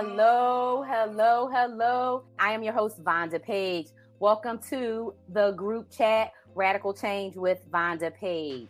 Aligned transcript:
Hello, 0.00 0.84
hello, 0.86 1.50
hello. 1.52 2.22
I 2.38 2.52
am 2.52 2.62
your 2.62 2.72
host, 2.72 3.02
Vonda 3.02 3.42
Page. 3.42 3.88
Welcome 4.20 4.60
to 4.70 5.12
the 5.30 5.50
group 5.50 5.90
chat 5.90 6.30
Radical 6.54 6.94
Change 6.94 7.34
with 7.34 7.68
Vonda 7.72 8.14
Page. 8.14 8.68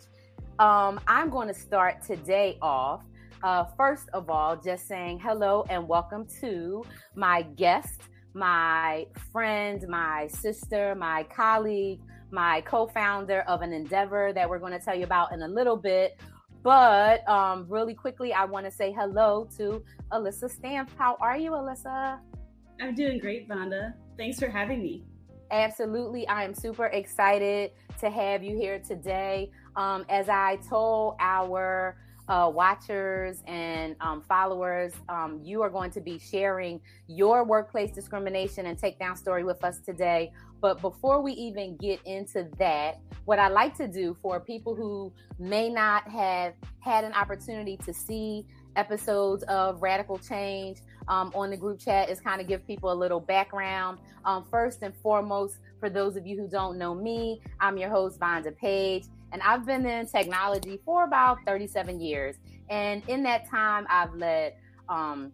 Um, 0.59 0.99
I'm 1.07 1.29
going 1.29 1.49
to 1.49 1.53
start 1.53 2.03
today 2.03 2.57
off. 2.63 3.03
Uh, 3.43 3.65
first 3.77 4.09
of 4.15 4.31
all, 4.31 4.57
just 4.57 4.89
saying 4.89 5.21
hello 5.21 5.67
and 5.69 5.87
welcome 5.87 6.27
to 6.41 6.83
my 7.15 7.43
guest, 7.43 8.01
my 8.33 9.07
friend, 9.31 9.87
my 9.87 10.29
sister, 10.29 10.95
my 10.95 11.25
colleague, 11.25 12.01
my 12.31 12.63
co 12.63 12.87
founder 12.87 13.43
of 13.43 13.61
an 13.61 13.75
endeavor 13.75 14.33
that 14.33 14.49
we're 14.49 14.59
going 14.59 14.73
to 14.73 14.83
tell 14.83 14.95
you 14.95 15.05
about 15.05 15.33
in 15.33 15.43
a 15.43 15.49
little 15.49 15.77
bit. 15.77 16.19
But 16.63 17.29
um, 17.29 17.67
really 17.69 17.95
quickly, 17.95 18.33
I 18.33 18.45
want 18.45 18.67
to 18.67 18.73
say 18.73 18.93
hello 18.93 19.49
to 19.57 19.83
Elisa 20.11 20.47
Stampf. 20.47 20.91
How 20.99 21.17
are 21.21 21.37
you, 21.37 21.55
Elisa? 21.55 22.21
I'm 22.81 22.95
doing 22.95 23.19
great, 23.19 23.49
Vonda. 23.49 23.95
Thanks 24.17 24.39
for 24.39 24.49
having 24.49 24.83
me. 24.83 25.05
Absolutely. 25.51 26.27
I 26.29 26.45
am 26.45 26.55
super 26.55 26.87
excited 26.87 27.71
to 28.01 28.11
have 28.11 28.43
you 28.43 28.57
here 28.57 28.79
today. 28.79 29.51
Um, 29.77 30.05
as 30.09 30.29
I 30.29 30.59
told 30.69 31.17
our 31.21 31.97
uh, 32.29 32.51
watchers 32.53 33.43
and 33.47 33.97
um, 34.01 34.23
followers, 34.23 34.93
um, 35.09 35.41
you 35.43 35.63
are 35.63 35.71
going 35.71 35.91
to 35.91 36.01
be 36.01 36.19
sharing 36.19 36.81
your 37.07 37.45
workplace 37.45 37.91
discrimination 37.91 38.67
and 38.67 38.79
takedown 38.79 39.17
story 39.17 39.45
with 39.45 39.65
us 39.65 39.81
today. 39.81 40.31
But 40.61 40.81
before 40.81 41.23
we 41.23 41.33
even 41.33 41.77
get 41.77 42.01
into 42.05 42.49
that, 42.59 42.99
what 43.25 43.39
I 43.39 43.49
like 43.49 43.77
to 43.77 43.89
do 43.89 44.17
for 44.21 44.41
people 44.41 44.75
who 44.75 45.13
may 45.39 45.69
not 45.69 46.09
have 46.09 46.55
had 46.81 47.05
an 47.05 47.13
opportunity 47.13 47.77
to 47.85 47.95
see 47.95 48.45
episodes 48.77 49.43
of 49.45 49.81
Radical 49.83 50.19
Change 50.19 50.79
um, 51.09 51.33
on 51.35 51.51
the 51.51 51.57
group 51.57 51.81
chat 51.81 52.11
is 52.11 52.21
kind 52.21 52.41
of 52.41 52.47
give 52.47 52.67
people 52.67 52.93
a 52.93 52.95
little 52.95 53.21
background. 53.21 53.99
Um, 54.25 54.45
first 54.51 54.83
and 54.83 54.95
foremost, 54.97 55.59
for 55.81 55.89
those 55.89 56.17
of 56.17 56.27
you 56.27 56.37
who 56.37 56.49
don't 56.49 56.79
know 56.79 56.95
me, 56.95 57.41
I'm 57.61 57.79
your 57.79 57.91
host, 57.91 58.19
Vonda 58.21 58.57
Page, 58.57 59.05
and 59.33 59.43
I've 59.43 59.67
been 59.67 59.85
in 59.87 60.07
technology 60.07 60.81
for 60.85 61.05
about 61.05 61.39
37 61.47 62.01
years. 62.01 62.37
And 62.71 63.03
in 63.09 63.23
that 63.25 63.49
time, 63.49 63.87
I've 63.91 64.15
led 64.15 64.55
um, 64.89 65.33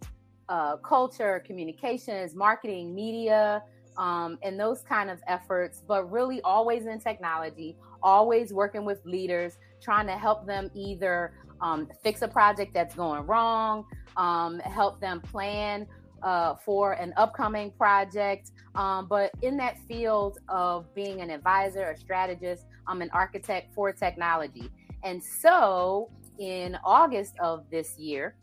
uh, 0.48 0.76
culture, 0.78 1.42
communications, 1.46 2.34
marketing, 2.34 2.94
media, 2.94 3.62
um, 3.96 4.38
and 4.42 4.58
those 4.58 4.82
kind 4.82 5.10
of 5.10 5.20
efforts, 5.26 5.82
but 5.86 6.10
really 6.10 6.40
always 6.42 6.86
in 6.86 6.98
technology, 6.98 7.76
always 8.02 8.52
working 8.52 8.84
with 8.84 9.04
leaders, 9.04 9.58
trying 9.80 10.06
to 10.06 10.14
help 10.14 10.46
them 10.46 10.70
either 10.74 11.32
um, 11.60 11.88
fix 12.02 12.22
a 12.22 12.28
project 12.28 12.74
that's 12.74 12.94
going 12.94 13.26
wrong, 13.26 13.84
um, 14.16 14.58
help 14.60 15.00
them 15.00 15.20
plan 15.20 15.86
uh, 16.22 16.54
for 16.54 16.92
an 16.92 17.12
upcoming 17.16 17.70
project. 17.72 18.50
Um, 18.74 19.06
but 19.06 19.30
in 19.42 19.56
that 19.58 19.78
field 19.86 20.38
of 20.48 20.92
being 20.94 21.20
an 21.20 21.30
advisor, 21.30 21.90
a 21.90 21.96
strategist, 21.96 22.66
I'm 22.86 23.02
an 23.02 23.10
architect 23.12 23.74
for 23.74 23.92
technology. 23.92 24.70
And 25.02 25.22
so 25.22 26.10
in 26.38 26.78
August 26.84 27.34
of 27.40 27.64
this 27.70 27.98
year, 27.98 28.36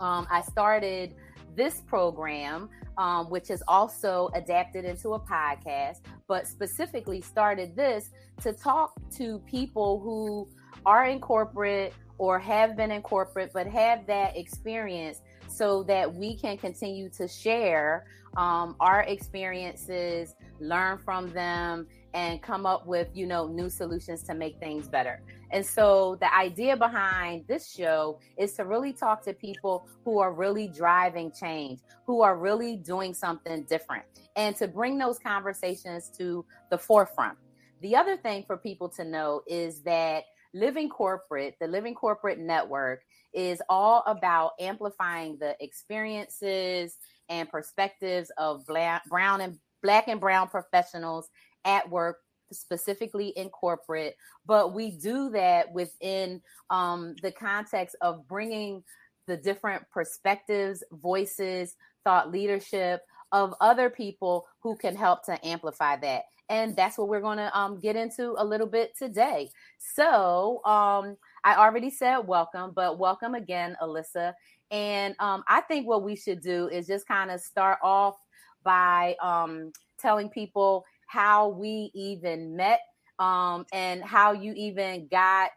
um, 0.00 0.26
I 0.30 0.42
started 0.42 1.14
this 1.56 1.80
program, 1.82 2.68
um, 2.98 3.30
which 3.30 3.50
is 3.50 3.62
also 3.68 4.30
adapted 4.34 4.84
into 4.84 5.14
a 5.14 5.20
podcast, 5.20 5.98
but 6.26 6.46
specifically 6.46 7.20
started 7.20 7.76
this 7.76 8.10
to 8.42 8.52
talk 8.52 8.92
to 9.16 9.38
people 9.40 10.00
who 10.00 10.48
are 10.84 11.06
in 11.06 11.20
corporate 11.20 11.94
or 12.18 12.38
have 12.38 12.76
been 12.76 12.90
in 12.90 13.02
corporate 13.02 13.50
but 13.52 13.66
have 13.66 14.06
that 14.06 14.36
experience 14.36 15.20
so 15.48 15.82
that 15.82 16.12
we 16.12 16.36
can 16.36 16.56
continue 16.56 17.08
to 17.08 17.26
share 17.26 18.06
um, 18.36 18.76
our 18.80 19.02
experiences 19.02 20.34
learn 20.60 20.98
from 20.98 21.30
them 21.32 21.86
and 22.14 22.40
come 22.40 22.64
up 22.64 22.86
with 22.86 23.08
you 23.12 23.26
know 23.26 23.46
new 23.46 23.68
solutions 23.68 24.22
to 24.22 24.34
make 24.34 24.58
things 24.58 24.88
better. 24.88 25.20
And 25.50 25.64
so 25.64 26.16
the 26.20 26.34
idea 26.34 26.76
behind 26.76 27.44
this 27.46 27.70
show 27.70 28.18
is 28.38 28.54
to 28.54 28.64
really 28.64 28.92
talk 28.92 29.22
to 29.24 29.32
people 29.34 29.86
who 30.04 30.18
are 30.18 30.32
really 30.32 30.68
driving 30.68 31.30
change 31.30 31.80
who 32.06 32.22
are 32.22 32.36
really 32.36 32.76
doing 32.76 33.14
something 33.14 33.62
different 33.64 34.04
and 34.36 34.54
to 34.56 34.68
bring 34.68 34.98
those 34.98 35.18
conversations 35.18 36.10
to 36.18 36.44
the 36.70 36.78
forefront. 36.78 37.38
The 37.80 37.96
other 37.96 38.16
thing 38.16 38.44
for 38.46 38.56
people 38.56 38.88
to 38.90 39.04
know 39.04 39.42
is 39.46 39.82
that 39.82 40.24
Living 40.54 40.88
Corporate, 40.88 41.56
the 41.60 41.66
Living 41.66 41.94
Corporate 41.94 42.38
Network, 42.38 43.02
is 43.32 43.60
all 43.68 44.04
about 44.06 44.52
amplifying 44.60 45.36
the 45.40 45.56
experiences 45.60 46.96
and 47.28 47.48
perspectives 47.48 48.30
of 48.38 48.64
black, 48.66 49.04
brown 49.06 49.40
and 49.40 49.58
black 49.82 50.08
and 50.08 50.20
brown 50.20 50.48
professionals 50.48 51.28
at 51.64 51.88
work 51.90 52.18
specifically 52.52 53.28
in 53.28 53.48
corporate 53.48 54.16
but 54.46 54.74
we 54.74 54.90
do 54.90 55.30
that 55.30 55.72
within 55.72 56.40
um, 56.70 57.14
the 57.22 57.32
context 57.32 57.96
of 58.00 58.26
bringing 58.28 58.82
the 59.26 59.36
different 59.36 59.82
perspectives 59.90 60.84
voices 60.92 61.74
thought 62.04 62.30
leadership 62.30 63.02
of 63.32 63.54
other 63.60 63.90
people 63.90 64.46
who 64.62 64.76
can 64.76 64.94
help 64.94 65.24
to 65.24 65.46
amplify 65.46 65.96
that 65.96 66.24
and 66.48 66.76
that's 66.76 66.98
what 66.98 67.08
we're 67.08 67.20
going 67.20 67.38
to 67.38 67.58
um, 67.58 67.80
get 67.80 67.96
into 67.96 68.34
a 68.38 68.44
little 68.44 68.66
bit 68.66 68.96
today. 68.98 69.50
So 69.78 70.60
um, 70.64 71.16
I 71.42 71.56
already 71.56 71.90
said 71.90 72.18
welcome, 72.18 72.72
but 72.74 72.98
welcome 72.98 73.34
again, 73.34 73.76
Elisa. 73.80 74.34
And 74.70 75.14
um, 75.20 75.42
I 75.48 75.60
think 75.62 75.86
what 75.86 76.02
we 76.02 76.16
should 76.16 76.40
do 76.40 76.68
is 76.68 76.86
just 76.86 77.06
kind 77.06 77.30
of 77.30 77.40
start 77.40 77.78
off 77.82 78.16
by 78.62 79.14
um, 79.22 79.72
telling 79.98 80.28
people 80.28 80.84
how 81.14 81.48
we 81.48 81.92
even 81.94 82.56
met 82.56 82.80
um, 83.20 83.64
and 83.72 84.02
how 84.02 84.32
you 84.32 84.52
even 84.54 85.06
got 85.06 85.50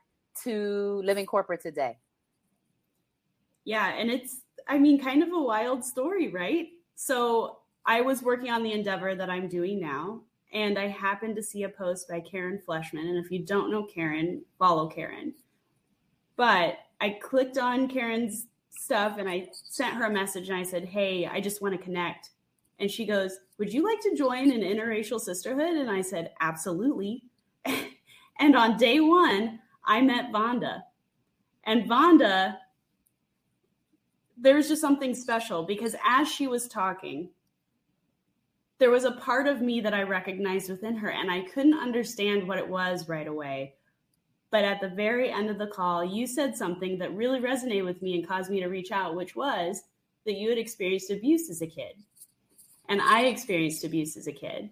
to 0.44 1.01
living 1.04 1.25
corporate 1.25 1.63
today. 1.63 1.98
Yeah, 3.65 3.88
and 3.88 4.12
it's, 4.12 4.42
I 4.68 4.77
mean, 4.77 5.01
kind 5.01 5.24
of 5.24 5.30
a 5.33 5.42
wild 5.42 5.83
story, 5.83 6.30
right? 6.30 6.68
So 6.95 7.57
I 7.88 8.01
was 8.01 8.21
working 8.21 8.51
on 8.51 8.62
the 8.62 8.71
endeavor 8.71 9.15
that 9.15 9.31
I'm 9.31 9.48
doing 9.48 9.80
now 9.80 10.21
and 10.54 10.77
I 10.77 10.88
happened 10.88 11.36
to 11.38 11.44
see 11.44 11.63
a 11.63 11.69
post 11.69 12.07
by 12.07 12.19
Karen 12.19 12.62
Fleshman. 12.65 13.09
And 13.09 13.18
if 13.18 13.31
you 13.31 13.39
don't 13.44 13.71
know 13.71 13.83
Karen, 13.83 14.44
follow 14.59 14.88
Karen. 14.88 15.33
But 16.36 16.77
I 17.01 17.18
clicked 17.21 17.57
on 17.57 17.88
Karen's 17.88 18.45
stuff 18.69 19.18
and 19.18 19.27
I 19.27 19.50
sent 19.51 19.95
her 19.95 20.06
a 20.06 20.12
message 20.12 20.50
and 20.50 20.57
I 20.57 20.63
said, 20.63 20.86
Hey, 20.86 21.25
I 21.25 21.42
just 21.42 21.62
want 21.63 21.74
to 21.74 21.83
connect. 21.83 22.30
And 22.79 22.89
she 22.89 23.06
goes, 23.06 23.39
Would 23.57 23.74
you 23.74 23.83
like 23.83 24.01
to 24.01 24.15
join 24.15 24.51
an 24.51 24.62
interracial 24.62 25.19
sisterhood? 25.19 25.75
And 25.75 25.89
I 25.89 26.01
said, 26.01 26.31
Absolutely. 26.39 27.24
And 28.39 28.56
on 28.56 28.77
day 28.77 29.00
one, 29.00 29.59
I 29.85 30.01
met 30.01 30.31
Vonda. 30.31 30.83
And 31.63 31.89
Vonda, 31.89 32.57
there 34.38 34.56
was 34.56 34.68
just 34.68 34.81
something 34.81 35.15
special 35.15 35.63
because 35.63 35.95
as 36.07 36.27
she 36.27 36.47
was 36.47 36.68
talking, 36.68 37.29
there 38.80 38.91
was 38.91 39.06
a 39.06 39.12
part 39.13 39.47
of 39.47 39.62
me 39.62 39.81
that 39.81 39.94
I 39.94 40.03
recognized 40.03 40.69
within 40.69 40.95
her, 40.97 41.09
and 41.09 41.31
I 41.31 41.41
couldn't 41.41 41.80
understand 41.80 42.47
what 42.47 42.59
it 42.59 42.68
was 42.68 43.09
right 43.09 43.27
away. 43.27 43.73
But 44.51 44.63
at 44.63 44.80
the 44.80 44.89
very 44.89 45.31
end 45.31 45.50
of 45.50 45.57
the 45.57 45.68
call, 45.68 46.06
you 46.06 46.27
said 46.27 46.56
something 46.56 47.00
that 47.00 47.15
really 47.15 47.39
resonated 47.39 47.85
with 47.85 48.03
me 48.03 48.15
and 48.15 48.27
caused 48.27 48.51
me 48.51 48.59
to 48.59 48.68
reach 48.68 48.91
out, 48.91 49.15
which 49.15 49.35
was 49.35 49.81
that 50.25 50.35
you 50.35 50.50
had 50.50 50.59
experienced 50.59 51.09
abuse 51.09 51.50
as 51.50 51.63
a 51.63 51.68
kid. 51.68 51.95
And 52.89 53.01
I 53.01 53.25
experienced 53.25 53.84
abuse 53.84 54.16
as 54.18 54.28
a 54.28 54.31
kid. 54.31 54.69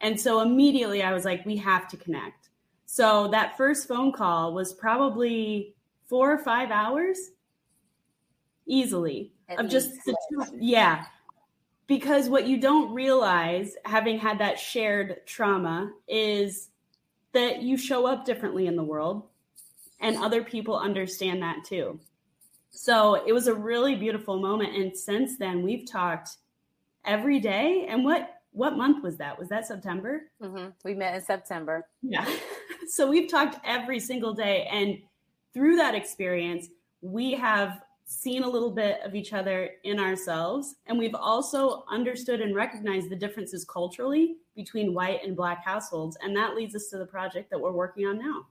And 0.00 0.18
so 0.18 0.40
immediately 0.40 1.02
I 1.02 1.12
was 1.12 1.24
like, 1.24 1.44
we 1.44 1.56
have 1.56 1.88
to 1.88 1.96
connect. 1.96 2.48
So 2.86 3.28
that 3.28 3.56
first 3.56 3.86
phone 3.86 4.12
call 4.12 4.54
was 4.54 4.72
probably 4.72 5.74
four 6.10 6.32
or 6.32 6.38
five 6.38 6.70
hours 6.70 7.18
easily 8.66 9.32
At 9.48 9.60
of 9.60 9.70
just 9.70 9.92
the 10.04 10.16
two, 10.30 10.44
yeah 10.58 11.04
because 11.86 12.28
what 12.28 12.46
you 12.46 12.60
don't 12.60 12.92
realize 12.94 13.74
having 13.84 14.18
had 14.18 14.38
that 14.38 14.58
shared 14.58 15.26
trauma 15.26 15.92
is 16.06 16.68
that 17.32 17.62
you 17.62 17.76
show 17.76 18.06
up 18.06 18.24
differently 18.24 18.66
in 18.66 18.76
the 18.76 18.82
world 18.82 19.26
and 20.00 20.16
other 20.16 20.42
people 20.42 20.78
understand 20.78 21.42
that 21.42 21.64
too 21.64 21.98
so 22.70 23.24
it 23.26 23.32
was 23.32 23.46
a 23.48 23.54
really 23.54 23.96
beautiful 23.96 24.38
moment 24.38 24.76
and 24.76 24.96
since 24.96 25.36
then 25.38 25.62
we've 25.62 25.88
talked 25.90 26.36
every 27.04 27.40
day 27.40 27.86
and 27.88 28.04
what 28.04 28.36
what 28.52 28.76
month 28.76 29.02
was 29.02 29.16
that 29.16 29.38
was 29.38 29.48
that 29.48 29.66
september 29.66 30.22
mm-hmm. 30.42 30.70
we 30.84 30.94
met 30.94 31.14
in 31.14 31.22
september 31.22 31.86
yeah 32.02 32.26
so 32.88 33.08
we've 33.08 33.30
talked 33.30 33.58
every 33.64 34.00
single 34.00 34.34
day 34.34 34.66
and 34.70 34.98
through 35.54 35.76
that 35.76 35.94
experience 35.94 36.68
we 37.02 37.32
have 37.32 37.80
seen 38.10 38.42
a 38.42 38.48
little 38.48 38.72
bit 38.72 39.00
of 39.04 39.14
each 39.14 39.32
other 39.32 39.70
in 39.84 40.00
ourselves. 40.00 40.74
And 40.86 40.98
we've 40.98 41.14
also 41.14 41.84
understood 41.88 42.40
and 42.40 42.56
recognized 42.56 43.08
the 43.08 43.14
differences 43.14 43.64
culturally 43.64 44.34
between 44.56 44.92
white 44.92 45.20
and 45.24 45.36
black 45.36 45.64
households. 45.64 46.18
And 46.20 46.36
that 46.36 46.56
leads 46.56 46.74
us 46.74 46.88
to 46.88 46.98
the 46.98 47.06
project 47.06 47.50
that 47.50 47.60
we're 47.60 47.70
working 47.70 48.06
on 48.06 48.18
now. 48.18 48.46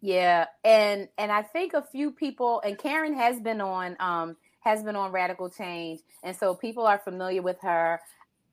Yeah. 0.00 0.46
And 0.64 1.08
and 1.18 1.30
I 1.30 1.42
think 1.42 1.74
a 1.74 1.82
few 1.82 2.10
people 2.10 2.62
and 2.64 2.78
Karen 2.78 3.14
has 3.14 3.38
been 3.40 3.60
on 3.60 3.96
um 4.00 4.36
has 4.60 4.82
been 4.82 4.96
on 4.96 5.12
radical 5.12 5.48
change. 5.48 6.00
And 6.22 6.36
so 6.36 6.54
people 6.54 6.86
are 6.86 6.98
familiar 6.98 7.42
with 7.42 7.60
her 7.62 8.00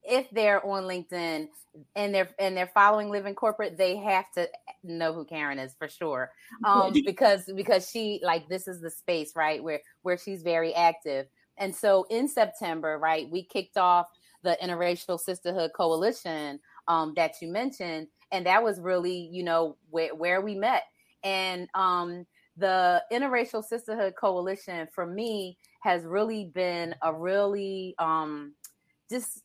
if 0.08 0.30
they're 0.30 0.66
on 0.66 0.84
LinkedIn 0.84 1.50
and 1.96 2.16
they're 2.16 2.30
and 2.40 2.56
they're 2.56 2.72
following 2.74 3.10
Living 3.10 3.36
Corporate, 3.36 3.78
they 3.78 3.98
have 3.98 4.32
to 4.34 4.48
know 4.84 5.14
who 5.14 5.26
Karen 5.26 5.60
is 5.60 5.74
for 5.78 5.88
sure. 5.88 6.32
Um, 6.66 6.94
because 7.06 7.50
because 7.56 7.90
she 7.90 8.20
like 8.24 8.48
this 8.48 8.68
is 8.68 8.82
the 8.82 8.90
space 8.90 9.36
right 9.36 9.64
where 9.64 9.82
where 10.04 10.18
she's 10.18 10.42
very 10.42 10.74
active. 10.74 11.28
And 11.58 11.76
so 11.76 12.06
in 12.10 12.28
September, 12.28 12.98
right, 12.98 13.30
we 13.30 13.44
kicked 13.44 13.78
off 13.78 14.08
the 14.44 14.58
Interracial 14.62 15.20
Sisterhood 15.20 15.72
Coalition 15.74 16.60
um, 16.88 17.14
that 17.16 17.42
you 17.42 17.48
mentioned, 17.48 18.08
and 18.32 18.46
that 18.46 18.64
was 18.64 18.80
really 18.80 19.30
you 19.32 19.44
know 19.44 19.78
where 19.90 20.16
where 20.16 20.42
we 20.42 20.56
met. 20.56 20.84
And 21.24 21.68
um, 21.74 22.26
the 22.58 23.04
Interracial 23.12 23.64
Sisterhood 23.64 24.16
Coalition 24.16 24.88
for 24.94 25.06
me 25.06 25.58
has 25.86 26.04
really 26.04 26.46
been 26.46 26.96
a 27.04 27.14
really 27.14 27.94
um, 28.00 28.54
just 29.10 29.44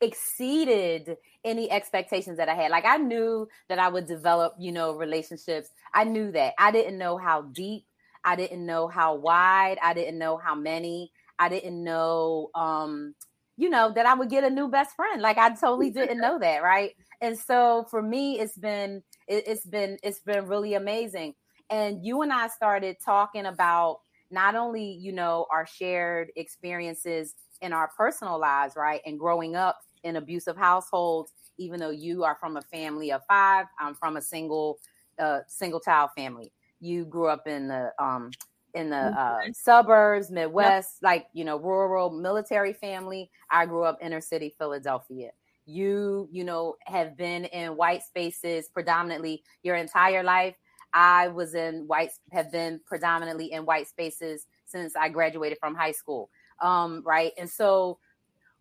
exceeded 0.00 1.16
any 1.44 1.70
expectations 1.70 2.36
that 2.36 2.48
I 2.48 2.54
had. 2.54 2.72
Like 2.72 2.84
I 2.84 2.96
knew 2.96 3.48
that 3.68 3.78
I 3.78 3.88
would 3.88 4.06
develop, 4.06 4.54
you 4.58 4.72
know, 4.72 4.96
relationships. 4.96 5.68
I 5.94 6.02
knew 6.04 6.32
that. 6.32 6.54
I 6.58 6.72
didn't 6.72 6.98
know 6.98 7.16
how 7.16 7.42
deep, 7.42 7.86
I 8.24 8.34
didn't 8.34 8.66
know 8.66 8.88
how 8.88 9.14
wide, 9.14 9.78
I 9.80 9.94
didn't 9.94 10.18
know 10.18 10.36
how 10.36 10.56
many. 10.56 11.12
I 11.38 11.48
didn't 11.48 11.82
know 11.82 12.50
um 12.54 13.14
you 13.56 13.70
know 13.70 13.92
that 13.94 14.06
I 14.06 14.14
would 14.14 14.28
get 14.28 14.44
a 14.44 14.50
new 14.50 14.68
best 14.68 14.96
friend. 14.96 15.22
Like 15.22 15.38
I 15.38 15.50
totally 15.50 15.90
didn't 15.90 16.20
know 16.20 16.38
that, 16.40 16.62
right? 16.62 16.92
And 17.20 17.38
so 17.38 17.86
for 17.90 18.02
me 18.02 18.40
it's 18.40 18.58
been 18.58 19.02
it, 19.28 19.44
it's 19.46 19.66
been 19.66 19.98
it's 20.02 20.20
been 20.20 20.46
really 20.46 20.74
amazing. 20.74 21.34
And 21.70 22.04
you 22.04 22.22
and 22.22 22.32
I 22.32 22.48
started 22.48 22.96
talking 23.04 23.46
about 23.46 24.00
not 24.32 24.54
only, 24.54 24.84
you 24.84 25.12
know, 25.12 25.46
our 25.52 25.66
shared 25.66 26.32
experiences 26.36 27.34
in 27.60 27.72
our 27.72 27.90
personal 27.96 28.40
lives, 28.40 28.74
right? 28.76 29.00
And 29.06 29.18
growing 29.18 29.54
up 29.54 29.78
in 30.02 30.16
abusive 30.16 30.56
households, 30.56 31.32
even 31.58 31.78
though 31.78 31.90
you 31.90 32.24
are 32.24 32.36
from 32.40 32.56
a 32.56 32.62
family 32.62 33.12
of 33.12 33.22
five, 33.28 33.66
I'm 33.78 33.94
from 33.94 34.16
a 34.16 34.22
single 34.22 34.78
uh, 35.18 35.40
single 35.46 35.78
child 35.78 36.10
family. 36.16 36.52
You 36.80 37.04
grew 37.04 37.28
up 37.28 37.46
in 37.46 37.68
the 37.68 37.92
um, 37.98 38.30
in 38.74 38.90
the 38.90 38.96
uh, 38.96 39.40
suburbs, 39.52 40.30
Midwest, 40.30 40.98
yep. 41.02 41.08
like 41.08 41.26
you 41.34 41.44
know, 41.44 41.58
rural 41.58 42.10
military 42.10 42.72
family. 42.72 43.30
I 43.50 43.66
grew 43.66 43.84
up 43.84 43.98
inner 44.00 44.20
city 44.20 44.54
Philadelphia. 44.58 45.30
You, 45.64 46.28
you 46.32 46.42
know, 46.42 46.74
have 46.86 47.16
been 47.16 47.44
in 47.44 47.76
white 47.76 48.02
spaces 48.02 48.68
predominantly 48.68 49.44
your 49.62 49.76
entire 49.76 50.24
life. 50.24 50.56
I 50.94 51.28
was 51.28 51.54
in 51.54 51.86
white, 51.86 52.10
have 52.32 52.52
been 52.52 52.80
predominantly 52.86 53.52
in 53.52 53.64
white 53.64 53.88
spaces 53.88 54.46
since 54.66 54.94
I 54.96 55.08
graduated 55.08 55.58
from 55.58 55.74
high 55.74 55.92
school. 55.92 56.30
Um, 56.60 57.02
right. 57.04 57.32
And 57.38 57.48
so 57.48 57.98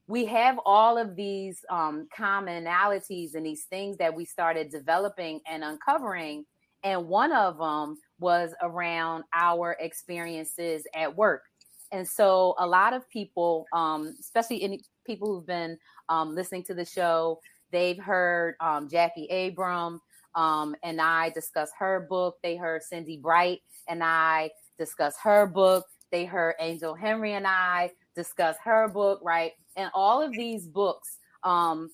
we 0.08 0.26
have 0.26 0.60
all 0.66 0.98
of 0.98 1.16
these 1.16 1.64
um, 1.70 2.08
commonalities 2.18 3.36
and 3.36 3.46
these 3.46 3.66
things 3.66 3.98
that 3.98 4.14
we 4.14 4.26
started 4.26 4.70
developing 4.70 5.40
and 5.50 5.64
uncovering. 5.64 6.46
And 6.84 7.08
one 7.08 7.32
of 7.32 7.58
them 7.58 7.98
was 8.20 8.54
around 8.62 9.24
our 9.34 9.78
experiences 9.80 10.84
at 10.96 11.16
work. 11.16 11.44
And 11.92 12.08
so 12.08 12.56
a 12.58 12.66
lot 12.66 12.94
of 12.94 13.10
people, 13.10 13.66
um, 13.74 14.16
especially 14.20 14.64
any 14.64 14.82
people 15.06 15.28
who've 15.28 15.46
been 15.46 15.78
um, 16.10 16.34
listening 16.34 16.64
to 16.66 16.74
the 16.74 16.86
show, 16.86 17.40
they've 17.72 18.00
heard 18.00 18.56
um, 18.60 18.90
Jackie 18.90 19.28
Abram 19.30 20.02
um, 20.36 20.76
and 20.84 21.02
I 21.02 21.30
discuss 21.32 21.72
her 21.80 22.06
book. 22.10 22.38
They 22.44 22.56
heard 22.56 22.84
Cindy 22.84 23.18
Bright 23.18 23.62
and 23.88 24.04
I 24.04 24.52
discuss 24.78 25.16
her 25.24 25.48
book. 25.48 25.86
They 26.12 26.26
heard 26.26 26.56
Angel 26.60 26.94
Henry 26.96 27.34
and 27.34 27.48
I 27.48 27.92
discuss 28.16 28.58
her 28.64 28.88
book, 28.90 29.20
right? 29.24 29.54
and 29.76 29.90
all 29.94 30.22
of 30.22 30.32
these 30.32 30.68
books 30.68 31.18
um 31.44 31.90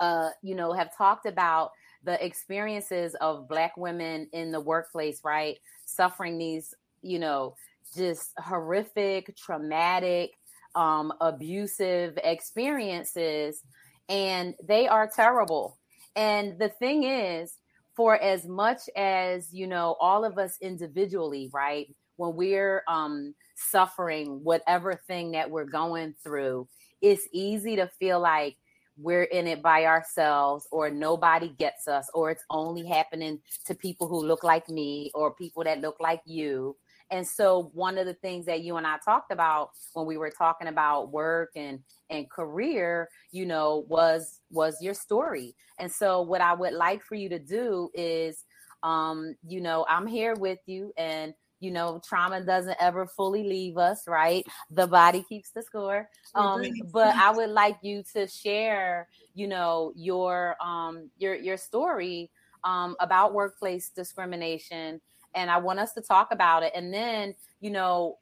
uh 0.00 0.30
you 0.42 0.54
know 0.54 0.72
have 0.72 0.96
talked 0.96 1.26
about 1.26 1.70
the 2.04 2.24
experiences 2.24 3.14
of 3.20 3.48
black 3.48 3.76
women 3.76 4.28
in 4.32 4.50
the 4.50 4.60
workplace 4.60 5.20
right 5.24 5.56
suffering 5.84 6.38
these 6.38 6.74
you 7.02 7.18
know 7.18 7.54
just 7.96 8.32
horrific 8.38 9.34
traumatic 9.36 10.30
um 10.74 11.12
abusive 11.20 12.18
experiences 12.24 13.62
and 14.08 14.54
they 14.66 14.88
are 14.88 15.08
terrible 15.14 15.78
and 16.16 16.58
the 16.58 16.68
thing 16.68 17.04
is 17.04 17.54
for 17.96 18.20
as 18.20 18.46
much 18.46 18.88
as 18.96 19.52
you 19.52 19.66
know 19.66 19.96
all 20.00 20.24
of 20.24 20.38
us 20.38 20.56
individually 20.60 21.50
right 21.52 21.94
when 22.16 22.34
we're 22.34 22.82
um 22.88 23.34
suffering 23.56 24.40
whatever 24.42 24.94
thing 25.06 25.32
that 25.32 25.50
we're 25.50 25.64
going 25.64 26.14
through 26.22 26.66
it's 27.02 27.26
easy 27.32 27.76
to 27.76 27.86
feel 27.98 28.20
like 28.20 28.56
we're 28.96 29.24
in 29.24 29.46
it 29.46 29.62
by 29.62 29.84
ourselves 29.84 30.66
or 30.72 30.90
nobody 30.90 31.48
gets 31.58 31.86
us 31.86 32.08
or 32.14 32.30
it's 32.30 32.44
only 32.50 32.86
happening 32.86 33.38
to 33.64 33.74
people 33.74 34.08
who 34.08 34.24
look 34.24 34.42
like 34.42 34.68
me 34.68 35.10
or 35.14 35.34
people 35.34 35.62
that 35.62 35.80
look 35.80 35.96
like 36.00 36.20
you 36.24 36.76
and 37.10 37.26
so 37.26 37.70
one 37.72 37.98
of 37.98 38.06
the 38.06 38.14
things 38.14 38.46
that 38.46 38.62
you 38.62 38.76
and 38.76 38.86
I 38.86 38.98
talked 39.04 39.32
about 39.32 39.70
when 39.94 40.06
we 40.06 40.16
were 40.18 40.30
talking 40.30 40.68
about 40.68 41.10
work 41.10 41.50
and 41.56 41.80
and 42.10 42.30
career, 42.30 43.08
you 43.32 43.46
know, 43.46 43.84
was 43.88 44.40
was 44.50 44.76
your 44.80 44.94
story. 44.94 45.54
And 45.78 45.90
so 45.90 46.22
what 46.22 46.40
I 46.40 46.54
would 46.54 46.74
like 46.74 47.02
for 47.02 47.14
you 47.14 47.28
to 47.30 47.38
do 47.38 47.90
is 47.94 48.44
um, 48.82 49.34
you 49.46 49.60
know, 49.60 49.84
I'm 49.88 50.06
here 50.06 50.34
with 50.34 50.60
you 50.66 50.92
and 50.96 51.34
you 51.60 51.72
know 51.72 52.00
trauma 52.06 52.40
doesn't 52.40 52.76
ever 52.80 53.04
fully 53.06 53.42
leave 53.42 53.78
us 53.78 54.06
right? 54.06 54.46
The 54.70 54.86
body 54.86 55.24
keeps 55.28 55.50
the 55.50 55.62
score. 55.62 56.08
Um, 56.34 56.62
but 56.92 57.16
i 57.16 57.30
would 57.32 57.50
like 57.50 57.78
you 57.82 58.04
to 58.14 58.26
share 58.28 59.08
you 59.34 59.48
know 59.48 59.92
your 59.96 60.56
um 60.62 61.10
your 61.18 61.34
your 61.34 61.56
story 61.56 62.30
um 62.64 62.94
about 63.00 63.34
workplace 63.34 63.90
discrimination 63.90 65.00
and 65.34 65.50
i 65.50 65.56
want 65.56 65.78
us 65.78 65.92
to 65.92 66.00
talk 66.00 66.28
about 66.30 66.62
it 66.62 66.72
and 66.74 66.92
then 66.92 67.34
you 67.60 67.70
know 67.70 68.18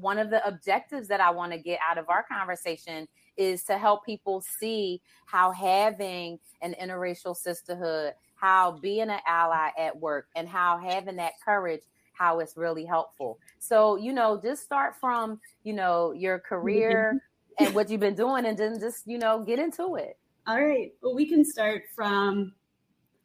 one 0.00 0.18
of 0.18 0.30
the 0.30 0.46
objectives 0.46 1.08
that 1.08 1.20
i 1.20 1.30
want 1.30 1.52
to 1.52 1.58
get 1.58 1.78
out 1.88 1.98
of 1.98 2.08
our 2.08 2.24
conversation 2.24 3.06
is 3.36 3.64
to 3.64 3.78
help 3.78 4.04
people 4.04 4.40
see 4.40 5.00
how 5.26 5.50
having 5.50 6.38
an 6.62 6.74
interracial 6.80 7.36
sisterhood 7.36 8.12
how 8.34 8.72
being 8.72 9.10
an 9.10 9.20
ally 9.26 9.70
at 9.78 9.98
work 9.98 10.28
and 10.34 10.48
how 10.48 10.78
having 10.78 11.16
that 11.16 11.32
courage 11.44 11.82
how 12.14 12.38
it's 12.38 12.56
really 12.56 12.84
helpful. 12.84 13.38
So, 13.58 13.96
you 13.96 14.12
know, 14.12 14.40
just 14.40 14.62
start 14.62 14.94
from, 14.98 15.40
you 15.64 15.74
know, 15.74 16.12
your 16.12 16.38
career 16.38 17.14
mm-hmm. 17.14 17.64
and 17.66 17.74
what 17.74 17.90
you've 17.90 18.00
been 18.00 18.14
doing 18.14 18.46
and 18.46 18.56
then 18.56 18.80
just, 18.80 19.06
you 19.06 19.18
know, 19.18 19.44
get 19.44 19.58
into 19.58 19.96
it. 19.96 20.16
All 20.46 20.62
right. 20.62 20.92
Well, 21.02 21.14
we 21.14 21.26
can 21.26 21.44
start 21.44 21.82
from 21.94 22.54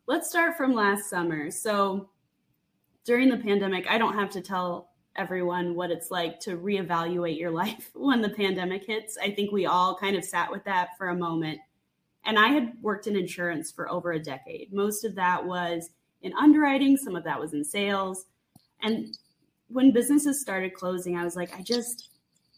let's 0.07 0.27
start 0.27 0.57
from 0.57 0.74
last 0.74 1.09
summer. 1.09 1.51
So 1.51 2.09
during 3.10 3.28
the 3.28 3.38
pandemic, 3.38 3.88
I 3.89 3.98
don't 3.98 4.13
have 4.13 4.30
to 4.30 4.39
tell 4.39 4.92
everyone 5.16 5.74
what 5.74 5.89
it's 5.89 6.12
like 6.12 6.39
to 6.42 6.56
reevaluate 6.56 7.39
your 7.39 7.50
life 7.63 7.89
when 7.96 8.22
the 8.22 8.30
pandemic 8.30 8.86
hits. 8.86 9.18
I 9.18 9.32
think 9.32 9.51
we 9.51 9.66
all 9.66 9.98
kind 9.98 10.16
of 10.16 10.24
sat 10.24 10.51
with 10.51 10.63
that 10.66 10.89
for 10.96 11.10
a 11.10 11.16
moment. 11.16 11.60
And 12.24 12.38
I 12.38 12.50
had 12.50 12.74
worked 12.84 13.08
in 13.08 13.16
insurance 13.16 13.72
for 13.72 13.89
over 13.89 14.12
a 14.12 14.20
decade. 14.20 14.72
Most 14.72 15.04
of 15.06 15.16
that 15.16 15.44
was 15.44 15.89
in 16.22 16.34
underwriting, 16.34 16.98
some 16.98 17.16
of 17.16 17.24
that 17.24 17.39
was 17.39 17.56
in 17.56 17.66
sales. 17.66 18.28
And 18.84 19.18
when 19.70 19.92
businesses 19.92 20.39
started 20.39 20.75
closing, 20.75 21.18
I 21.18 21.24
was 21.24 21.36
like, 21.36 21.58
I 21.58 21.63
just, 21.63 22.10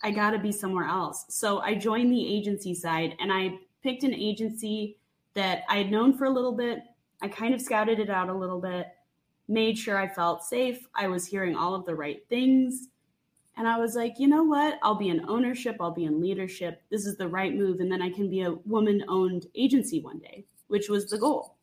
I 0.04 0.12
got 0.12 0.32
to 0.32 0.38
be 0.38 0.52
somewhere 0.52 0.88
else. 0.88 1.28
So 1.30 1.60
I 1.60 1.76
joined 1.76 2.12
the 2.12 2.36
agency 2.36 2.76
side 2.76 3.16
and 3.22 3.32
I 3.32 3.58
picked 3.84 4.04
an 4.04 4.14
agency 4.14 4.98
that 5.34 5.64
I 5.70 5.78
had 5.78 5.92
known 5.92 6.18
for 6.18 6.26
a 6.26 6.30
little 6.30 6.52
bit. 6.58 6.80
I 7.22 7.30
kind 7.30 7.54
of 7.54 7.62
scouted 7.62 8.00
it 8.00 8.10
out 8.10 8.28
a 8.28 8.34
little 8.34 8.60
bit, 8.60 8.88
made 9.52 9.78
sure 9.78 9.98
I 9.98 10.08
felt 10.08 10.44
safe. 10.44 10.88
I 10.96 11.08
was 11.08 11.26
hearing 11.26 11.56
all 11.56 11.76
of 11.76 11.86
the 11.86 11.94
right 11.94 12.26
things. 12.30 12.88
And 13.58 13.68
I 13.68 13.78
was 13.78 13.96
like, 13.96 14.18
you 14.18 14.28
know 14.28 14.44
what? 14.44 14.80
I'll 14.82 14.96
be 14.96 15.10
in 15.10 15.28
ownership, 15.28 15.76
I'll 15.80 15.94
be 15.94 16.06
in 16.06 16.22
leadership. 16.22 16.82
This 16.90 17.06
is 17.06 17.18
the 17.18 17.28
right 17.28 17.54
move. 17.54 17.82
And 17.82 17.92
then 17.92 18.02
I 18.02 18.10
can 18.10 18.30
be 18.30 18.42
a 18.42 18.54
woman 18.66 19.04
owned 19.10 19.48
agency 19.54 20.00
one 20.00 20.20
day, 20.20 20.46
which 20.68 20.88
was 20.90 21.10
the 21.10 21.18
goal. 21.18 21.58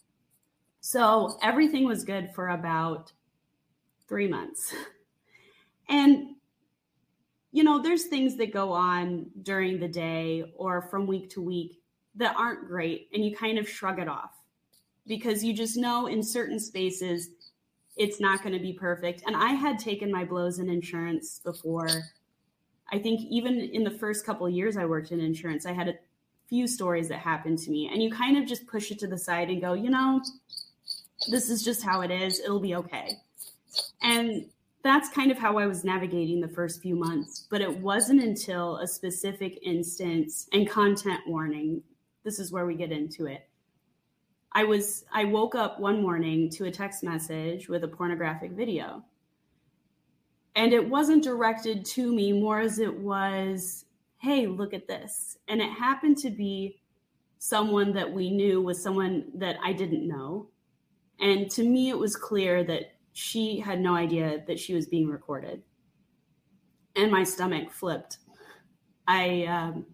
So 0.81 1.39
everything 1.43 1.87
was 1.87 2.05
good 2.05 2.31
for 2.35 2.51
about 2.51 3.13
three 4.07 4.29
months. 4.29 4.75
And, 5.91 6.35
you 7.51 7.65
know, 7.65 7.81
there's 7.81 8.09
things 8.09 8.37
that 8.37 8.53
go 8.53 8.73
on 8.73 9.31
during 9.41 9.81
the 9.81 9.89
day 9.89 10.53
or 10.55 10.83
from 10.83 11.07
week 11.07 11.31
to 11.31 11.41
week 11.41 11.81
that 12.17 12.37
aren't 12.37 12.69
great. 12.69 13.09
And 13.15 13.25
you 13.25 13.35
kind 13.35 13.59
of 13.59 13.67
shrug 13.67 13.99
it 13.99 14.07
off 14.07 14.33
because 15.07 15.43
you 15.43 15.55
just 15.55 15.77
know 15.77 16.07
in 16.07 16.23
certain 16.23 16.61
spaces 16.61 17.31
it's 17.99 18.21
not 18.21 18.43
going 18.43 18.53
to 18.53 18.61
be 18.61 18.73
perfect. 18.73 19.25
And 19.27 19.37
I 19.37 19.51
had 19.51 19.79
taken 19.79 20.11
my 20.11 20.25
blows 20.25 20.61
in 20.61 20.71
insurance 20.71 21.41
before. 21.45 21.89
I 22.91 22.99
think 22.99 23.21
even 23.29 23.59
in 23.59 23.85
the 23.85 23.91
first 23.91 24.25
couple 24.25 24.49
years 24.49 24.77
I 24.77 24.87
worked 24.87 25.11
in 25.13 25.21
insurance, 25.21 25.67
I 25.67 25.73
had 25.73 25.89
a 25.89 25.95
few 26.49 26.67
stories 26.67 27.09
that 27.09 27.19
happened 27.19 27.59
to 27.59 27.71
me. 27.71 27.91
And 27.93 28.03
you 28.03 28.11
kind 28.11 28.39
of 28.39 28.47
just 28.47 28.67
push 28.67 28.91
it 28.91 28.99
to 29.01 29.09
the 29.09 29.19
side 29.19 29.51
and 29.51 29.61
go, 29.61 29.75
you 29.75 29.91
know, 29.91 30.23
this 31.31 31.51
is 31.51 31.63
just 31.63 31.83
how 31.83 32.01
it 32.03 32.11
is. 32.11 32.41
It'll 32.41 32.61
be 32.61 32.77
okay. 32.77 33.19
And 34.01 34.47
that's 34.85 35.09
kind 35.11 35.33
of 35.33 35.39
how 35.39 35.59
I 35.59 35.67
was 35.67 35.85
navigating 35.85 36.41
the 36.41 36.49
first 36.49 36.81
few 36.81 36.95
months. 36.95 37.47
But 37.51 37.61
it 37.61 37.81
wasn't 37.81 38.23
until 38.23 38.77
a 38.77 38.87
specific 38.87 39.59
instance 39.63 40.49
and 40.53 40.71
content 40.71 41.21
warning. 41.27 41.83
This 42.25 42.39
is 42.39 42.53
where 42.53 42.65
we 42.65 42.77
get 42.77 42.93
into 42.93 43.27
it. 43.27 43.48
I 44.59 44.65
was 44.65 45.05
I 45.13 45.25
woke 45.25 45.55
up 45.55 45.79
one 45.79 46.03
morning 46.03 46.51
to 46.51 46.65
a 46.65 46.71
text 46.73 47.05
message 47.05 47.69
with 47.69 47.85
a 47.85 47.87
pornographic 47.87 48.51
video. 48.51 49.05
And 50.57 50.73
it 50.73 50.89
wasn't 50.89 51.23
directed 51.23 51.85
to 51.95 52.13
me 52.13 52.33
more 52.33 52.59
as 52.59 52.81
it 52.81 52.99
was, 52.99 53.85
hey, 54.17 54.49
look 54.49 54.75
at 54.75 54.89
this. 54.89 55.39
And 55.47 55.61
it 55.61 55.71
happened 55.71 56.19
to 56.19 56.31
be 56.31 56.81
someone 57.39 57.93
that 57.93 58.13
we 58.13 58.33
knew 58.33 58.61
was 58.61 58.83
someone 58.83 59.27
that 59.35 59.59
I 59.63 59.73
didn't 59.73 60.09
know. 60.09 60.49
And 61.21 61.49
to 61.53 61.63
me, 61.63 61.91
it 61.91 61.99
was 61.99 62.17
clear 62.17 62.65
that 62.65 62.97
she 63.13 63.61
had 63.61 63.81
no 63.81 63.95
idea 63.95 64.43
that 64.49 64.59
she 64.59 64.75
was 64.75 64.87
being 64.87 65.09
recorded. 65.09 65.63
And 66.97 67.13
my 67.13 67.23
stomach 67.23 67.71
flipped. 67.71 68.19
I, 69.07 69.45
um, 69.45 69.87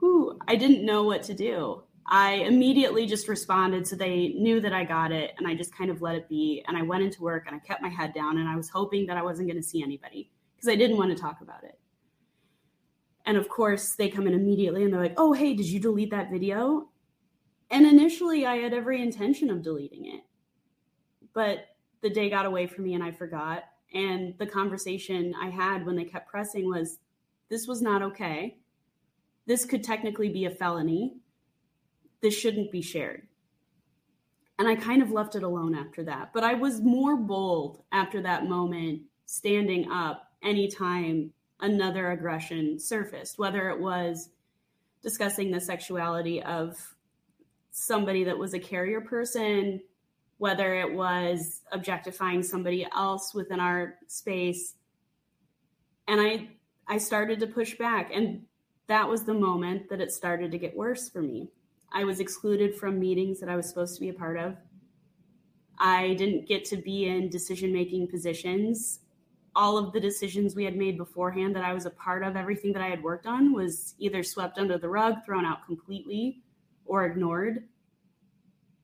whew, 0.00 0.38
I 0.48 0.56
didn't 0.56 0.86
know 0.86 1.02
what 1.02 1.22
to 1.24 1.34
do. 1.34 1.82
I 2.06 2.34
immediately 2.34 3.06
just 3.06 3.28
responded 3.28 3.86
so 3.86 3.96
they 3.96 4.28
knew 4.30 4.60
that 4.60 4.72
I 4.72 4.84
got 4.84 5.12
it 5.12 5.34
and 5.38 5.46
I 5.46 5.54
just 5.54 5.76
kind 5.76 5.90
of 5.90 6.02
let 6.02 6.16
it 6.16 6.28
be. 6.28 6.64
And 6.66 6.76
I 6.76 6.82
went 6.82 7.04
into 7.04 7.22
work 7.22 7.44
and 7.46 7.54
I 7.54 7.58
kept 7.60 7.82
my 7.82 7.88
head 7.88 8.12
down 8.12 8.38
and 8.38 8.48
I 8.48 8.56
was 8.56 8.68
hoping 8.68 9.06
that 9.06 9.16
I 9.16 9.22
wasn't 9.22 9.48
going 9.48 9.60
to 9.60 9.66
see 9.66 9.82
anybody 9.82 10.30
because 10.56 10.68
I 10.68 10.76
didn't 10.76 10.96
want 10.96 11.16
to 11.16 11.20
talk 11.20 11.40
about 11.40 11.64
it. 11.64 11.78
And 13.24 13.36
of 13.36 13.48
course, 13.48 13.94
they 13.94 14.08
come 14.08 14.26
in 14.26 14.34
immediately 14.34 14.82
and 14.82 14.92
they're 14.92 15.00
like, 15.00 15.14
oh, 15.16 15.32
hey, 15.32 15.54
did 15.54 15.66
you 15.66 15.78
delete 15.78 16.10
that 16.10 16.30
video? 16.30 16.88
And 17.70 17.86
initially, 17.86 18.46
I 18.46 18.56
had 18.56 18.74
every 18.74 19.00
intention 19.00 19.48
of 19.48 19.62
deleting 19.62 20.06
it. 20.06 20.22
But 21.32 21.66
the 22.02 22.10
day 22.10 22.28
got 22.28 22.46
away 22.46 22.66
from 22.66 22.84
me 22.84 22.94
and 22.94 23.02
I 23.02 23.12
forgot. 23.12 23.64
And 23.94 24.34
the 24.38 24.46
conversation 24.46 25.34
I 25.40 25.50
had 25.50 25.86
when 25.86 25.96
they 25.96 26.04
kept 26.04 26.28
pressing 26.28 26.68
was 26.68 26.98
this 27.48 27.66
was 27.66 27.80
not 27.80 28.02
okay. 28.02 28.58
This 29.46 29.64
could 29.64 29.84
technically 29.84 30.28
be 30.28 30.46
a 30.46 30.50
felony. 30.50 31.16
This 32.22 32.38
shouldn't 32.38 32.70
be 32.70 32.82
shared. 32.82 33.26
And 34.58 34.68
I 34.68 34.76
kind 34.76 35.02
of 35.02 35.10
left 35.10 35.34
it 35.34 35.42
alone 35.42 35.74
after 35.74 36.04
that. 36.04 36.30
But 36.32 36.44
I 36.44 36.54
was 36.54 36.80
more 36.80 37.16
bold 37.16 37.82
after 37.90 38.22
that 38.22 38.48
moment, 38.48 39.02
standing 39.26 39.90
up 39.90 40.30
anytime 40.42 41.32
another 41.60 42.10
aggression 42.12 42.78
surfaced, 42.78 43.38
whether 43.38 43.70
it 43.70 43.80
was 43.80 44.30
discussing 45.02 45.50
the 45.50 45.60
sexuality 45.60 46.42
of 46.42 46.76
somebody 47.72 48.24
that 48.24 48.38
was 48.38 48.54
a 48.54 48.58
carrier 48.58 49.00
person, 49.00 49.80
whether 50.38 50.74
it 50.74 50.92
was 50.92 51.62
objectifying 51.72 52.42
somebody 52.42 52.86
else 52.94 53.34
within 53.34 53.58
our 53.58 53.94
space. 54.06 54.74
And 56.06 56.20
I 56.20 56.48
I 56.86 56.98
started 56.98 57.40
to 57.40 57.46
push 57.46 57.76
back 57.78 58.10
and 58.12 58.42
that 58.88 59.08
was 59.08 59.24
the 59.24 59.34
moment 59.34 59.88
that 59.88 60.00
it 60.00 60.10
started 60.10 60.50
to 60.50 60.58
get 60.58 60.76
worse 60.76 61.08
for 61.08 61.22
me. 61.22 61.48
I 61.92 62.04
was 62.04 62.20
excluded 62.20 62.74
from 62.74 62.98
meetings 62.98 63.40
that 63.40 63.48
I 63.48 63.56
was 63.56 63.68
supposed 63.68 63.94
to 63.94 64.00
be 64.00 64.08
a 64.08 64.14
part 64.14 64.38
of. 64.38 64.56
I 65.78 66.14
didn't 66.14 66.46
get 66.46 66.64
to 66.66 66.76
be 66.76 67.06
in 67.06 67.28
decision 67.28 67.72
making 67.72 68.08
positions. 68.08 69.00
All 69.54 69.76
of 69.76 69.92
the 69.92 70.00
decisions 70.00 70.54
we 70.54 70.64
had 70.64 70.76
made 70.76 70.96
beforehand 70.96 71.54
that 71.56 71.64
I 71.64 71.74
was 71.74 71.86
a 71.86 71.90
part 71.90 72.22
of, 72.22 72.36
everything 72.36 72.72
that 72.72 72.82
I 72.82 72.88
had 72.88 73.02
worked 73.02 73.26
on 73.26 73.52
was 73.52 73.94
either 73.98 74.22
swept 74.22 74.58
under 74.58 74.78
the 74.78 74.88
rug, 74.88 75.16
thrown 75.24 75.44
out 75.44 75.66
completely, 75.66 76.42
or 76.86 77.04
ignored 77.04 77.64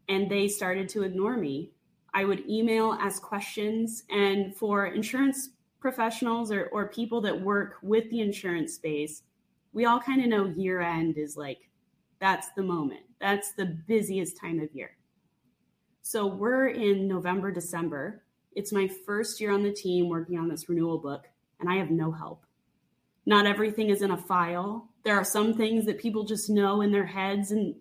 and 0.08 0.30
they 0.30 0.48
started 0.48 0.88
to 0.90 1.02
ignore 1.02 1.36
me. 1.36 1.70
I 2.14 2.24
would 2.24 2.48
email, 2.48 2.94
ask 3.00 3.22
questions, 3.22 4.04
and 4.10 4.56
for 4.56 4.86
insurance 4.86 5.50
professionals 5.80 6.50
or, 6.50 6.66
or 6.72 6.88
people 6.88 7.20
that 7.20 7.40
work 7.40 7.76
with 7.82 8.10
the 8.10 8.20
insurance 8.20 8.74
space, 8.74 9.22
we 9.72 9.84
all 9.84 10.00
kind 10.00 10.22
of 10.22 10.28
know 10.28 10.46
year 10.46 10.80
end 10.80 11.18
is 11.18 11.36
like 11.36 11.67
that's 12.20 12.48
the 12.56 12.62
moment. 12.62 13.00
That's 13.20 13.52
the 13.52 13.66
busiest 13.66 14.36
time 14.36 14.60
of 14.60 14.74
year. 14.74 14.96
So 16.02 16.26
we're 16.26 16.68
in 16.68 17.06
November, 17.06 17.52
December. 17.52 18.22
It's 18.54 18.72
my 18.72 18.88
first 18.88 19.40
year 19.40 19.52
on 19.52 19.62
the 19.62 19.72
team 19.72 20.08
working 20.08 20.38
on 20.38 20.48
this 20.48 20.68
renewal 20.68 20.98
book, 20.98 21.26
and 21.60 21.68
I 21.68 21.76
have 21.76 21.90
no 21.90 22.10
help. 22.10 22.44
Not 23.26 23.46
everything 23.46 23.90
is 23.90 24.02
in 24.02 24.10
a 24.10 24.16
file. 24.16 24.88
There 25.04 25.16
are 25.16 25.24
some 25.24 25.54
things 25.54 25.84
that 25.86 25.98
people 25.98 26.24
just 26.24 26.48
know 26.48 26.80
in 26.80 26.92
their 26.92 27.06
heads, 27.06 27.50
and 27.50 27.74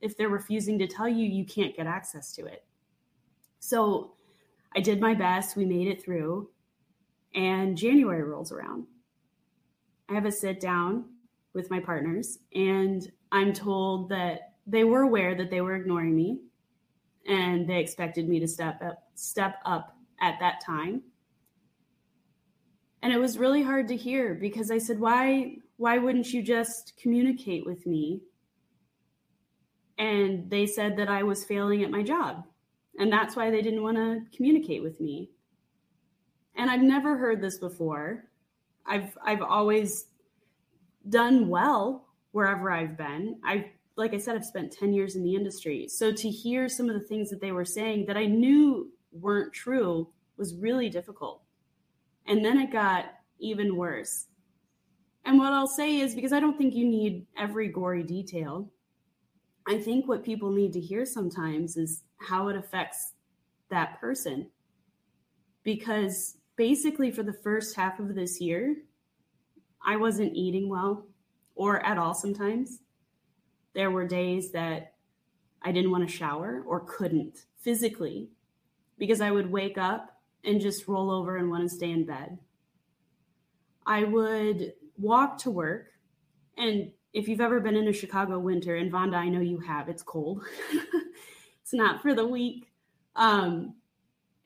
if 0.00 0.16
they're 0.16 0.28
refusing 0.28 0.78
to 0.78 0.86
tell 0.86 1.08
you, 1.08 1.26
you 1.26 1.44
can't 1.44 1.76
get 1.76 1.86
access 1.86 2.32
to 2.36 2.46
it. 2.46 2.64
So 3.60 4.14
I 4.74 4.80
did 4.80 5.00
my 5.00 5.14
best. 5.14 5.56
We 5.56 5.64
made 5.64 5.88
it 5.88 6.02
through. 6.02 6.48
And 7.34 7.76
January 7.76 8.22
rolls 8.22 8.52
around. 8.52 8.86
I 10.08 10.14
have 10.14 10.24
a 10.24 10.32
sit 10.32 10.60
down 10.60 11.04
with 11.52 11.70
my 11.70 11.80
partners, 11.80 12.38
and 12.54 13.10
I'm 13.32 13.52
told 13.52 14.08
that 14.10 14.54
they 14.66 14.84
were 14.84 15.02
aware 15.02 15.34
that 15.34 15.50
they 15.50 15.60
were 15.60 15.76
ignoring 15.76 16.14
me 16.14 16.40
and 17.26 17.68
they 17.68 17.80
expected 17.80 18.28
me 18.28 18.40
to 18.40 18.48
step 18.48 18.80
up 18.82 19.02
step 19.14 19.56
up 19.64 19.96
at 20.20 20.38
that 20.40 20.60
time. 20.64 21.02
And 23.02 23.12
it 23.12 23.18
was 23.18 23.38
really 23.38 23.62
hard 23.62 23.88
to 23.88 23.96
hear 23.96 24.34
because 24.34 24.70
I 24.70 24.78
said, 24.78 24.98
"Why 24.98 25.58
why 25.76 25.98
wouldn't 25.98 26.32
you 26.32 26.42
just 26.42 26.94
communicate 26.96 27.66
with 27.66 27.86
me 27.86 28.22
and 29.98 30.50
they 30.50 30.66
said 30.66 30.96
that 30.96 31.08
I 31.08 31.22
was 31.22 31.44
failing 31.44 31.82
at 31.82 31.90
my 31.90 32.02
job. 32.02 32.44
And 32.98 33.12
that's 33.12 33.36
why 33.36 33.50
they 33.50 33.62
didn't 33.62 33.82
want 33.82 33.96
to 33.96 34.22
communicate 34.34 34.82
with 34.82 35.00
me. 35.00 35.30
And 36.54 36.70
I've 36.70 36.82
never 36.82 37.16
heard 37.16 37.40
this 37.40 37.58
before. 37.58 38.24
I've 38.86 39.16
I've 39.24 39.42
always 39.42 40.06
done 41.08 41.48
well 41.48 42.05
wherever 42.36 42.70
I've 42.70 42.98
been. 42.98 43.40
I 43.42 43.70
like 43.96 44.12
I 44.12 44.18
said 44.18 44.36
I've 44.36 44.44
spent 44.44 44.70
10 44.70 44.92
years 44.92 45.16
in 45.16 45.24
the 45.24 45.34
industry. 45.34 45.88
So 45.88 46.12
to 46.12 46.28
hear 46.28 46.68
some 46.68 46.90
of 46.90 46.94
the 46.94 47.08
things 47.08 47.30
that 47.30 47.40
they 47.40 47.50
were 47.50 47.64
saying 47.64 48.04
that 48.08 48.18
I 48.18 48.26
knew 48.26 48.92
weren't 49.10 49.54
true 49.54 50.10
was 50.36 50.54
really 50.54 50.90
difficult. 50.90 51.40
And 52.26 52.44
then 52.44 52.58
it 52.58 52.70
got 52.70 53.06
even 53.38 53.74
worse. 53.74 54.26
And 55.24 55.38
what 55.38 55.54
I'll 55.54 55.66
say 55.66 55.96
is 55.96 56.14
because 56.14 56.34
I 56.34 56.40
don't 56.40 56.58
think 56.58 56.74
you 56.74 56.86
need 56.86 57.24
every 57.38 57.68
gory 57.68 58.02
detail. 58.02 58.70
I 59.66 59.78
think 59.78 60.06
what 60.06 60.22
people 60.22 60.50
need 60.52 60.74
to 60.74 60.80
hear 60.80 61.06
sometimes 61.06 61.78
is 61.78 62.02
how 62.18 62.48
it 62.48 62.56
affects 62.56 63.14
that 63.70 63.98
person. 63.98 64.50
Because 65.64 66.36
basically, 66.56 67.10
for 67.10 67.22
the 67.22 67.40
first 67.42 67.76
half 67.76 67.98
of 67.98 68.14
this 68.14 68.42
year, 68.42 68.76
I 69.82 69.96
wasn't 69.96 70.36
eating 70.36 70.68
well 70.68 71.06
or 71.56 71.84
at 71.84 71.98
all 71.98 72.14
sometimes. 72.14 72.78
There 73.74 73.90
were 73.90 74.06
days 74.06 74.52
that 74.52 74.94
I 75.62 75.72
didn't 75.72 75.90
want 75.90 76.08
to 76.08 76.14
shower 76.14 76.62
or 76.66 76.80
couldn't 76.80 77.46
physically 77.58 78.28
because 78.98 79.20
I 79.20 79.32
would 79.32 79.50
wake 79.50 79.76
up 79.76 80.20
and 80.44 80.60
just 80.60 80.86
roll 80.86 81.10
over 81.10 81.36
and 81.36 81.50
want 81.50 81.68
to 81.68 81.74
stay 81.74 81.90
in 81.90 82.06
bed. 82.06 82.38
I 83.84 84.04
would 84.04 84.74
walk 84.96 85.38
to 85.38 85.50
work. 85.50 85.88
And 86.56 86.92
if 87.12 87.28
you've 87.28 87.40
ever 87.40 87.60
been 87.60 87.76
in 87.76 87.88
a 87.88 87.92
Chicago 87.92 88.38
winter, 88.38 88.76
and 88.76 88.92
Vonda, 88.92 89.16
I 89.16 89.28
know 89.28 89.40
you 89.40 89.58
have, 89.60 89.88
it's 89.88 90.02
cold. 90.02 90.44
it's 91.62 91.72
not 91.72 92.00
for 92.00 92.14
the 92.14 92.26
weak. 92.26 92.70
Um, 93.16 93.74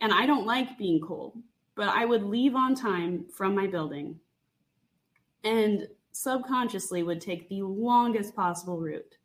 and 0.00 0.12
I 0.12 0.26
don't 0.26 0.47
like 0.47 0.79
being 0.79 1.00
cold, 1.00 1.37
but 1.75 1.88
I 1.88 2.05
would 2.05 2.23
leave 2.23 2.55
on 2.55 2.75
time 2.75 3.26
from 3.33 3.55
my 3.55 3.67
building 3.67 4.19
and 5.45 5.88
subconsciously 6.12 7.02
would 7.02 7.21
take 7.21 7.49
the 7.49 7.62
longest 7.62 8.35
possible 8.35 8.79
route. 8.81 9.17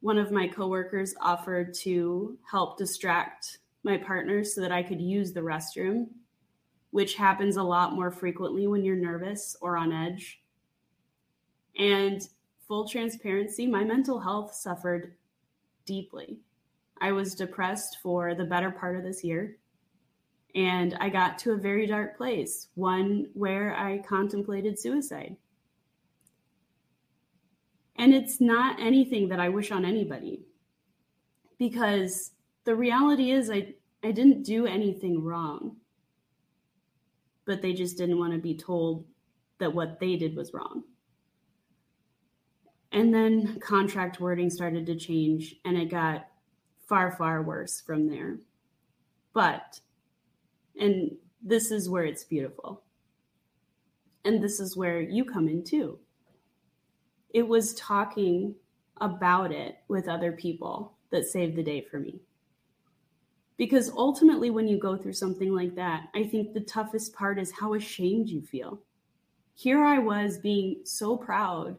One 0.00 0.18
of 0.18 0.32
my 0.32 0.48
coworkers 0.48 1.14
offered 1.20 1.74
to 1.74 2.36
help 2.50 2.76
distract 2.76 3.58
my 3.82 3.96
partner 3.96 4.44
so 4.44 4.60
that 4.60 4.72
I 4.72 4.82
could 4.82 5.00
use 5.00 5.32
the 5.32 5.40
restroom, 5.40 6.08
which 6.90 7.14
happens 7.14 7.56
a 7.56 7.62
lot 7.62 7.94
more 7.94 8.10
frequently 8.10 8.66
when 8.66 8.84
you're 8.84 8.96
nervous 8.96 9.56
or 9.60 9.76
on 9.76 9.92
edge. 9.92 10.42
And 11.78 12.26
full 12.66 12.88
transparency, 12.88 13.66
my 13.66 13.84
mental 13.84 14.20
health 14.20 14.54
suffered 14.54 15.14
deeply. 15.86 16.38
I 17.00 17.12
was 17.12 17.34
depressed 17.34 17.98
for 18.02 18.34
the 18.34 18.44
better 18.44 18.70
part 18.70 18.96
of 18.96 19.02
this 19.02 19.24
year. 19.24 19.58
And 20.54 20.96
I 21.00 21.08
got 21.08 21.38
to 21.40 21.52
a 21.52 21.56
very 21.56 21.86
dark 21.86 22.16
place, 22.16 22.68
one 22.74 23.26
where 23.34 23.74
I 23.76 23.98
contemplated 23.98 24.78
suicide. 24.78 25.36
And 27.96 28.14
it's 28.14 28.40
not 28.40 28.80
anything 28.80 29.28
that 29.28 29.40
I 29.40 29.48
wish 29.48 29.70
on 29.70 29.84
anybody 29.84 30.42
because 31.58 32.32
the 32.64 32.74
reality 32.74 33.30
is 33.30 33.50
I, 33.50 33.74
I 34.02 34.10
didn't 34.10 34.42
do 34.42 34.66
anything 34.66 35.22
wrong. 35.22 35.76
But 37.46 37.62
they 37.62 37.72
just 37.72 37.98
didn't 37.98 38.18
want 38.18 38.32
to 38.32 38.38
be 38.38 38.56
told 38.56 39.04
that 39.58 39.74
what 39.74 40.00
they 40.00 40.16
did 40.16 40.34
was 40.34 40.54
wrong. 40.54 40.84
And 42.90 43.12
then 43.12 43.58
contract 43.60 44.20
wording 44.20 44.50
started 44.50 44.86
to 44.86 44.94
change 44.94 45.56
and 45.64 45.76
it 45.76 45.90
got 45.90 46.26
far, 46.88 47.10
far 47.10 47.42
worse 47.42 47.80
from 47.80 48.08
there. 48.08 48.38
But, 49.32 49.80
and 50.78 51.10
this 51.42 51.70
is 51.70 51.88
where 51.88 52.04
it's 52.04 52.24
beautiful. 52.24 52.82
And 54.24 54.42
this 54.42 54.60
is 54.60 54.76
where 54.76 55.00
you 55.00 55.24
come 55.24 55.48
in 55.48 55.62
too. 55.62 55.98
It 57.30 57.46
was 57.46 57.74
talking 57.74 58.54
about 59.00 59.52
it 59.52 59.78
with 59.88 60.08
other 60.08 60.32
people 60.32 60.96
that 61.10 61.26
saved 61.26 61.56
the 61.56 61.62
day 61.62 61.82
for 61.90 61.98
me. 61.98 62.20
Because 63.56 63.90
ultimately, 63.90 64.50
when 64.50 64.66
you 64.66 64.78
go 64.78 64.96
through 64.96 65.12
something 65.12 65.54
like 65.54 65.74
that, 65.76 66.08
I 66.14 66.24
think 66.24 66.52
the 66.52 66.60
toughest 66.60 67.14
part 67.14 67.38
is 67.38 67.52
how 67.52 67.74
ashamed 67.74 68.28
you 68.28 68.42
feel. 68.42 68.80
Here 69.54 69.84
I 69.84 69.98
was 69.98 70.38
being 70.38 70.80
so 70.84 71.16
proud 71.16 71.78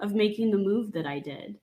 of 0.00 0.14
making 0.14 0.50
the 0.50 0.58
move 0.58 0.92
that 0.92 1.06
I 1.06 1.18
did. 1.18 1.58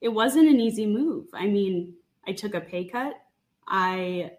It 0.00 0.08
wasn't 0.08 0.48
an 0.48 0.60
easy 0.60 0.86
move. 0.86 1.26
I 1.32 1.46
mean, 1.46 1.94
I 2.26 2.32
took 2.32 2.54
a 2.54 2.60
pay 2.60 2.84
cut. 2.84 3.14
I, 3.68 4.32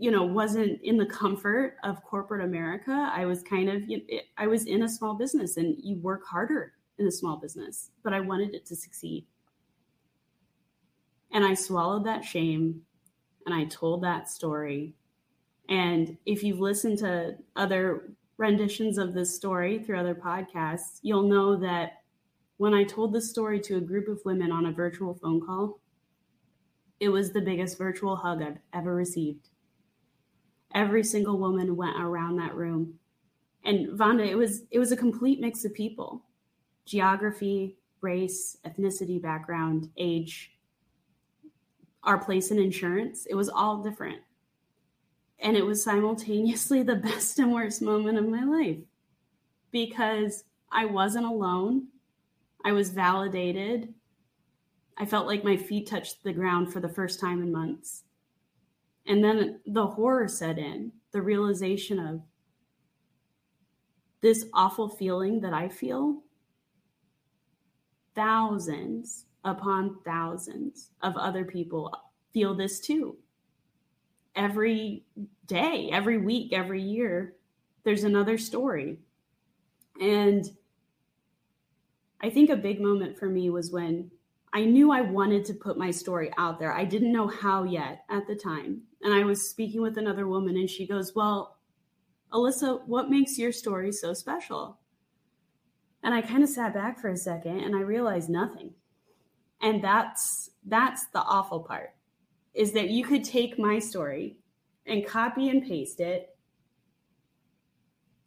you 0.00 0.10
know, 0.10 0.22
wasn't 0.22 0.80
in 0.82 0.96
the 0.96 1.04
comfort 1.04 1.76
of 1.84 2.02
corporate 2.02 2.42
America. 2.42 3.12
I 3.14 3.26
was 3.26 3.42
kind 3.42 3.68
of, 3.68 3.86
you 3.86 3.98
know, 3.98 4.18
I 4.38 4.46
was 4.46 4.64
in 4.64 4.84
a 4.84 4.88
small 4.88 5.12
business 5.12 5.58
and 5.58 5.76
you 5.78 5.96
work 5.98 6.24
harder 6.24 6.72
in 6.98 7.06
a 7.06 7.12
small 7.12 7.36
business, 7.36 7.90
but 8.02 8.14
I 8.14 8.20
wanted 8.20 8.54
it 8.54 8.64
to 8.66 8.76
succeed. 8.76 9.26
And 11.32 11.44
I 11.44 11.52
swallowed 11.52 12.06
that 12.06 12.24
shame 12.24 12.80
and 13.44 13.54
I 13.54 13.66
told 13.66 14.02
that 14.02 14.30
story. 14.30 14.94
And 15.68 16.16
if 16.24 16.42
you've 16.42 16.60
listened 16.60 16.96
to 17.00 17.36
other 17.56 18.14
renditions 18.38 18.96
of 18.96 19.12
this 19.12 19.36
story 19.36 19.80
through 19.80 20.00
other 20.00 20.14
podcasts, 20.14 21.00
you'll 21.02 21.28
know 21.28 21.56
that 21.56 21.98
when 22.56 22.72
I 22.72 22.84
told 22.84 23.12
this 23.12 23.28
story 23.28 23.60
to 23.60 23.76
a 23.76 23.82
group 23.82 24.08
of 24.08 24.22
women 24.24 24.50
on 24.50 24.64
a 24.64 24.72
virtual 24.72 25.12
phone 25.12 25.44
call, 25.44 25.78
it 27.00 27.10
was 27.10 27.32
the 27.32 27.42
biggest 27.42 27.76
virtual 27.76 28.16
hug 28.16 28.42
I've 28.42 28.58
ever 28.72 28.94
received. 28.94 29.49
Every 30.74 31.02
single 31.02 31.38
woman 31.38 31.76
went 31.76 32.00
around 32.00 32.36
that 32.36 32.54
room. 32.54 32.94
And 33.64 33.88
Vonda, 33.98 34.26
it 34.26 34.36
was 34.36 34.62
it 34.70 34.78
was 34.78 34.92
a 34.92 34.96
complete 34.96 35.40
mix 35.40 35.64
of 35.64 35.74
people. 35.74 36.22
Geography, 36.86 37.76
race, 38.00 38.56
ethnicity, 38.64 39.20
background, 39.20 39.90
age, 39.96 40.52
our 42.02 42.18
place 42.18 42.50
in 42.50 42.58
insurance. 42.58 43.26
It 43.26 43.34
was 43.34 43.48
all 43.48 43.82
different. 43.82 44.20
And 45.38 45.56
it 45.56 45.64
was 45.64 45.82
simultaneously 45.82 46.82
the 46.82 46.96
best 46.96 47.38
and 47.38 47.52
worst 47.52 47.82
moment 47.82 48.18
of 48.18 48.28
my 48.28 48.44
life 48.44 48.78
because 49.70 50.44
I 50.70 50.84
wasn't 50.86 51.26
alone. 51.26 51.88
I 52.64 52.72
was 52.72 52.90
validated. 52.90 53.94
I 54.98 55.06
felt 55.06 55.26
like 55.26 55.44
my 55.44 55.56
feet 55.56 55.86
touched 55.86 56.22
the 56.22 56.32
ground 56.32 56.72
for 56.72 56.80
the 56.80 56.88
first 56.88 57.20
time 57.20 57.42
in 57.42 57.50
months. 57.52 58.04
And 59.06 59.24
then 59.24 59.60
the 59.66 59.86
horror 59.86 60.28
set 60.28 60.58
in 60.58 60.92
the 61.12 61.22
realization 61.22 61.98
of 61.98 62.22
this 64.20 64.46
awful 64.52 64.88
feeling 64.88 65.40
that 65.40 65.52
I 65.52 65.68
feel. 65.68 66.22
Thousands 68.14 69.24
upon 69.44 69.96
thousands 70.04 70.90
of 71.02 71.16
other 71.16 71.44
people 71.44 71.94
feel 72.32 72.54
this 72.54 72.80
too. 72.80 73.16
Every 74.36 75.04
day, 75.46 75.90
every 75.92 76.18
week, 76.18 76.52
every 76.52 76.82
year, 76.82 77.34
there's 77.84 78.04
another 78.04 78.38
story. 78.38 78.98
And 80.00 80.44
I 82.20 82.30
think 82.30 82.50
a 82.50 82.56
big 82.56 82.80
moment 82.80 83.18
for 83.18 83.26
me 83.26 83.50
was 83.50 83.72
when 83.72 84.10
I 84.52 84.64
knew 84.64 84.90
I 84.90 85.00
wanted 85.00 85.44
to 85.46 85.54
put 85.54 85.78
my 85.78 85.90
story 85.90 86.30
out 86.36 86.58
there. 86.58 86.72
I 86.72 86.84
didn't 86.84 87.12
know 87.12 87.28
how 87.28 87.64
yet 87.64 88.04
at 88.10 88.26
the 88.26 88.34
time. 88.34 88.82
And 89.02 89.14
I 89.14 89.24
was 89.24 89.48
speaking 89.48 89.80
with 89.80 89.96
another 89.96 90.26
woman, 90.26 90.56
and 90.56 90.68
she 90.68 90.86
goes, 90.86 91.14
Well, 91.14 91.58
Elisa, 92.32 92.80
what 92.86 93.10
makes 93.10 93.38
your 93.38 93.52
story 93.52 93.92
so 93.92 94.12
special? 94.12 94.78
And 96.02 96.14
I 96.14 96.22
kind 96.22 96.42
of 96.42 96.48
sat 96.48 96.74
back 96.74 96.98
for 96.98 97.10
a 97.10 97.16
second 97.16 97.60
and 97.60 97.76
I 97.76 97.80
realized 97.80 98.30
nothing 98.30 98.72
and 99.62 99.82
that's 99.82 100.50
that's 100.66 101.06
the 101.08 101.20
awful 101.20 101.60
part 101.60 101.94
is 102.54 102.72
that 102.72 102.90
you 102.90 103.04
could 103.04 103.24
take 103.24 103.58
my 103.58 103.78
story 103.78 104.36
and 104.86 105.06
copy 105.06 105.48
and 105.48 105.62
paste 105.66 106.00
it 106.00 106.36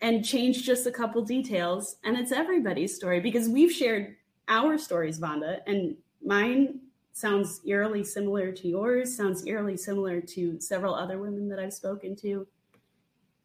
and 0.02 0.26
change 0.26 0.64
just 0.64 0.88
a 0.88 0.92
couple 0.92 1.22
details 1.22 1.98
and 2.04 2.18
it's 2.18 2.32
everybody's 2.32 2.96
story 2.96 3.20
because 3.20 3.50
we've 3.50 3.72
shared 3.72 4.16
our 4.48 4.78
stories 4.78 5.20
vonda 5.20 5.60
and 5.68 5.96
mine 6.24 6.80
sounds 7.14 7.62
eerily 7.66 8.04
similar 8.04 8.52
to 8.52 8.68
yours 8.68 9.16
sounds 9.16 9.46
eerily 9.46 9.78
similar 9.78 10.20
to 10.20 10.60
several 10.60 10.96
other 10.96 11.20
women 11.20 11.48
that 11.48 11.60
i've 11.60 11.74
spoken 11.74 12.16
to 12.16 12.48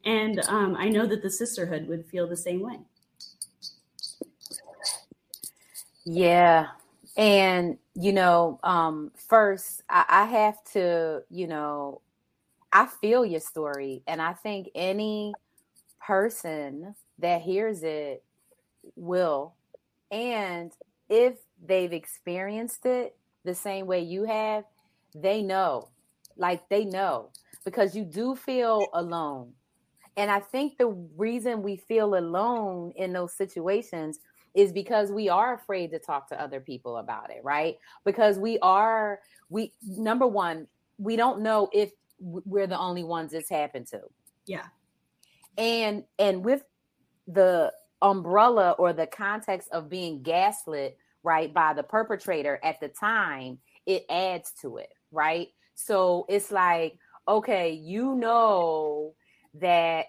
and 0.05 0.41
um, 0.49 0.77
i 0.79 0.89
know 0.89 1.07
that 1.07 1.23
the 1.23 1.31
sisterhood 1.31 1.87
would 1.89 2.05
feel 2.07 2.27
the 2.27 2.37
same 2.37 2.61
way 2.61 2.79
yeah 6.05 6.69
and, 7.19 7.79
you 7.97 8.13
know, 8.13 8.61
um, 8.63 9.11
first, 9.17 9.83
I, 9.91 10.05
I 10.09 10.25
have 10.27 10.63
to, 10.73 11.25
you 11.29 11.49
know, 11.49 12.01
I 12.73 12.87
feel 12.87 13.27
your 13.27 13.41
story. 13.41 14.05
And 14.07 14.23
I 14.23 14.35
think 14.35 14.69
any 14.73 15.35
person 16.01 16.95
that 17.19 17.43
hears 17.43 17.83
it 17.83 18.23
will. 18.95 19.55
And 20.13 20.71
if 21.09 21.39
they've 21.65 21.93
experienced 21.93 22.87
it 22.87 23.17
the 23.45 23.55
same 23.55 23.87
way 23.87 24.01
you 24.01 24.25
have, 24.25 24.65
they 25.15 25.43
know. 25.43 25.89
Like 26.37 26.69
they 26.69 26.85
know 26.85 27.31
because 27.65 27.95
you 27.95 28.05
do 28.05 28.35
feel 28.35 28.87
alone. 28.95 29.53
And 30.17 30.31
I 30.31 30.41
think 30.41 30.79
the 30.79 30.89
reason 31.17 31.63
we 31.63 31.77
feel 31.77 32.17
alone 32.17 32.93
in 32.97 33.13
those 33.13 33.35
situations 33.35 34.19
is 34.55 34.73
because 34.73 35.13
we 35.13 35.29
are 35.29 35.55
afraid 35.55 35.91
to 35.93 35.99
talk 35.99 36.29
to 36.29 36.41
other 36.41 36.61
people 36.61 36.97
about 36.97 37.31
it, 37.31 37.41
right? 37.45 37.77
Because 38.05 38.39
we 38.39 38.59
are, 38.61 39.21
we, 39.49 39.73
number 39.83 40.27
one, 40.27 40.67
we 40.97 41.15
don't 41.17 41.43
know 41.43 41.69
if 41.73 41.93
we're 42.19 42.67
the 42.67 42.79
only 42.79 43.05
ones 43.05 43.33
it's 43.33 43.51
happened 43.51 43.87
to. 43.89 44.01
Yeah. 44.47 44.67
And, 45.57 46.05
and 46.19 46.45
with 46.45 46.65
the 47.29 47.73
umbrella 48.03 48.73
or 48.73 48.93
the 48.93 49.07
context 49.07 49.69
of 49.73 49.89
being 49.89 50.23
gaslit, 50.23 50.97
right, 51.29 51.53
by 51.53 51.75
the 51.75 51.83
perpetrator 51.83 52.59
at 52.65 52.81
the 52.81 52.89
time, 52.89 53.59
it 53.85 54.07
adds 54.09 54.53
to 54.63 54.79
it, 54.79 54.89
right? 55.13 55.49
So 55.75 56.25
it's 56.31 56.51
like, 56.51 56.99
okay, 57.29 57.73
you 57.73 58.15
know 58.15 59.15
that 59.61 60.07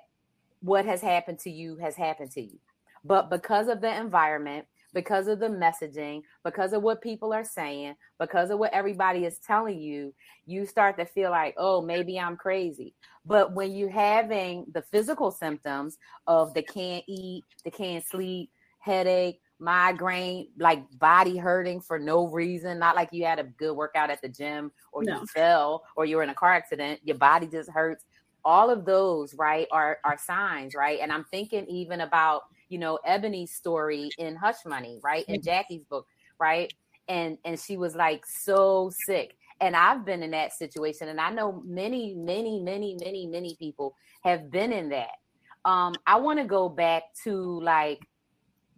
what 0.62 0.86
has 0.86 1.02
happened 1.02 1.40
to 1.40 1.50
you 1.52 1.76
has 1.78 1.98
happened 1.98 2.32
to 2.32 2.42
you. 2.42 2.58
But 3.04 3.30
because 3.30 3.68
of 3.68 3.82
the 3.82 3.94
environment, 3.94 4.66
because 4.94 5.28
of 5.28 5.40
the 5.40 5.48
messaging, 5.50 6.22
because 6.46 6.72
of 6.72 6.82
what 6.82 7.02
people 7.02 7.34
are 7.34 7.44
saying, 7.44 7.96
because 8.18 8.50
of 8.50 8.58
what 8.58 8.74
everybody 8.74 9.26
is 9.26 9.40
telling 9.40 9.80
you, 9.80 10.14
you 10.46 10.66
start 10.66 10.98
to 10.98 11.06
feel 11.06 11.32
like, 11.32 11.54
oh, 11.58 11.82
maybe 11.82 12.18
I'm 12.18 12.38
crazy. 12.38 12.96
But 13.26 13.54
when 13.54 13.76
you're 13.76 13.90
having 13.90 14.66
the 14.74 14.82
physical 14.82 15.32
symptoms 15.32 15.98
of 16.28 16.54
the 16.54 16.64
can't 16.64 17.04
eat, 17.08 17.44
the 17.66 17.72
can't 17.72 18.06
sleep, 18.06 18.50
headache, 18.80 19.42
migraine, 19.60 20.48
like 20.58 20.84
body 20.98 21.38
hurting 21.38 21.82
for 21.82 22.00
no 22.00 22.28
reason, 22.28 22.80
not 22.80 22.96
like 22.96 23.10
you 23.12 23.26
had 23.26 23.40
a 23.40 23.44
good 23.44 23.74
workout 23.74 24.10
at 24.10 24.22
the 24.22 24.30
gym 24.30 24.72
or 24.92 25.04
no. 25.04 25.20
you 25.20 25.26
fell 25.28 25.84
or 25.96 26.06
you 26.06 26.18
were 26.18 26.24
in 26.24 26.30
a 26.30 26.36
car 26.36 26.54
accident, 26.54 27.00
your 27.04 27.18
body 27.18 27.48
just 27.48 27.70
hurts. 27.70 28.06
All 28.46 28.70
of 28.70 28.86
those, 28.86 29.34
right, 29.34 29.68
are 29.72 30.00
are 30.06 30.18
signs, 30.18 30.74
right? 30.74 31.00
And 31.02 31.12
I'm 31.12 31.26
thinking 31.26 31.66
even 31.68 32.02
about, 32.02 32.44
you 32.70 32.80
know, 32.80 32.98
Ebony's 33.06 33.52
story 33.52 34.10
in 34.18 34.36
Hush 34.36 34.66
Money, 34.66 35.00
right? 35.04 35.26
In 35.28 35.42
Jackie's 35.42 35.84
book, 35.84 36.08
right? 36.40 36.74
And 37.10 37.38
and 37.44 37.60
she 37.60 37.76
was 37.76 37.96
like 37.96 38.26
so 38.26 38.92
sick. 39.06 39.36
And 39.62 39.76
I've 39.76 40.06
been 40.06 40.24
in 40.24 40.32
that 40.32 40.54
situation 40.54 41.10
and 41.10 41.20
I 41.20 41.32
know 41.32 41.62
many, 41.66 42.14
many, 42.16 42.62
many, 42.62 42.96
many, 42.96 43.28
many 43.28 43.56
people 43.60 43.94
have 44.22 44.50
been 44.50 44.72
in 44.72 44.88
that. 44.90 45.18
Um, 45.66 45.96
I 46.08 46.16
want 46.16 46.40
to 46.40 46.46
go 46.46 46.70
back 46.70 47.04
to 47.26 47.60
like 47.60 48.00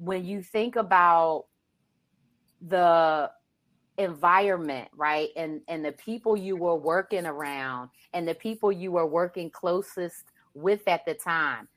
when 0.02 0.26
you 0.26 0.42
think 0.42 0.76
about 0.76 1.46
the 2.68 3.30
environment 3.98 4.90
right 4.96 5.30
and 5.36 5.62
and 5.68 5.86
the 5.86 5.92
people 5.92 6.36
you 6.36 6.56
were 6.56 6.76
working 6.76 7.26
around 7.28 7.90
and 8.14 8.28
the 8.28 8.34
people 8.34 8.72
you 8.72 8.92
were 8.92 9.06
working 9.06 9.50
closest 9.52 10.26
with 10.56 10.88
at 10.88 11.06
the 11.06 11.14
time 11.14 11.68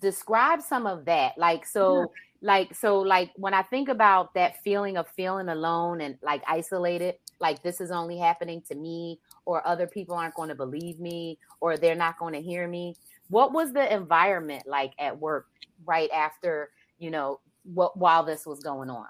describe 0.00 0.60
some 0.60 0.84
of 0.84 1.04
that 1.04 1.32
like 1.38 1.64
so 1.64 2.00
yeah. 2.00 2.06
like 2.40 2.74
so 2.74 2.98
like 2.98 3.30
when 3.36 3.54
i 3.54 3.62
think 3.62 3.88
about 3.88 4.34
that 4.34 4.60
feeling 4.64 4.96
of 4.96 5.06
feeling 5.08 5.48
alone 5.48 6.00
and 6.00 6.16
like 6.22 6.42
isolated 6.48 7.14
like 7.40 7.62
this 7.62 7.80
is 7.80 7.92
only 7.92 8.18
happening 8.18 8.60
to 8.62 8.74
me 8.74 9.20
or 9.44 9.64
other 9.66 9.86
people 9.86 10.16
aren't 10.16 10.34
going 10.34 10.48
to 10.48 10.56
believe 10.56 10.98
me 10.98 11.38
or 11.60 11.76
they're 11.76 11.94
not 11.94 12.18
going 12.18 12.34
to 12.34 12.40
hear 12.40 12.66
me 12.66 12.96
what 13.28 13.52
was 13.52 13.72
the 13.72 13.94
environment 13.94 14.64
like 14.66 14.92
at 14.98 15.16
work 15.16 15.46
right 15.86 16.10
after 16.10 16.70
you 16.98 17.10
know 17.10 17.38
what 17.64 17.96
while 17.98 18.22
this 18.22 18.46
was 18.46 18.60
going 18.60 18.90
on? 18.90 19.06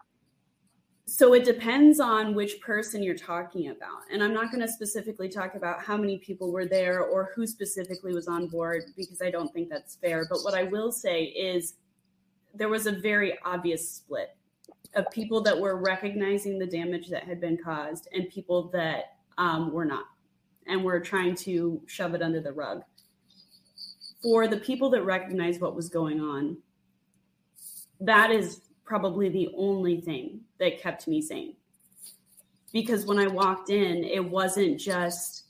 So 1.07 1.35
it 1.35 1.45
depends 1.45 2.01
on 2.01 2.35
which 2.35 2.61
person 2.61 3.03
you're 3.03 3.15
talking 3.15 3.69
about. 3.69 4.03
And 4.11 4.23
i'm 4.23 4.33
not 4.33 4.51
going 4.51 4.63
to 4.63 4.69
specifically 4.69 5.29
talk 5.29 5.55
about 5.55 5.83
how 5.83 5.97
many 5.97 6.19
people 6.19 6.51
were 6.51 6.67
there 6.67 7.03
or 7.03 7.31
who 7.35 7.47
specifically 7.47 8.15
was 8.15 8.27
on 8.27 8.47
board 8.47 8.85
because 8.97 9.21
i 9.21 9.31
don't 9.31 9.53
think 9.53 9.69
that's 9.69 9.97
fair. 9.97 10.27
But 10.31 10.41
what 10.43 10.55
i 10.55 10.63
will 10.63 10.93
say 10.93 11.25
is 11.25 11.75
there 12.55 12.69
was 12.69 12.87
a 12.87 12.93
very 12.93 13.37
obvious 13.45 13.89
split 13.89 14.37
of 14.95 15.11
people 15.11 15.43
that 15.43 15.59
were 15.59 15.77
recognizing 15.77 16.59
the 16.59 16.67
damage 16.67 17.09
that 17.09 17.25
had 17.25 17.41
been 17.41 17.59
caused 17.63 18.09
and 18.13 18.29
people 18.29 18.71
that 18.73 19.17
um, 19.39 19.73
were 19.73 19.85
not 19.85 20.05
and 20.67 20.83
were 20.83 21.01
trying 21.01 21.35
to 21.35 21.83
shove 21.87 22.15
it 22.15 22.23
under 22.23 22.41
the 22.41 22.53
rug. 22.53 22.83
For 24.23 24.49
the 24.49 24.57
people 24.57 24.89
that 24.91 25.03
recognized 25.03 25.61
what 25.61 25.77
was 25.77 25.89
going 25.89 26.21
on 26.21 26.57
that 28.01 28.31
is 28.31 28.61
probably 28.85 29.29
the 29.29 29.51
only 29.57 30.01
thing 30.01 30.41
that 30.59 30.81
kept 30.81 31.09
me 31.09 31.23
sane. 31.23 31.55
Because 32.73 33.07
when 33.07 33.19
I 33.19 33.27
walked 33.27 33.71
in, 33.71 34.05
it 34.05 34.25
wasn't 34.25 34.79
just 34.79 35.45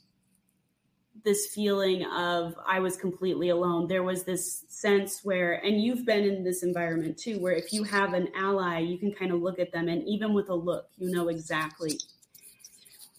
this 1.23 1.47
feeling 1.47 2.05
of 2.05 2.55
I 2.67 2.79
was 2.79 2.97
completely 2.97 3.49
alone. 3.49 3.87
There 3.87 4.03
was 4.03 4.23
this 4.23 4.63
sense 4.67 5.21
where, 5.23 5.53
and 5.65 5.81
you've 5.81 6.05
been 6.05 6.23
in 6.23 6.43
this 6.43 6.61
environment 6.61 7.17
too, 7.17 7.39
where 7.39 7.53
if 7.53 7.73
you 7.73 7.83
have 7.83 8.13
an 8.13 8.27
ally, 8.35 8.79
you 8.79 8.99
can 8.99 9.11
kind 9.11 9.31
of 9.31 9.41
look 9.41 9.57
at 9.57 9.71
them, 9.71 9.87
and 9.87 10.07
even 10.07 10.33
with 10.33 10.49
a 10.49 10.53
look, 10.53 10.87
you 10.97 11.09
know 11.09 11.29
exactly. 11.29 11.99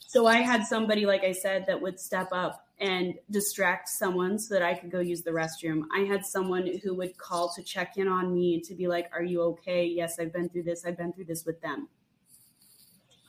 So 0.06 0.26
I 0.26 0.36
had 0.36 0.64
somebody, 0.64 1.04
like 1.04 1.24
I 1.24 1.32
said, 1.32 1.66
that 1.66 1.82
would 1.82 1.98
step 1.98 2.28
up 2.30 2.65
and 2.78 3.14
distract 3.30 3.88
someone 3.88 4.38
so 4.38 4.54
that 4.54 4.62
I 4.62 4.74
could 4.74 4.90
go 4.90 5.00
use 5.00 5.22
the 5.22 5.30
restroom. 5.30 5.84
I 5.94 6.00
had 6.00 6.26
someone 6.26 6.78
who 6.82 6.94
would 6.94 7.16
call 7.16 7.52
to 7.54 7.62
check 7.62 7.96
in 7.96 8.06
on 8.06 8.34
me 8.34 8.60
to 8.60 8.74
be 8.74 8.86
like, 8.86 9.08
"Are 9.12 9.22
you 9.22 9.42
okay? 9.42 9.86
Yes, 9.86 10.18
I've 10.18 10.32
been 10.32 10.48
through 10.48 10.64
this. 10.64 10.84
I've 10.84 10.98
been 10.98 11.12
through 11.12 11.24
this 11.24 11.46
with 11.46 11.60
them." 11.60 11.88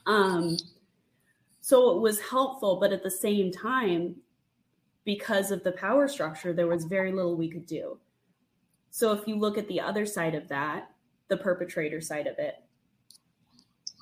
Um 0.05 0.57
so 1.61 1.97
it 1.97 2.01
was 2.01 2.21
helpful, 2.21 2.77
but 2.79 2.93
at 2.93 3.03
the 3.03 3.11
same 3.11 3.51
time 3.51 4.17
because 5.03 5.51
of 5.51 5.63
the 5.63 5.71
power 5.73 6.07
structure, 6.07 6.53
there 6.53 6.67
was 6.67 6.85
very 6.85 7.11
little 7.11 7.35
we 7.35 7.49
could 7.49 7.65
do. 7.65 7.99
So 8.89 9.11
if 9.13 9.27
you 9.27 9.35
look 9.37 9.57
at 9.57 9.67
the 9.67 9.81
other 9.81 10.05
side 10.05 10.35
of 10.35 10.47
that, 10.49 10.91
the 11.29 11.37
perpetrator 11.37 12.01
side 12.01 12.27
of 12.27 12.37
it, 12.39 12.55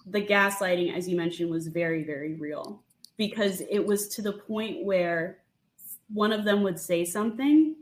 the 0.07 0.21
gaslighting 0.21 0.95
as 0.95 1.07
you 1.09 1.17
mentioned 1.17 1.49
was 1.49 1.67
very 1.67 2.03
very 2.03 2.35
real 2.35 2.83
because 3.17 3.61
it 3.69 3.79
was 3.85 4.07
to 4.09 4.21
the 4.21 4.33
point 4.33 4.83
where 4.83 5.39
one 6.13 6.31
of 6.31 6.43
them 6.43 6.63
would 6.63 6.79
say 6.79 7.05
something 7.05 7.75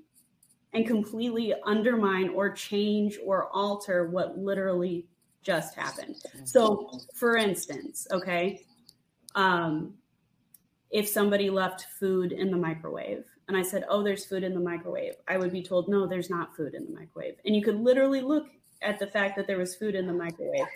and 0.74 0.88
completely 0.88 1.54
undermine 1.66 2.30
or 2.30 2.50
change 2.50 3.18
or 3.24 3.48
alter 3.50 4.08
what 4.08 4.38
literally 4.38 5.06
just 5.44 5.76
happened. 5.76 6.16
So, 6.46 7.00
for 7.14 7.38
instance, 7.38 8.08
okay, 8.12 8.62
um, 9.36 9.94
if 10.90 11.08
somebody 11.08 11.50
left 11.50 11.88
food 12.00 12.32
in 12.32 12.50
the 12.50 12.58
microwave 12.58 13.26
and 13.48 13.58
I 13.58 13.62
said, 13.62 13.84
Oh, 13.90 14.04
there's 14.04 14.26
food 14.26 14.44
in 14.44 14.54
the 14.54 14.60
microwave, 14.60 15.16
I 15.28 15.38
would 15.38 15.52
be 15.52 15.62
told, 15.62 15.90
No, 15.90 16.08
there's 16.08 16.30
not 16.30 16.56
food 16.56 16.74
in 16.74 16.86
the 16.86 16.92
microwave. 16.98 17.36
And 17.46 17.56
you 17.56 17.64
could 17.64 17.80
literally 17.80 18.22
look 18.22 18.48
at 18.82 19.00
the 19.00 19.08
fact 19.08 19.36
that 19.38 19.48
there 19.48 19.58
was 19.58 19.76
food 19.76 19.96
in 19.96 20.08
the 20.08 20.14
microwave. 20.14 20.68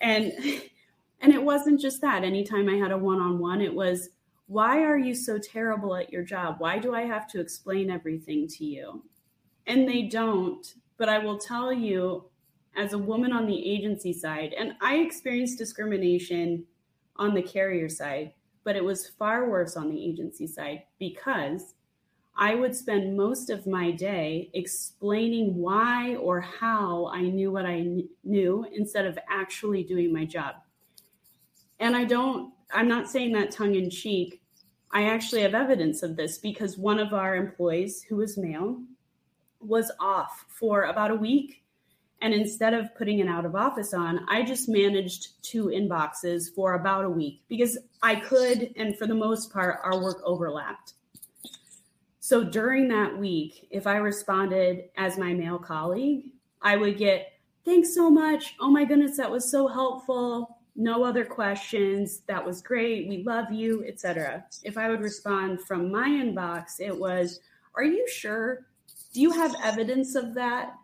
And 0.00 0.32
And 1.20 1.32
it 1.32 1.42
wasn't 1.42 1.80
just 1.80 2.00
that. 2.00 2.24
Anytime 2.24 2.68
I 2.68 2.76
had 2.76 2.92
a 2.92 2.98
one 2.98 3.20
on 3.20 3.38
one, 3.38 3.60
it 3.60 3.74
was, 3.74 4.10
why 4.46 4.82
are 4.82 4.98
you 4.98 5.14
so 5.14 5.38
terrible 5.38 5.96
at 5.96 6.12
your 6.12 6.22
job? 6.22 6.56
Why 6.58 6.78
do 6.78 6.94
I 6.94 7.02
have 7.02 7.28
to 7.30 7.40
explain 7.40 7.90
everything 7.90 8.46
to 8.48 8.64
you? 8.64 9.04
And 9.66 9.88
they 9.88 10.02
don't. 10.02 10.74
But 10.96 11.08
I 11.08 11.18
will 11.18 11.38
tell 11.38 11.72
you, 11.72 12.24
as 12.76 12.92
a 12.92 12.98
woman 12.98 13.32
on 13.32 13.46
the 13.46 13.70
agency 13.70 14.12
side, 14.12 14.54
and 14.56 14.74
I 14.80 14.96
experienced 14.96 15.58
discrimination 15.58 16.64
on 17.16 17.34
the 17.34 17.42
carrier 17.42 17.88
side, 17.88 18.32
but 18.64 18.76
it 18.76 18.84
was 18.84 19.08
far 19.08 19.50
worse 19.50 19.76
on 19.76 19.90
the 19.90 20.02
agency 20.02 20.46
side 20.46 20.84
because 20.98 21.74
I 22.36 22.54
would 22.54 22.76
spend 22.76 23.16
most 23.16 23.50
of 23.50 23.66
my 23.66 23.90
day 23.90 24.50
explaining 24.54 25.56
why 25.56 26.14
or 26.16 26.40
how 26.40 27.10
I 27.12 27.22
knew 27.22 27.50
what 27.50 27.66
I 27.66 28.04
knew 28.22 28.64
instead 28.72 29.06
of 29.06 29.18
actually 29.28 29.82
doing 29.82 30.12
my 30.12 30.24
job 30.24 30.54
and 31.80 31.96
I 31.96 32.04
don't, 32.04 32.52
I'm 32.72 32.88
not 32.88 33.08
saying 33.08 33.32
that 33.32 33.50
tongue 33.50 33.74
in 33.74 33.90
cheek. 33.90 34.42
I 34.90 35.04
actually 35.04 35.42
have 35.42 35.54
evidence 35.54 36.02
of 36.02 36.16
this 36.16 36.38
because 36.38 36.78
one 36.78 36.98
of 36.98 37.12
our 37.12 37.36
employees, 37.36 38.02
who 38.02 38.16
was 38.16 38.38
male, 38.38 38.80
was 39.60 39.90
off 40.00 40.46
for 40.48 40.84
about 40.84 41.10
a 41.10 41.16
week. 41.16 41.62
And 42.20 42.34
instead 42.34 42.74
of 42.74 42.94
putting 42.96 43.20
an 43.20 43.28
out 43.28 43.44
of 43.44 43.54
office 43.54 43.94
on, 43.94 44.26
I 44.28 44.42
just 44.42 44.68
managed 44.68 45.42
two 45.42 45.66
inboxes 45.66 46.52
for 46.52 46.74
about 46.74 47.04
a 47.04 47.10
week 47.10 47.42
because 47.48 47.78
I 48.02 48.16
could. 48.16 48.72
And 48.76 48.98
for 48.98 49.06
the 49.06 49.14
most 49.14 49.52
part, 49.52 49.78
our 49.84 50.02
work 50.02 50.20
overlapped. 50.24 50.94
So 52.18 52.42
during 52.42 52.88
that 52.88 53.16
week, 53.16 53.68
if 53.70 53.86
I 53.86 53.96
responded 53.98 54.90
as 54.96 55.16
my 55.16 55.32
male 55.32 55.58
colleague, 55.58 56.32
I 56.60 56.76
would 56.76 56.98
get, 56.98 57.34
thanks 57.64 57.94
so 57.94 58.10
much. 58.10 58.56
Oh 58.60 58.70
my 58.70 58.84
goodness, 58.84 59.16
that 59.18 59.30
was 59.30 59.50
so 59.50 59.68
helpful 59.68 60.57
no 60.78 61.04
other 61.04 61.24
questions 61.24 62.22
that 62.28 62.44
was 62.44 62.62
great 62.62 63.08
we 63.08 63.22
love 63.24 63.50
you 63.50 63.84
etc 63.86 64.44
if 64.62 64.78
i 64.78 64.88
would 64.88 65.00
respond 65.00 65.60
from 65.60 65.90
my 65.90 66.08
inbox 66.08 66.80
it 66.80 66.96
was 66.96 67.40
are 67.78 67.84
you 67.84 68.06
sure? 68.08 68.66
Do 69.14 69.20
you 69.20 69.30
have 69.30 69.54
evidence 69.62 70.16
of 70.16 70.34
that? 70.34 70.74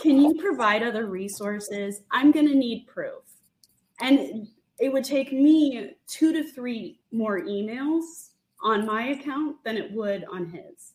Can 0.00 0.20
you 0.20 0.34
provide 0.34 0.82
other 0.82 1.06
resources? 1.06 2.00
I'm 2.10 2.32
going 2.32 2.48
to 2.48 2.56
need 2.56 2.88
proof. 2.88 3.22
And 4.00 4.48
it 4.80 4.92
would 4.92 5.04
take 5.04 5.32
me 5.32 5.92
two 6.08 6.32
to 6.32 6.42
three 6.42 6.98
more 7.12 7.40
emails 7.40 8.30
on 8.62 8.84
my 8.84 9.08
account 9.08 9.62
than 9.64 9.76
it 9.76 9.92
would 9.92 10.24
on 10.30 10.46
his. 10.50 10.94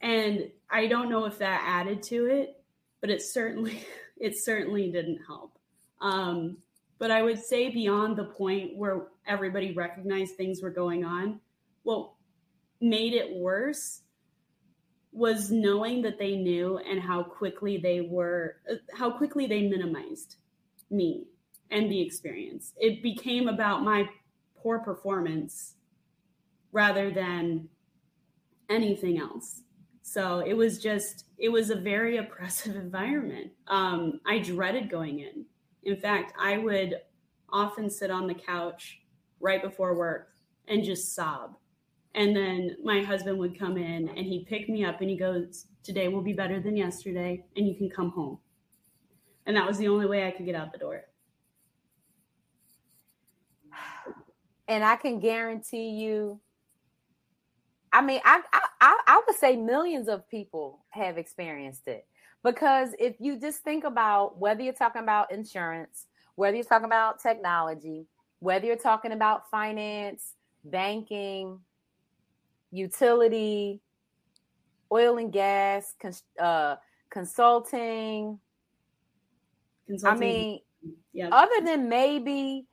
And 0.00 0.50
i 0.70 0.86
don't 0.86 1.10
know 1.10 1.26
if 1.26 1.36
that 1.38 1.62
added 1.66 2.02
to 2.02 2.26
it 2.26 2.62
but 3.00 3.10
it 3.10 3.20
certainly 3.20 3.84
it 4.16 4.38
certainly 4.38 4.90
didn't 4.90 5.18
help. 5.26 5.58
Um, 6.00 6.56
but 7.00 7.10
I 7.10 7.22
would 7.22 7.42
say 7.42 7.70
beyond 7.70 8.16
the 8.16 8.24
point 8.24 8.76
where 8.76 9.06
everybody 9.26 9.72
recognized 9.72 10.36
things 10.36 10.62
were 10.62 10.70
going 10.70 11.02
on, 11.02 11.40
what 11.82 12.10
made 12.80 13.14
it 13.14 13.34
worse 13.34 14.02
was 15.10 15.50
knowing 15.50 16.02
that 16.02 16.18
they 16.18 16.36
knew 16.36 16.78
and 16.78 17.00
how 17.00 17.22
quickly 17.22 17.78
they 17.78 18.02
were, 18.02 18.56
how 18.94 19.10
quickly 19.10 19.46
they 19.46 19.62
minimized 19.62 20.36
me 20.90 21.24
and 21.70 21.90
the 21.90 22.00
experience. 22.00 22.74
It 22.76 23.02
became 23.02 23.48
about 23.48 23.82
my 23.82 24.06
poor 24.62 24.78
performance 24.80 25.76
rather 26.70 27.10
than 27.10 27.66
anything 28.68 29.18
else. 29.18 29.62
So 30.02 30.40
it 30.40 30.52
was 30.52 30.78
just, 30.78 31.24
it 31.38 31.48
was 31.48 31.70
a 31.70 31.76
very 31.76 32.16
oppressive 32.18 32.76
environment. 32.76 33.52
Um, 33.68 34.20
I 34.26 34.38
dreaded 34.38 34.90
going 34.90 35.20
in 35.20 35.46
In 35.82 35.96
fact, 35.96 36.32
I 36.38 36.58
would 36.58 36.96
often 37.52 37.90
sit 37.90 38.10
on 38.10 38.26
the 38.26 38.34
couch 38.34 39.00
right 39.40 39.62
before 39.62 39.96
work 39.96 40.28
and 40.68 40.84
just 40.84 41.14
sob. 41.14 41.56
And 42.14 42.34
then 42.34 42.76
my 42.82 43.02
husband 43.02 43.38
would 43.38 43.58
come 43.58 43.76
in 43.76 44.08
and 44.08 44.18
he'd 44.18 44.46
pick 44.46 44.68
me 44.68 44.84
up 44.84 45.00
and 45.00 45.08
he 45.08 45.16
goes, 45.16 45.66
Today 45.82 46.08
will 46.08 46.22
be 46.22 46.34
better 46.34 46.60
than 46.60 46.76
yesterday, 46.76 47.42
and 47.56 47.66
you 47.66 47.74
can 47.74 47.88
come 47.88 48.10
home. 48.10 48.38
And 49.46 49.56
that 49.56 49.66
was 49.66 49.78
the 49.78 49.88
only 49.88 50.04
way 50.06 50.26
I 50.26 50.30
could 50.30 50.44
get 50.44 50.54
out 50.54 50.72
the 50.72 50.78
door. 50.78 51.04
And 54.68 54.84
I 54.84 54.96
can 54.96 55.18
guarantee 55.18 55.90
you, 55.90 56.38
I 57.92 58.02
mean, 58.02 58.20
I, 58.24 58.42
I 58.52 59.00
I 59.06 59.22
would 59.26 59.36
say 59.36 59.56
millions 59.56 60.06
of 60.08 60.28
people 60.28 60.84
have 60.90 61.18
experienced 61.18 61.88
it 61.88 62.06
because 62.42 62.90
if 62.98 63.16
you 63.18 63.38
just 63.38 63.60
think 63.60 63.84
about 63.84 64.38
whether 64.38 64.62
you're 64.62 64.72
talking 64.72 65.02
about 65.02 65.32
insurance, 65.32 66.06
whether 66.36 66.56
you're 66.56 66.64
talking 66.64 66.86
about 66.86 67.20
technology, 67.20 68.06
whether 68.38 68.66
you're 68.66 68.76
talking 68.76 69.12
about 69.12 69.50
finance, 69.50 70.34
banking, 70.64 71.58
utility, 72.70 73.80
oil 74.92 75.18
and 75.18 75.32
gas, 75.32 75.94
uh, 76.40 76.76
consulting. 77.10 78.38
consulting. 79.86 80.16
I 80.16 80.20
mean, 80.20 80.60
yeah. 81.12 81.28
other 81.30 81.64
than 81.64 81.88
maybe, 81.88 82.66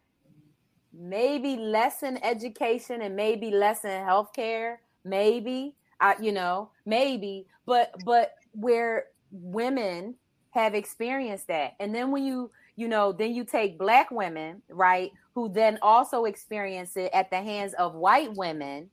maybe 0.93 1.58
less 1.58 2.03
in 2.03 2.23
education 2.23 3.01
and 3.01 3.15
maybe 3.15 3.51
less 3.51 3.84
in 3.84 3.91
healthcare, 4.06 4.77
maybe, 5.03 5.75
I, 5.99 6.15
you 6.21 6.32
know, 6.32 6.69
maybe, 6.86 7.47
but 7.65 7.93
but 8.06 8.34
where 8.53 9.06
women 9.32 10.16
have 10.52 10.76
experienced 10.76 11.48
that, 11.48 11.76
and 11.80 11.94
then 11.94 12.12
when 12.12 12.24
you 12.24 12.52
you 12.78 12.88
know, 12.88 13.12
then 13.12 13.34
you 13.34 13.44
take 13.44 13.78
black 13.78 14.12
women, 14.12 14.62
right, 14.70 15.12
who 15.34 15.50
then 15.50 15.80
also 15.82 16.26
experience 16.26 16.96
it 16.96 17.12
at 17.12 17.30
the 17.32 17.42
hands 17.42 17.74
of 17.74 17.96
white 17.96 18.34
women. 18.36 18.90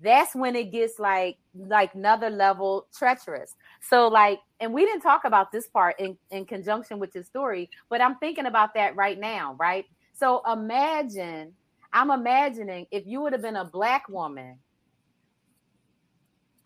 That's 0.00 0.34
when 0.34 0.56
it 0.56 0.72
gets 0.72 0.98
like 0.98 1.38
like 1.56 1.94
another 1.94 2.28
level 2.28 2.88
treacherous. 2.92 3.54
So 3.80 4.08
like, 4.08 4.40
and 4.60 4.74
we 4.74 4.84
didn't 4.84 5.00
talk 5.00 5.24
about 5.24 5.52
this 5.52 5.68
part 5.68 5.98
in, 6.00 6.18
in 6.30 6.44
conjunction 6.44 6.98
with 6.98 7.14
your 7.14 7.24
story, 7.24 7.70
but 7.88 8.00
I'm 8.00 8.16
thinking 8.16 8.46
about 8.46 8.74
that 8.74 8.96
right 8.96 9.18
now, 9.18 9.54
right? 9.58 9.86
So 10.12 10.42
imagine, 10.52 11.54
I'm 11.92 12.10
imagining 12.10 12.86
if 12.90 13.06
you 13.06 13.20
would 13.20 13.32
have 13.32 13.42
been 13.42 13.56
a 13.56 13.64
black 13.64 14.08
woman 14.08 14.58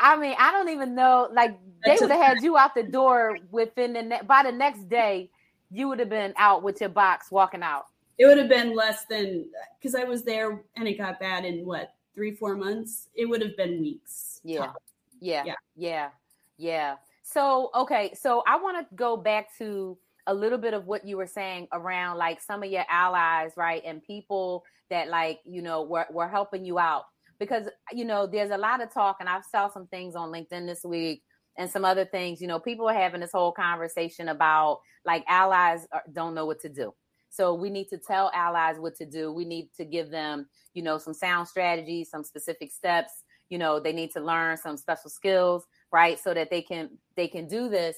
I 0.00 0.16
mean, 0.16 0.34
I 0.38 0.52
don't 0.52 0.68
even 0.68 0.94
know. 0.94 1.28
Like 1.32 1.58
they 1.84 1.96
would 2.00 2.10
have 2.10 2.20
had 2.20 2.42
you 2.42 2.56
out 2.56 2.74
the 2.74 2.82
door 2.82 3.38
within 3.50 3.92
the 3.92 4.02
ne- 4.02 4.22
by 4.26 4.42
the 4.42 4.52
next 4.52 4.88
day 4.88 5.30
you 5.70 5.88
would 5.88 5.98
have 5.98 6.08
been 6.08 6.32
out 6.36 6.62
with 6.62 6.80
your 6.80 6.90
box 6.90 7.30
walking 7.30 7.62
out. 7.62 7.86
It 8.18 8.26
would 8.26 8.38
have 8.38 8.48
been 8.48 8.74
less 8.74 9.04
than 9.04 9.46
because 9.78 9.94
I 9.94 10.04
was 10.04 10.24
there 10.24 10.62
and 10.76 10.88
it 10.88 10.98
got 10.98 11.20
bad 11.20 11.44
in 11.44 11.64
what 11.64 11.94
three, 12.14 12.34
four 12.34 12.56
months. 12.56 13.08
It 13.14 13.26
would 13.26 13.42
have 13.42 13.56
been 13.56 13.80
weeks. 13.80 14.40
Yeah. 14.42 14.72
Yeah. 15.20 15.44
Yeah. 15.44 15.54
Yeah. 15.76 16.08
Yeah. 16.56 16.96
So, 17.22 17.70
okay. 17.74 18.12
So 18.14 18.42
I 18.46 18.56
want 18.56 18.88
to 18.88 18.94
go 18.96 19.16
back 19.16 19.56
to 19.58 19.96
a 20.26 20.34
little 20.34 20.58
bit 20.58 20.74
of 20.74 20.86
what 20.86 21.06
you 21.06 21.16
were 21.16 21.26
saying 21.26 21.68
around 21.72 22.18
like 22.18 22.40
some 22.40 22.62
of 22.62 22.70
your 22.70 22.84
allies, 22.88 23.52
right? 23.56 23.82
And 23.86 24.02
people 24.02 24.64
that 24.90 25.08
like, 25.08 25.40
you 25.44 25.62
know, 25.62 25.82
were, 25.82 26.06
were 26.10 26.28
helping 26.28 26.64
you 26.64 26.78
out 26.78 27.04
because, 27.38 27.68
you 27.92 28.04
know, 28.04 28.26
there's 28.26 28.50
a 28.50 28.58
lot 28.58 28.82
of 28.82 28.92
talk 28.92 29.16
and 29.20 29.28
I 29.28 29.40
saw 29.50 29.68
some 29.68 29.86
things 29.86 30.14
on 30.14 30.30
LinkedIn 30.30 30.66
this 30.66 30.84
week 30.84 31.22
and 31.56 31.70
some 31.70 31.84
other 31.84 32.04
things. 32.04 32.40
You 32.40 32.48
know, 32.48 32.58
people 32.58 32.88
are 32.88 32.94
having 32.94 33.20
this 33.20 33.32
whole 33.32 33.52
conversation 33.52 34.28
about 34.28 34.80
like 35.04 35.24
allies 35.28 35.86
don't 36.12 36.34
know 36.34 36.46
what 36.46 36.60
to 36.60 36.68
do. 36.68 36.92
So 37.30 37.54
we 37.54 37.70
need 37.70 37.88
to 37.88 37.98
tell 37.98 38.30
allies 38.34 38.76
what 38.78 38.96
to 38.96 39.06
do. 39.06 39.32
We 39.32 39.44
need 39.44 39.70
to 39.76 39.84
give 39.84 40.10
them, 40.10 40.48
you 40.74 40.82
know, 40.82 40.98
some 40.98 41.14
sound 41.14 41.48
strategies, 41.48 42.10
some 42.10 42.24
specific 42.24 42.72
steps. 42.72 43.12
You 43.50 43.58
know, 43.58 43.80
they 43.80 43.92
need 43.92 44.12
to 44.12 44.20
learn 44.20 44.56
some 44.56 44.76
special 44.76 45.10
skills, 45.10 45.64
right, 45.92 46.18
so 46.18 46.34
that 46.34 46.50
they 46.50 46.62
can 46.62 46.90
they 47.16 47.28
can 47.28 47.46
do 47.46 47.68
this. 47.68 47.96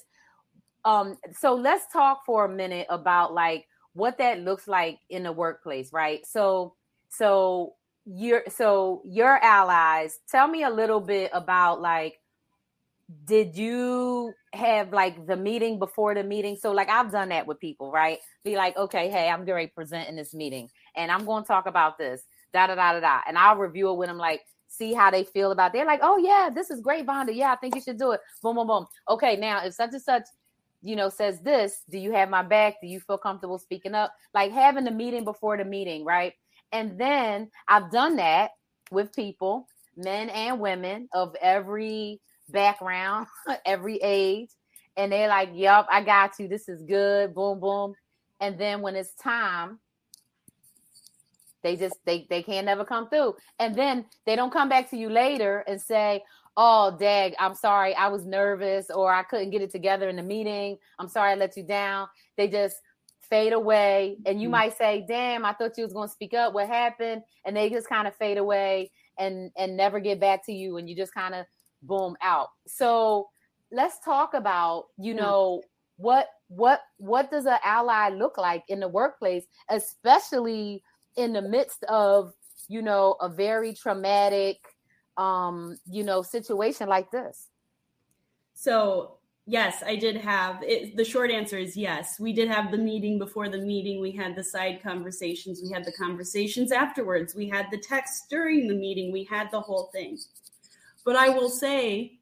Um, 0.85 1.17
so 1.39 1.55
let's 1.55 1.85
talk 1.93 2.23
for 2.25 2.45
a 2.45 2.49
minute 2.49 2.87
about 2.89 3.35
like 3.35 3.67
what 3.93 4.19
that 4.19 4.41
looks 4.41 4.69
like 4.69 4.99
in 5.11 5.25
the 5.25 5.33
workplace, 5.33 5.93
right? 5.93 6.25
So 6.27 6.75
so 7.09 7.75
your 8.13 8.43
so 8.49 9.03
your 9.05 9.39
allies, 9.43 10.19
tell 10.29 10.49
me 10.49 10.65
a 10.65 10.71
little 10.71 11.01
bit 11.01 11.31
about 11.33 11.81
like 11.81 12.19
did 13.25 13.57
you 13.57 14.33
have 14.53 14.93
like 14.93 15.27
the 15.27 15.37
meeting 15.37 15.79
before 15.79 16.15
the 16.15 16.23
meeting? 16.23 16.57
So 16.57 16.73
like 16.73 16.89
I've 16.89 17.11
done 17.11 17.31
that 17.31 17.47
with 17.47 17.59
people, 17.61 17.91
right? 17.91 18.19
Be 18.45 18.57
like, 18.57 18.77
okay, 18.77 19.11
hey, 19.11 19.29
I'm 19.29 19.45
going 19.45 19.67
to 19.67 19.75
present 19.75 20.09
in 20.09 20.17
this 20.17 20.33
meeting 20.33 20.69
and 20.97 21.11
I'm 21.11 21.25
going 21.25 21.43
to 21.43 21.49
talk 21.49 21.67
about 21.67 21.99
this, 21.99 22.23
da 22.53 22.67
da 22.69 22.75
da 22.75 22.93
da 22.95 23.01
da. 23.01 23.21
And 23.27 23.37
I'll 23.37 23.57
review 23.57 23.91
it 23.91 23.97
with 23.97 24.09
them 24.09 24.19
like, 24.19 24.43
see 24.69 24.95
how 24.95 25.11
they 25.11 25.25
feel 25.25 25.51
about 25.51 25.71
it. 25.71 25.73
They're 25.75 25.87
like, 25.87 26.01
oh 26.03 26.19
yeah, 26.19 26.51
this 26.55 26.71
is 26.71 26.81
great, 26.81 27.07
Vonda. 27.07 27.35
Yeah, 27.35 27.53
I 27.53 27.57
think 27.57 27.75
you 27.75 27.81
should 27.81 27.99
do 27.99 28.13
it. 28.13 28.21
Boom, 28.43 28.57
boom, 28.57 28.69
boom. 28.69 28.87
Okay, 29.09 29.37
now 29.37 29.65
if 29.65 29.75
such 29.75 29.93
and 29.93 30.03
such, 30.03 30.23
you 30.83 30.97
know, 30.97 31.09
says 31.09 31.41
this, 31.41 31.83
do 31.91 31.99
you 31.99 32.13
have 32.13 32.31
my 32.31 32.43
back? 32.43 32.75
Do 32.81 32.87
you 32.87 33.01
feel 33.01 33.19
comfortable 33.19 33.59
speaking 33.59 33.95
up? 33.95 34.15
Like 34.33 34.53
having 34.53 34.85
the 34.85 34.91
meeting 34.91 35.25
before 35.25 35.57
the 35.57 35.65
meeting, 35.65 36.05
right? 36.05 36.35
And 36.73 36.99
then 36.99 37.51
I've 37.69 37.91
done 37.91 38.17
that 38.17 38.53
with 38.91 39.15
people, 39.15 39.67
men 39.97 40.31
and 40.31 40.61
women 40.61 41.09
of 41.13 41.35
every 41.41 42.21
background, 42.49 43.27
every 43.67 43.97
age. 43.99 44.51
And 44.97 45.13
they're 45.13 45.29
like, 45.29 45.51
Yep, 45.55 45.87
I 45.91 46.03
got 46.03 46.39
you. 46.39 46.49
This 46.49 46.69
is 46.69 46.83
good. 46.83 47.35
Boom, 47.35 47.61
boom. 47.61 47.95
And 48.41 48.59
then 48.59 48.81
when 48.81 48.97
it's 48.97 49.15
time, 49.15 49.79
they 51.63 51.77
just 51.77 51.97
they 52.05 52.27
they 52.31 52.43
can't 52.43 52.67
never 52.67 52.85
come 52.85 53.09
through. 53.09 53.35
And 53.59 53.75
then 53.75 54.07
they 54.27 54.37
don't 54.37 54.53
come 54.53 54.69
back 54.69 54.91
to 54.91 54.97
you 54.97 55.11
later 55.11 55.65
and 55.67 55.81
say, 55.81 56.23
Oh, 56.57 56.97
Dag, 56.99 57.35
I'm 57.39 57.55
sorry, 57.55 57.95
I 57.95 58.09
was 58.09 58.27
nervous 58.27 58.91
or 58.91 59.13
I 59.13 59.23
couldn't 59.23 59.51
get 59.51 59.63
it 59.63 59.71
together 59.71 60.09
in 60.09 60.17
the 60.17 60.23
meeting. 60.23 60.79
I'm 60.99 61.09
sorry 61.09 61.33
I 61.33 61.35
let 61.35 61.57
you 61.57 61.63
down. 61.63 62.09
They 62.37 62.49
just 62.49 62.77
fade 63.31 63.53
away. 63.53 64.19
And 64.27 64.41
you 64.41 64.49
mm-hmm. 64.49 64.53
might 64.53 64.77
say, 64.77 65.05
Damn, 65.09 65.45
I 65.45 65.55
thought 65.55 65.79
you 65.79 65.85
was 65.85 65.95
gonna 65.95 66.09
speak 66.09 66.35
up. 66.35 66.53
What 66.53 66.67
happened? 66.67 67.23
And 67.47 67.57
they 67.57 67.71
just 67.71 67.89
kind 67.89 68.07
of 68.07 68.15
fade 68.17 68.39
away 68.39 68.91
and 69.19 69.51
and 69.57 69.77
never 69.77 70.01
get 70.01 70.21
back 70.21 70.45
to 70.47 70.53
you. 70.53 70.77
And 70.77 70.89
you 70.89 70.97
just 70.97 71.15
kind 71.15 71.35
of 71.35 71.47
boom 71.83 72.17
out 72.23 72.49
so 72.67 73.29
let's 73.73 73.99
talk 74.05 74.35
about 74.35 74.87
you 74.99 75.15
know 75.15 75.63
what 75.97 76.29
what 76.49 76.81
what 76.99 77.31
does 77.31 77.47
an 77.47 77.59
ally 77.65 78.09
look 78.11 78.37
like 78.37 78.63
in 78.69 78.81
the 78.81 78.89
workplace 78.89 79.45
especially 79.71 80.83
in 81.17 81.33
the 81.33 81.43
midst 81.43 81.83
of 81.85 82.33
you 82.69 82.83
know 82.83 83.17
a 83.21 83.29
very 83.29 83.73
traumatic 83.73 84.59
um 85.17 85.77
you 85.87 86.03
know 86.05 86.23
situation 86.23 86.89
like 86.89 87.11
this 87.11 87.49
so 88.55 89.17
yes 89.51 89.83
i 89.87 89.97
did 89.97 90.17
have 90.17 90.63
it, 90.63 90.97
the 90.97 91.05
short 91.05 91.31
answer 91.31 91.59
is 91.59 91.77
yes. 91.77 92.19
We 92.21 92.33
did 92.33 92.49
have 92.49 92.71
the 92.71 92.79
meeting 92.79 93.19
before 93.19 93.49
the 93.49 93.59
meeting. 93.59 94.01
We 94.01 94.13
had 94.13 94.37
the 94.37 94.45
side 94.45 94.81
conversations. 94.83 95.61
We 95.63 95.73
had 95.73 95.85
the 95.85 95.93
conversations 95.93 96.73
afterwards. 96.73 97.35
We 97.35 97.49
had 97.49 97.67
the 97.71 97.79
text 97.79 98.31
during 98.31 98.69
the 98.69 98.75
meeting. 98.75 99.13
We 99.13 99.25
had 99.25 99.51
the 99.51 99.61
whole 99.61 99.91
thing. 99.93 100.19
But 101.05 101.17
I 101.17 101.31
will 101.31 101.49
say, 101.49 102.21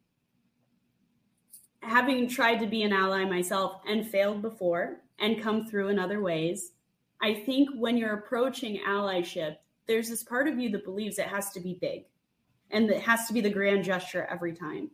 having 1.82 2.28
tried 2.28 2.58
to 2.58 2.66
be 2.66 2.82
an 2.82 2.92
ally 2.92 3.24
myself 3.24 3.80
and 3.86 4.08
failed 4.08 4.42
before 4.42 5.00
and 5.18 5.42
come 5.42 5.66
through 5.66 5.88
in 5.88 5.98
other 5.98 6.20
ways, 6.20 6.72
I 7.20 7.34
think 7.34 7.68
when 7.74 7.96
you're 7.96 8.14
approaching 8.14 8.80
allyship, 8.86 9.56
there's 9.86 10.08
this 10.08 10.22
part 10.22 10.48
of 10.48 10.58
you 10.58 10.70
that 10.70 10.84
believes 10.84 11.18
it 11.18 11.26
has 11.26 11.50
to 11.50 11.60
be 11.60 11.78
big 11.80 12.04
and 12.70 12.90
it 12.90 13.02
has 13.02 13.26
to 13.26 13.32
be 13.32 13.40
the 13.40 13.50
grand 13.50 13.84
gesture 13.84 14.26
every 14.30 14.54
time. 14.54 14.90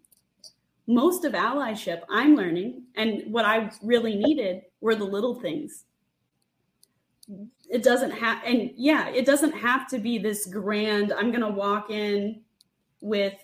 Most 0.86 1.24
of 1.24 1.32
allyship, 1.32 2.02
I'm 2.10 2.36
learning, 2.36 2.82
and 2.94 3.22
what 3.32 3.44
I 3.44 3.70
really 3.82 4.16
needed 4.16 4.62
were 4.80 4.94
the 4.94 5.04
little 5.04 5.40
things. 5.40 5.84
It 7.70 7.82
doesn't 7.82 8.10
have, 8.10 8.42
and 8.44 8.70
yeah, 8.76 9.08
it 9.08 9.24
doesn't 9.24 9.52
have 9.52 9.88
to 9.88 9.98
be 9.98 10.18
this 10.18 10.46
grand, 10.46 11.12
I'm 11.12 11.30
going 11.30 11.40
to 11.40 11.48
walk 11.48 11.90
in 11.90 12.42
with 13.00 13.34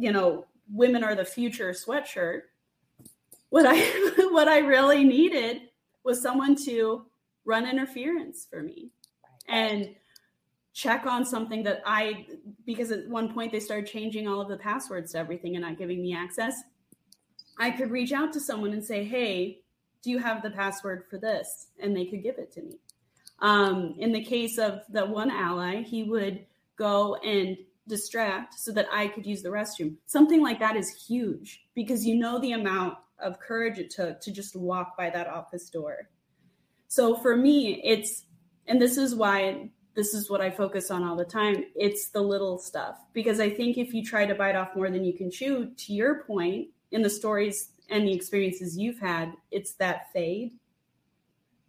you 0.00 0.12
know, 0.12 0.46
women 0.72 1.04
are 1.04 1.14
the 1.14 1.24
future 1.24 1.72
sweatshirt. 1.72 2.42
What 3.50 3.66
I 3.66 3.78
what 4.30 4.48
I 4.48 4.58
really 4.58 5.04
needed 5.04 5.62
was 6.04 6.22
someone 6.22 6.56
to 6.64 7.06
run 7.44 7.68
interference 7.68 8.46
for 8.48 8.62
me 8.62 8.90
and 9.48 9.94
check 10.72 11.04
on 11.04 11.24
something 11.24 11.62
that 11.64 11.82
I 11.84 12.26
because 12.64 12.90
at 12.92 13.08
one 13.08 13.32
point 13.32 13.52
they 13.52 13.60
started 13.60 13.86
changing 13.86 14.28
all 14.28 14.40
of 14.40 14.48
the 14.48 14.56
passwords 14.56 15.12
to 15.12 15.18
everything 15.18 15.56
and 15.56 15.64
not 15.64 15.78
giving 15.78 16.00
me 16.00 16.14
access. 16.14 16.62
I 17.60 17.70
could 17.70 17.90
reach 17.90 18.12
out 18.12 18.32
to 18.32 18.40
someone 18.40 18.72
and 18.72 18.84
say, 18.84 19.04
"Hey, 19.04 19.60
do 20.02 20.10
you 20.10 20.18
have 20.18 20.42
the 20.42 20.50
password 20.50 21.04
for 21.08 21.18
this?" 21.18 21.68
and 21.78 21.96
they 21.96 22.06
could 22.06 22.22
give 22.22 22.38
it 22.38 22.50
to 22.52 22.62
me. 22.62 22.80
Um, 23.38 23.94
in 23.98 24.12
the 24.12 24.24
case 24.24 24.58
of 24.58 24.82
the 24.88 25.06
one 25.06 25.30
ally, 25.30 25.82
he 25.82 26.02
would 26.02 26.46
go 26.76 27.14
and 27.16 27.56
distract 27.86 28.54
so 28.54 28.72
that 28.72 28.86
I 28.92 29.08
could 29.08 29.26
use 29.26 29.42
the 29.42 29.50
restroom. 29.50 29.96
Something 30.06 30.42
like 30.42 30.58
that 30.60 30.76
is 30.76 31.06
huge 31.06 31.64
because 31.74 32.06
you 32.06 32.16
know 32.16 32.38
the 32.38 32.52
amount 32.52 32.96
of 33.18 33.38
courage 33.38 33.78
it 33.78 33.90
took 33.90 34.20
to 34.22 34.32
just 34.32 34.56
walk 34.56 34.96
by 34.96 35.10
that 35.10 35.26
office 35.26 35.68
door. 35.68 36.08
So 36.88 37.16
for 37.16 37.36
me, 37.36 37.82
it's, 37.84 38.24
and 38.66 38.80
this 38.80 38.96
is 38.96 39.14
why 39.14 39.70
this 39.94 40.14
is 40.14 40.30
what 40.30 40.40
I 40.40 40.50
focus 40.50 40.90
on 40.90 41.02
all 41.02 41.16
the 41.16 41.24
time. 41.24 41.64
It's 41.74 42.08
the 42.08 42.22
little 42.22 42.58
stuff. 42.58 42.96
Because 43.12 43.40
I 43.40 43.50
think 43.50 43.76
if 43.76 43.92
you 43.92 44.04
try 44.04 44.24
to 44.24 44.34
bite 44.34 44.56
off 44.56 44.74
more 44.76 44.90
than 44.90 45.04
you 45.04 45.12
can 45.12 45.30
chew, 45.30 45.72
to 45.76 45.92
your 45.92 46.22
point, 46.24 46.68
in 46.92 47.02
the 47.02 47.10
stories 47.10 47.70
and 47.88 48.06
the 48.06 48.12
experiences 48.12 48.76
you've 48.76 48.98
had, 48.98 49.32
it's 49.50 49.72
that 49.74 50.12
fade. 50.12 50.52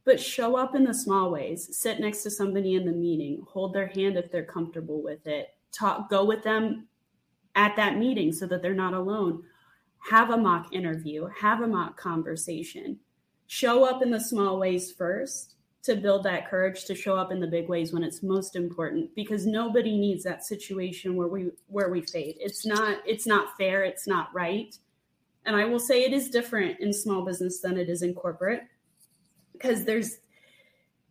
But 0.04 0.20
show 0.20 0.56
up 0.56 0.76
in 0.76 0.84
the 0.84 0.94
small 0.94 1.32
ways. 1.32 1.78
Sit 1.78 2.00
next 2.00 2.24
to 2.24 2.32
somebody 2.32 2.76
in 2.76 2.86
the 2.86 2.92
meeting, 2.92 3.44
hold 3.48 3.74
their 3.74 3.88
hand 3.88 4.18
if 4.18 4.32
they're 4.32 4.44
comfortable 4.44 5.02
with 5.02 5.26
it. 5.28 5.50
Talk, 5.72 6.10
go 6.10 6.26
with 6.26 6.44
them 6.44 6.88
at 7.56 7.76
that 7.76 7.98
meeting 7.98 8.32
so 8.32 8.48
that 8.48 8.62
they're 8.62 8.74
not 8.74 8.94
alone. 8.94 9.44
Have 10.10 10.32
a 10.32 10.38
mock 10.38 10.74
interview, 10.74 11.28
have 11.40 11.62
a 11.62 11.68
mock 11.68 11.98
conversation. 11.98 13.00
Show 13.48 13.84
up 13.84 14.02
in 14.02 14.10
the 14.10 14.20
small 14.20 14.58
ways 14.58 14.92
first 14.92 15.56
to 15.84 15.96
build 15.96 16.24
that 16.24 16.50
courage 16.50 16.86
to 16.86 16.96
show 16.96 17.16
up 17.16 17.32
in 17.32 17.40
the 17.40 17.48
big 17.48 17.68
ways 17.68 17.92
when 17.92 18.04
it's 18.04 18.22
most 18.22 18.56
important 18.56 19.14
because 19.16 19.46
nobody 19.46 19.98
needs 19.98 20.24
that 20.24 20.46
situation 20.46 21.16
where 21.16 21.28
we 21.28 21.50
where 21.68 21.90
we 21.90 22.02
fade 22.02 22.36
it's 22.40 22.66
not 22.66 23.00
it's 23.06 23.26
not 23.26 23.58
fair 23.58 23.84
it's 23.84 24.08
not 24.08 24.34
right 24.34 24.78
and 25.46 25.56
i 25.56 25.66
will 25.66 25.80
say 25.80 26.04
it 26.04 26.14
is 26.14 26.30
different 26.30 26.80
in 26.80 26.94
small 26.94 27.24
business 27.26 27.60
than 27.60 27.78
it 27.78 27.90
is 27.90 28.02
in 28.02 28.14
corporate 28.14 28.64
because 29.54 29.86
there's 29.86 30.18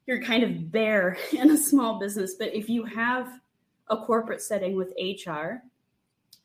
you're 0.07 0.23
kind 0.23 0.43
of 0.43 0.71
bare 0.71 1.17
in 1.33 1.51
a 1.51 1.57
small 1.57 1.99
business 1.99 2.35
but 2.39 2.55
if 2.55 2.69
you 2.69 2.85
have 2.85 3.41
a 3.89 3.97
corporate 3.97 4.43
setting 4.43 4.77
with 4.77 4.93
hr 5.27 5.63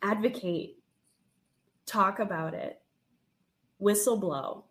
advocate 0.01 0.77
talk 1.85 2.19
about 2.19 2.53
it 2.53 2.81
whistleblow 3.81 4.63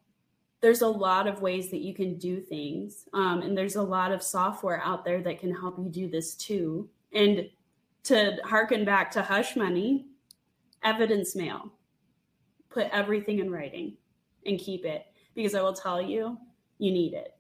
there's 0.64 0.81
a 0.81 0.88
lot 0.88 1.27
of 1.27 1.42
ways 1.42 1.70
that 1.70 1.83
you 1.83 1.92
can 1.92 2.16
do 2.16 2.40
things. 2.40 3.07
Um, 3.12 3.42
and 3.42 3.55
there's 3.55 3.77
a 3.77 3.83
lot 3.83 4.12
of 4.12 4.22
software 4.22 4.81
out 4.83 5.05
there 5.05 5.20
that 5.20 5.38
can 5.38 5.55
help 5.55 5.79
you 5.79 5.90
do 5.90 6.09
this 6.09 6.35
too. 6.35 6.88
And 7.12 7.50
to 8.05 8.38
harken 8.46 8.83
back 8.87 9.11
to 9.11 9.20
hush 9.20 9.57
money, 9.57 10.07
evidence 10.83 11.37
mail, 11.37 11.70
put 12.75 12.89
everything 12.93 13.39
in 13.39 13.51
writing 13.51 13.97
and 14.45 14.59
keep 14.59 14.85
it 14.85 15.07
because 15.35 15.55
I 15.55 15.63
will 15.63 15.73
tell 15.73 16.03
you, 16.03 16.37
you 16.79 16.93
need 16.93 17.15
it. 17.15 17.35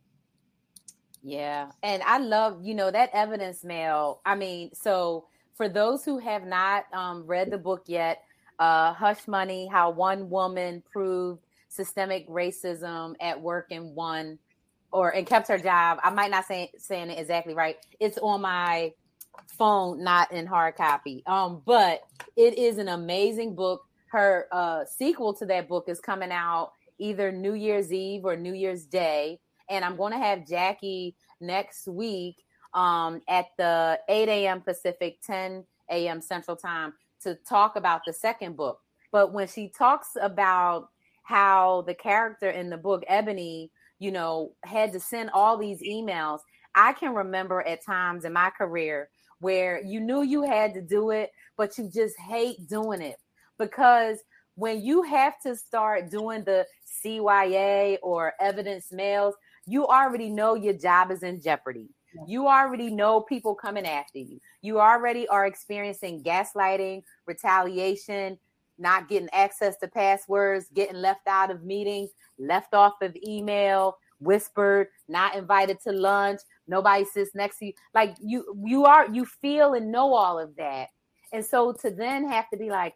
Yeah. 1.22 1.70
And 1.82 2.02
I 2.02 2.18
love, 2.18 2.60
you 2.62 2.74
know, 2.74 2.90
that 2.90 3.10
evidence 3.12 3.64
mail. 3.64 4.20
I 4.24 4.34
mean, 4.34 4.70
so 4.74 5.26
for 5.54 5.68
those 5.68 6.04
who 6.04 6.18
have 6.18 6.46
not 6.46 6.84
um, 6.92 7.26
read 7.26 7.50
the 7.50 7.58
book 7.58 7.84
yet, 7.86 8.22
uh, 8.58 8.92
Hush 8.92 9.26
Money 9.26 9.68
How 9.70 9.90
One 9.90 10.30
Woman 10.30 10.82
Proved 10.92 11.42
systemic 11.68 12.28
racism 12.28 13.14
at 13.20 13.40
work 13.40 13.68
and 13.70 13.94
won 13.96 14.38
or 14.92 15.10
and 15.10 15.26
kept 15.26 15.48
her 15.48 15.58
job. 15.58 15.98
I 16.04 16.10
might 16.10 16.30
not 16.30 16.46
say 16.46 16.70
saying 16.78 17.10
it 17.10 17.18
exactly 17.18 17.54
right. 17.54 17.76
It's 17.98 18.16
on 18.18 18.42
my 18.42 18.92
phone, 19.48 20.04
not 20.04 20.30
in 20.30 20.46
hard 20.46 20.76
copy. 20.76 21.24
Um, 21.26 21.62
but 21.64 22.02
it 22.36 22.56
is 22.56 22.78
an 22.78 22.88
amazing 22.88 23.56
book. 23.56 23.82
Her 24.14 24.46
uh, 24.52 24.84
sequel 24.84 25.34
to 25.34 25.46
that 25.46 25.66
book 25.66 25.86
is 25.88 25.98
coming 25.98 26.30
out 26.30 26.70
either 26.98 27.32
New 27.32 27.54
Year's 27.54 27.92
Eve 27.92 28.24
or 28.24 28.36
New 28.36 28.54
Year's 28.54 28.84
Day, 28.84 29.40
and 29.68 29.84
I'm 29.84 29.96
going 29.96 30.12
to 30.12 30.20
have 30.20 30.46
Jackie 30.46 31.16
next 31.40 31.88
week 31.88 32.36
um, 32.74 33.22
at 33.28 33.46
the 33.58 33.98
8 34.08 34.28
a.m. 34.28 34.60
Pacific, 34.60 35.18
10 35.26 35.64
a.m. 35.90 36.20
Central 36.20 36.56
Time 36.56 36.92
to 37.22 37.34
talk 37.34 37.74
about 37.74 38.02
the 38.06 38.12
second 38.12 38.56
book. 38.56 38.78
But 39.10 39.32
when 39.32 39.48
she 39.48 39.68
talks 39.68 40.10
about 40.22 40.90
how 41.24 41.82
the 41.84 41.94
character 41.94 42.50
in 42.50 42.70
the 42.70 42.76
book 42.76 43.02
Ebony, 43.08 43.72
you 43.98 44.12
know, 44.12 44.52
had 44.62 44.92
to 44.92 45.00
send 45.00 45.30
all 45.30 45.56
these 45.56 45.82
emails. 45.82 46.38
I 46.76 46.92
can 46.92 47.16
remember 47.16 47.62
at 47.62 47.84
times 47.84 48.24
in 48.24 48.32
my 48.32 48.50
career 48.50 49.08
where 49.40 49.82
you 49.84 49.98
knew 49.98 50.22
you 50.22 50.44
had 50.44 50.72
to 50.74 50.80
do 50.80 51.10
it, 51.10 51.32
but 51.56 51.76
you 51.78 51.90
just 51.92 52.16
hate 52.16 52.68
doing 52.68 53.02
it 53.02 53.16
because 53.58 54.18
when 54.56 54.82
you 54.82 55.02
have 55.02 55.40
to 55.40 55.56
start 55.56 56.10
doing 56.10 56.44
the 56.44 56.66
CYA 57.04 57.98
or 58.02 58.34
evidence 58.40 58.92
mails, 58.92 59.34
you 59.66 59.86
already 59.86 60.30
know 60.30 60.54
your 60.54 60.74
job 60.74 61.10
is 61.10 61.22
in 61.22 61.40
jeopardy. 61.40 61.88
You 62.28 62.46
already 62.46 62.90
know 62.90 63.20
people 63.20 63.54
coming 63.56 63.86
after 63.86 64.18
you. 64.18 64.40
You 64.62 64.78
already 64.78 65.26
are 65.28 65.46
experiencing 65.46 66.22
gaslighting, 66.22 67.02
retaliation, 67.26 68.38
not 68.78 69.08
getting 69.08 69.28
access 69.32 69.76
to 69.78 69.88
passwords, 69.88 70.66
getting 70.74 70.96
left 70.96 71.26
out 71.26 71.50
of 71.50 71.64
meetings, 71.64 72.10
left 72.38 72.74
off 72.74 72.94
of 73.02 73.16
email, 73.26 73.96
whispered, 74.20 74.88
not 75.08 75.34
invited 75.34 75.80
to 75.82 75.92
lunch, 75.92 76.40
nobody 76.66 77.04
sits 77.04 77.34
next 77.34 77.58
to 77.58 77.66
you. 77.66 77.72
Like 77.94 78.16
you 78.20 78.56
you 78.64 78.84
are 78.84 79.08
you 79.12 79.24
feel 79.24 79.74
and 79.74 79.90
know 79.90 80.14
all 80.14 80.38
of 80.38 80.56
that. 80.56 80.88
And 81.32 81.44
so 81.44 81.72
to 81.72 81.90
then 81.90 82.28
have 82.28 82.48
to 82.50 82.56
be 82.56 82.70
like, 82.70 82.94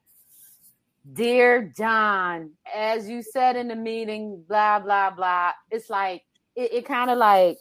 dear 1.12 1.72
John, 1.76 2.52
as 2.74 3.08
you 3.08 3.22
said 3.22 3.56
in 3.56 3.68
the 3.68 3.76
meeting, 3.76 4.44
blah, 4.48 4.78
blah, 4.80 5.10
blah. 5.10 5.52
It's 5.70 5.90
like 5.90 6.22
it, 6.56 6.72
it 6.72 6.86
kind 6.86 7.10
of 7.10 7.18
like 7.18 7.58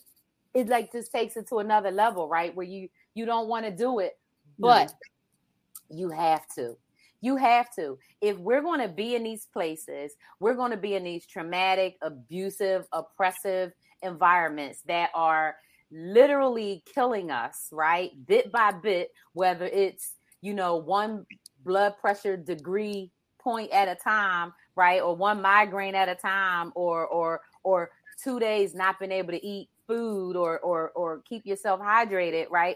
it 0.53 0.67
like 0.69 0.91
just 0.91 1.11
takes 1.11 1.37
it 1.37 1.47
to 1.49 1.59
another 1.59 1.91
level, 1.91 2.27
right? 2.27 2.55
Where 2.55 2.65
you 2.65 2.89
you 3.13 3.25
don't 3.25 3.47
want 3.47 3.65
to 3.65 3.71
do 3.71 3.99
it, 3.99 4.17
but 4.59 4.87
mm-hmm. 4.87 5.97
you 5.97 6.09
have 6.09 6.47
to 6.55 6.77
you 7.21 7.35
have 7.35 7.73
to. 7.75 7.97
If 8.21 8.37
we're 8.37 8.61
going 8.61 8.81
to 8.81 8.87
be 8.87 9.15
in 9.15 9.23
these 9.23 9.45
places, 9.45 10.13
we're 10.39 10.55
going 10.55 10.71
to 10.71 10.77
be 10.77 10.95
in 10.95 11.03
these 11.03 11.25
traumatic, 11.25 11.97
abusive, 12.01 12.85
oppressive 12.91 13.71
environments 14.03 14.81
that 14.87 15.09
are 15.15 15.55
literally 15.91 16.83
killing 16.93 17.31
us, 17.31 17.69
right? 17.71 18.11
Bit 18.25 18.51
by 18.51 18.71
bit, 18.71 19.09
whether 19.33 19.65
it's, 19.65 20.13
you 20.41 20.53
know, 20.53 20.75
one 20.77 21.25
blood 21.63 21.95
pressure 21.99 22.37
degree 22.37 23.11
point 23.47 23.71
at 23.71 23.87
a 23.87 23.95
time, 23.95 24.53
right? 24.75 25.01
Or 25.01 25.15
one 25.15 25.41
migraine 25.41 25.95
at 25.95 26.09
a 26.09 26.15
time 26.15 26.73
or 26.75 27.07
or 27.07 27.41
or 27.63 27.91
two 28.21 28.41
days 28.41 28.75
not 28.75 28.99
being 28.99 29.13
able 29.13 29.31
to 29.31 29.45
eat 29.45 29.69
food 29.87 30.35
or 30.35 30.59
or 30.59 30.89
or 30.89 31.21
keep 31.21 31.45
yourself 31.45 31.79
hydrated, 31.79 32.47
right? 32.49 32.75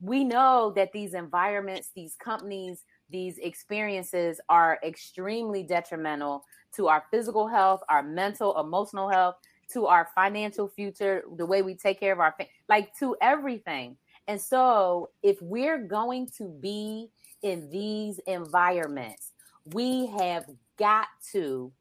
We 0.00 0.24
know 0.24 0.72
that 0.74 0.92
these 0.92 1.14
environments, 1.14 1.90
these 1.94 2.16
companies, 2.16 2.84
these 3.10 3.38
experiences 3.38 4.40
are 4.48 4.80
extremely 4.82 5.62
detrimental 5.62 6.44
to 6.74 6.88
our 6.88 7.04
physical 7.12 7.46
health, 7.46 7.82
our 7.88 8.02
mental, 8.02 8.58
emotional 8.58 9.08
health, 9.08 9.36
to 9.72 9.86
our 9.86 10.08
financial 10.16 10.66
future, 10.66 11.22
the 11.36 11.46
way 11.46 11.62
we 11.62 11.76
take 11.76 12.00
care 12.00 12.12
of 12.12 12.18
our 12.18 12.34
like 12.68 12.92
to 12.98 13.14
everything. 13.20 13.96
And 14.26 14.40
so, 14.40 15.10
if 15.22 15.40
we're 15.40 15.86
going 15.86 16.28
to 16.38 16.48
be 16.48 17.08
in 17.42 17.70
these 17.70 18.18
environments, 18.26 19.31
we 19.72 20.06
have 20.06 20.44
got 20.78 21.08
to 21.32 21.72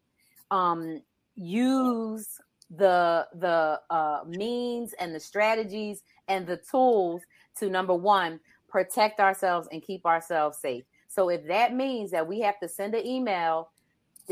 um, 0.50 1.02
use 1.36 2.39
the 2.76 3.28
the 3.36 3.80
uh, 3.89 4.22
means 4.28 4.94
and 4.94 5.13
the 5.13 5.20
strategies 5.20 6.04
and 6.28 6.48
the 6.48 6.58
tools 6.58 7.22
to 7.58 7.70
number 7.70 7.94
one 7.94 8.39
protect 8.70 9.20
ourselves 9.20 9.67
and 9.72 9.82
keep 9.82 10.06
ourselves 10.06 10.58
safe 10.58 10.86
so 11.10 11.28
if 11.28 11.46
that 11.48 11.76
means 11.76 12.12
that 12.12 12.26
we 12.26 12.39
have 12.39 12.58
to 12.62 12.70
send 12.70 12.96
an 12.96 13.06
email 13.06 13.70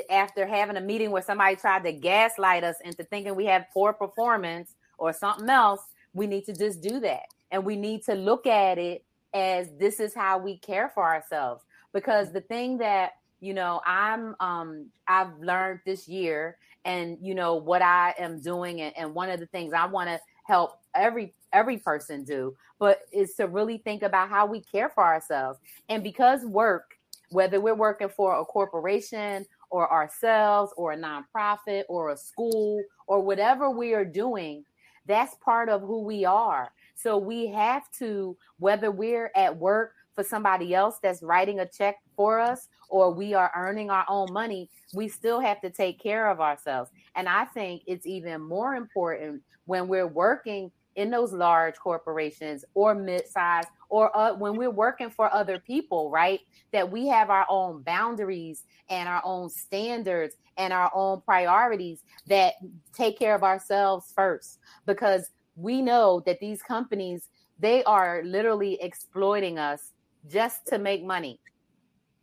after 0.09 0.45
having 0.45 0.77
a 0.77 0.81
meeting 0.81 1.11
where 1.11 1.21
somebody 1.21 1.55
tried 1.55 1.83
to 1.83 1.91
gaslight 1.91 2.63
us 2.63 2.77
into 2.85 3.03
thinking 3.03 3.35
we 3.35 3.45
have 3.45 3.65
poor 3.73 3.91
performance 3.91 4.75
or 4.97 5.11
something 5.11 5.49
else, 5.49 5.81
we 6.13 6.27
need 6.27 6.45
to 6.45 6.53
just 6.53 6.81
do 6.81 6.99
that. 7.01 7.23
And 7.51 7.65
we 7.65 7.75
need 7.75 8.03
to 8.05 8.15
look 8.15 8.47
at 8.47 8.77
it 8.77 9.03
as 9.33 9.69
this 9.77 9.99
is 9.99 10.13
how 10.13 10.37
we 10.37 10.57
care 10.57 10.89
for 10.89 11.03
ourselves. 11.03 11.63
Because 11.93 12.31
the 12.31 12.41
thing 12.41 12.77
that, 12.77 13.11
you 13.39 13.53
know, 13.53 13.81
I'm 13.85 14.35
um 14.39 14.87
I've 15.07 15.37
learned 15.39 15.81
this 15.85 16.07
year 16.07 16.57
and 16.85 17.17
you 17.21 17.35
know 17.35 17.55
what 17.55 17.81
I 17.81 18.13
am 18.17 18.41
doing 18.41 18.81
and, 18.81 18.97
and 18.97 19.13
one 19.13 19.29
of 19.29 19.39
the 19.39 19.45
things 19.47 19.73
I 19.73 19.85
want 19.85 20.09
to 20.09 20.19
help 20.45 20.79
every 20.95 21.33
every 21.53 21.77
person 21.77 22.23
do, 22.23 22.55
but 22.79 23.01
is 23.11 23.33
to 23.35 23.47
really 23.47 23.77
think 23.77 24.03
about 24.03 24.29
how 24.29 24.45
we 24.45 24.61
care 24.61 24.89
for 24.89 25.03
ourselves. 25.03 25.59
And 25.89 26.03
because 26.03 26.45
work, 26.45 26.97
whether 27.31 27.59
we're 27.59 27.75
working 27.75 28.09
for 28.09 28.39
a 28.39 28.45
corporation 28.45 29.45
or 29.69 29.91
ourselves 29.91 30.73
or 30.77 30.93
a 30.93 30.97
nonprofit 30.97 31.83
or 31.87 32.11
a 32.11 32.17
school 32.17 32.83
or 33.07 33.21
whatever 33.21 33.69
we 33.69 33.93
are 33.93 34.05
doing, 34.05 34.63
that's 35.05 35.35
part 35.35 35.69
of 35.69 35.81
who 35.81 36.01
we 36.01 36.25
are. 36.25 36.71
So 36.95 37.17
we 37.17 37.47
have 37.47 37.89
to, 37.99 38.35
whether 38.57 38.91
we're 38.91 39.31
at 39.35 39.57
work 39.57 39.93
for 40.15 40.23
somebody 40.23 40.73
else 40.73 40.97
that's 41.01 41.23
writing 41.23 41.59
a 41.59 41.67
check 41.67 41.97
for 42.15 42.39
us 42.39 42.67
or 42.89 43.11
we 43.11 43.33
are 43.33 43.51
earning 43.55 43.89
our 43.89 44.05
own 44.09 44.27
money, 44.31 44.69
we 44.93 45.07
still 45.07 45.39
have 45.39 45.61
to 45.61 45.69
take 45.69 45.99
care 45.99 46.29
of 46.29 46.41
ourselves. 46.41 46.91
And 47.15 47.29
I 47.29 47.45
think 47.45 47.83
it's 47.87 48.05
even 48.05 48.41
more 48.41 48.75
important 48.75 49.41
when 49.65 49.87
we're 49.87 50.07
working 50.07 50.71
in 50.95 51.09
those 51.09 51.31
large 51.31 51.75
corporations 51.77 52.65
or 52.73 52.93
mid-sized 52.93 53.69
or 53.89 54.15
uh, 54.17 54.33
when 54.33 54.55
we're 54.55 54.69
working 54.69 55.09
for 55.09 55.33
other 55.33 55.59
people, 55.59 56.09
right? 56.09 56.41
That 56.73 56.91
we 56.91 57.07
have 57.07 57.29
our 57.29 57.45
own 57.49 57.83
boundaries 57.83 58.63
and 58.89 59.07
our 59.07 59.21
own 59.23 59.49
standards 59.49 60.35
and 60.57 60.73
our 60.73 60.91
own 60.93 61.21
priorities 61.21 62.03
that 62.27 62.55
take 62.93 63.17
care 63.17 63.35
of 63.35 63.43
ourselves 63.43 64.11
first 64.15 64.59
because 64.85 65.31
we 65.55 65.81
know 65.81 66.21
that 66.25 66.39
these 66.39 66.61
companies 66.61 67.29
they 67.59 67.83
are 67.83 68.21
literally 68.23 68.81
exploiting 68.81 69.59
us 69.59 69.91
just 70.27 70.67
to 70.67 70.79
make 70.79 71.03
money. 71.03 71.39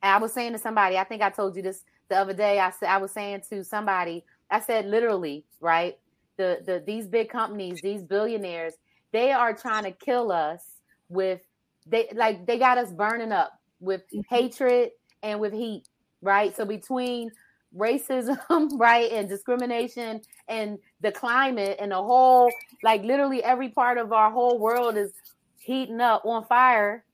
And 0.03 0.13
I 0.13 0.19
was 0.19 0.33
saying 0.33 0.53
to 0.53 0.59
somebody, 0.59 0.99
I 0.99 1.05
think 1.05 1.23
I 1.23 1.31
told 1.31 1.57
you 1.57 1.63
this 1.63 1.85
the 2.09 2.17
other 2.17 2.35
day. 2.35 2.59
I 2.59 2.71
said 2.71 2.89
I 2.89 2.99
was 2.99 3.13
saying 3.13 3.43
to 3.51 3.65
somebody, 3.65 4.25
I 4.51 4.61
said 4.61 4.87
literally, 4.87 5.45
right? 5.61 5.99
The 6.37 6.61
the 6.65 6.83
these 6.87 7.07
big 7.07 7.29
companies, 7.29 7.81
these 7.83 8.03
billionaires, 8.03 8.75
they 9.13 9.33
are 9.33 9.55
trying 9.55 9.85
to 9.85 9.93
kill 9.93 10.31
us 10.31 10.63
with 11.09 11.41
they 11.87 12.09
like 12.15 12.47
they 12.47 12.59
got 12.59 12.79
us 12.79 12.93
burning 12.93 13.33
up 13.33 13.59
with 13.81 14.03
mm-hmm. 14.13 14.35
hatred 14.35 14.91
and 15.23 15.41
with 15.41 15.53
heat, 15.53 15.85
right? 16.21 16.55
So 16.55 16.65
between 16.65 17.31
racism, 17.77 18.39
right, 18.79 19.11
and 19.13 19.29
discrimination 19.29 20.21
and 20.49 20.79
the 21.01 21.13
climate 21.13 21.79
and 21.81 21.93
the 21.93 21.97
whole 21.97 22.51
like 22.83 23.03
literally 23.03 23.43
every 23.43 23.71
part 23.71 23.99
of 23.99 24.13
our 24.13 24.31
whole 24.31 24.59
world 24.59 24.97
is 24.97 25.13
heating 25.59 26.01
up 26.01 26.25
on 26.25 26.45
fire 26.47 27.05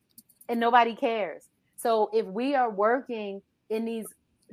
and 0.53 0.61
nobody 0.61 0.95
cares. 0.95 1.49
So 1.77 2.11
if 2.13 2.27
we 2.27 2.55
are 2.55 2.71
working 2.71 3.43
in 3.71 3.85
these 3.85 4.07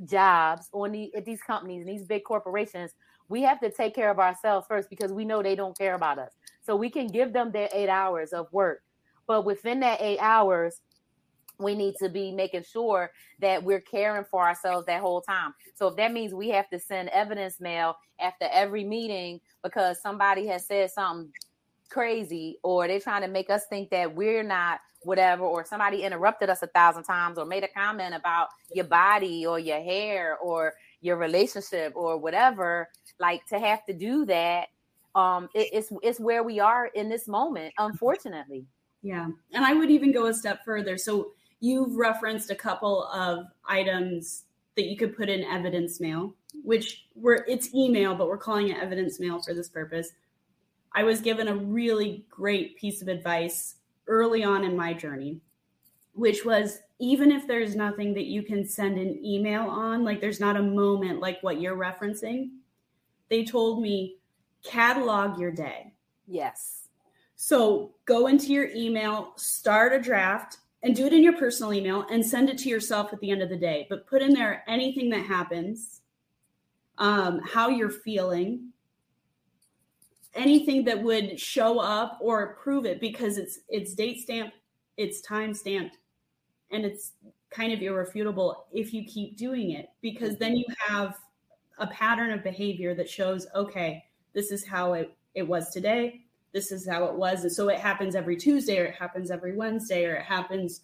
jobs 0.04 0.68
on 0.72 0.90
the 0.92 1.14
at 1.14 1.24
these 1.24 1.42
companies 1.42 1.86
and 1.86 1.96
these 1.96 2.06
big 2.06 2.24
corporations, 2.24 2.92
we 3.28 3.42
have 3.42 3.60
to 3.60 3.70
take 3.70 3.94
care 3.94 4.10
of 4.10 4.18
ourselves 4.18 4.66
first 4.66 4.90
because 4.90 5.12
we 5.12 5.24
know 5.24 5.42
they 5.42 5.54
don't 5.54 5.78
care 5.78 5.94
about 5.94 6.18
us. 6.18 6.32
So 6.62 6.74
we 6.74 6.90
can 6.90 7.06
give 7.06 7.32
them 7.32 7.52
their 7.52 7.68
eight 7.72 7.88
hours 7.88 8.32
of 8.32 8.52
work 8.52 8.82
but 9.30 9.44
within 9.44 9.78
that 9.78 10.00
eight 10.00 10.18
hours, 10.18 10.80
we 11.56 11.76
need 11.76 11.94
to 12.02 12.08
be 12.08 12.32
making 12.32 12.64
sure 12.64 13.12
that 13.38 13.62
we're 13.62 13.80
caring 13.80 14.24
for 14.28 14.44
ourselves 14.44 14.86
that 14.86 15.00
whole 15.00 15.20
time. 15.20 15.54
So 15.76 15.86
if 15.86 15.96
that 15.98 16.12
means 16.12 16.34
we 16.34 16.48
have 16.48 16.68
to 16.70 16.80
send 16.80 17.10
evidence 17.10 17.60
mail 17.60 17.94
after 18.18 18.48
every 18.50 18.82
meeting 18.82 19.40
because 19.62 20.02
somebody 20.02 20.48
has 20.48 20.66
said 20.66 20.90
something 20.90 21.32
crazy 21.90 22.58
or 22.62 22.86
they're 22.86 23.00
trying 23.00 23.22
to 23.22 23.28
make 23.28 23.50
us 23.50 23.64
think 23.68 23.90
that 23.90 24.14
we're 24.14 24.42
not 24.42 24.80
whatever 25.02 25.44
or 25.44 25.64
somebody 25.64 26.02
interrupted 26.02 26.50
us 26.50 26.62
a 26.62 26.66
thousand 26.68 27.04
times 27.04 27.38
or 27.38 27.46
made 27.46 27.64
a 27.64 27.68
comment 27.68 28.14
about 28.14 28.48
your 28.72 28.84
body 28.84 29.46
or 29.46 29.58
your 29.58 29.80
hair 29.80 30.36
or 30.38 30.74
your 31.00 31.16
relationship 31.16 31.92
or 31.96 32.18
whatever 32.18 32.88
like 33.18 33.44
to 33.46 33.58
have 33.58 33.84
to 33.86 33.94
do 33.94 34.26
that 34.26 34.68
um 35.14 35.48
it, 35.54 35.68
it's 35.72 35.90
it's 36.02 36.20
where 36.20 36.42
we 36.42 36.60
are 36.60 36.86
in 36.88 37.08
this 37.08 37.26
moment 37.26 37.72
unfortunately 37.78 38.66
yeah. 39.02 39.28
And 39.52 39.64
I 39.64 39.74
would 39.74 39.90
even 39.90 40.12
go 40.12 40.26
a 40.26 40.34
step 40.34 40.64
further. 40.64 40.98
So 40.98 41.32
you've 41.60 41.96
referenced 41.96 42.50
a 42.50 42.54
couple 42.54 43.04
of 43.04 43.46
items 43.66 44.44
that 44.76 44.86
you 44.86 44.96
could 44.96 45.16
put 45.16 45.28
in 45.28 45.44
evidence 45.44 46.00
mail, 46.00 46.34
which 46.64 47.06
were 47.14 47.44
it's 47.48 47.74
email, 47.74 48.14
but 48.14 48.28
we're 48.28 48.38
calling 48.38 48.68
it 48.68 48.78
evidence 48.78 49.20
mail 49.20 49.40
for 49.42 49.54
this 49.54 49.68
purpose. 49.68 50.12
I 50.94 51.04
was 51.04 51.20
given 51.20 51.48
a 51.48 51.56
really 51.56 52.24
great 52.30 52.76
piece 52.76 53.02
of 53.02 53.08
advice 53.08 53.76
early 54.06 54.42
on 54.42 54.64
in 54.64 54.76
my 54.76 54.92
journey, 54.92 55.40
which 56.14 56.44
was 56.44 56.80
even 56.98 57.30
if 57.30 57.46
there's 57.46 57.76
nothing 57.76 58.12
that 58.14 58.26
you 58.26 58.42
can 58.42 58.66
send 58.66 58.98
an 58.98 59.24
email 59.24 59.62
on, 59.62 60.04
like 60.04 60.20
there's 60.20 60.40
not 60.40 60.56
a 60.56 60.62
moment 60.62 61.20
like 61.20 61.42
what 61.42 61.60
you're 61.60 61.76
referencing, 61.76 62.50
they 63.28 63.44
told 63.44 63.80
me 63.80 64.16
catalog 64.62 65.38
your 65.38 65.52
day. 65.52 65.94
Yes 66.26 66.80
so 67.42 67.92
go 68.04 68.26
into 68.26 68.52
your 68.52 68.68
email, 68.76 69.32
start 69.36 69.94
a 69.94 69.98
draft, 69.98 70.58
and 70.82 70.94
do 70.94 71.06
it 71.06 71.14
in 71.14 71.22
your 71.22 71.38
personal 71.38 71.72
email 71.72 72.04
and 72.10 72.24
send 72.24 72.50
it 72.50 72.58
to 72.58 72.68
yourself 72.68 73.14
at 73.14 73.20
the 73.20 73.30
end 73.30 73.40
of 73.40 73.48
the 73.48 73.56
day. 73.56 73.86
But 73.88 74.06
put 74.06 74.20
in 74.20 74.34
there 74.34 74.62
anything 74.68 75.08
that 75.08 75.24
happens, 75.24 76.02
um, 76.98 77.40
how 77.40 77.70
you're 77.70 77.88
feeling, 77.88 78.69
anything 80.34 80.84
that 80.84 81.02
would 81.02 81.38
show 81.38 81.78
up 81.78 82.18
or 82.20 82.54
prove 82.62 82.84
it 82.84 83.00
because 83.00 83.38
it's 83.38 83.60
it's 83.68 83.94
date 83.94 84.20
stamped, 84.20 84.56
it's 84.96 85.20
time 85.20 85.54
stamped, 85.54 85.98
and 86.70 86.84
it's 86.84 87.12
kind 87.50 87.72
of 87.72 87.82
irrefutable 87.82 88.66
if 88.72 88.94
you 88.94 89.04
keep 89.04 89.36
doing 89.36 89.72
it 89.72 89.88
because 90.00 90.36
then 90.36 90.56
you 90.56 90.64
have 90.78 91.18
a 91.78 91.86
pattern 91.88 92.30
of 92.30 92.44
behavior 92.44 92.94
that 92.94 93.10
shows 93.10 93.48
okay 93.56 94.04
this 94.34 94.52
is 94.52 94.64
how 94.64 94.92
it, 94.92 95.12
it 95.34 95.42
was 95.42 95.70
today 95.70 96.22
this 96.52 96.72
is 96.72 96.88
how 96.88 97.04
it 97.04 97.14
was. 97.14 97.42
And 97.42 97.52
so 97.52 97.68
it 97.68 97.78
happens 97.78 98.14
every 98.14 98.36
Tuesday 98.36 98.78
or 98.80 98.86
it 98.86 98.94
happens 98.94 99.30
every 99.30 99.54
Wednesday 99.54 100.04
or 100.06 100.16
it 100.16 100.24
happens 100.24 100.82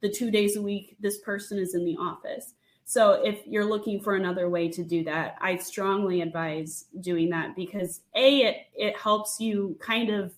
the 0.00 0.10
two 0.10 0.30
days 0.30 0.56
a 0.56 0.62
week 0.62 0.96
this 1.00 1.18
person 1.18 1.58
is 1.58 1.74
in 1.74 1.84
the 1.84 1.96
office. 1.96 2.54
So 2.84 3.12
if 3.24 3.40
you're 3.46 3.64
looking 3.64 4.00
for 4.00 4.14
another 4.14 4.48
way 4.48 4.68
to 4.68 4.84
do 4.84 5.04
that, 5.04 5.36
I 5.40 5.56
strongly 5.56 6.20
advise 6.20 6.84
doing 7.00 7.30
that 7.30 7.56
because 7.56 8.02
A, 8.14 8.42
it, 8.42 8.56
it 8.74 8.96
helps 8.98 9.40
you 9.40 9.76
kind 9.80 10.10
of 10.10 10.34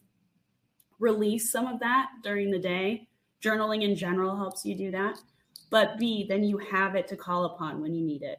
release 0.98 1.50
some 1.50 1.66
of 1.66 1.80
that 1.80 2.08
during 2.22 2.50
the 2.50 2.58
day. 2.58 3.08
Journaling 3.42 3.82
in 3.82 3.96
general 3.96 4.36
helps 4.36 4.64
you 4.64 4.76
do 4.76 4.90
that. 4.92 5.18
But 5.70 5.98
B, 5.98 6.24
then 6.28 6.44
you 6.44 6.58
have 6.58 6.94
it 6.94 7.08
to 7.08 7.16
call 7.16 7.46
upon 7.46 7.80
when 7.82 7.94
you 7.94 8.04
need 8.04 8.22
it. 8.22 8.38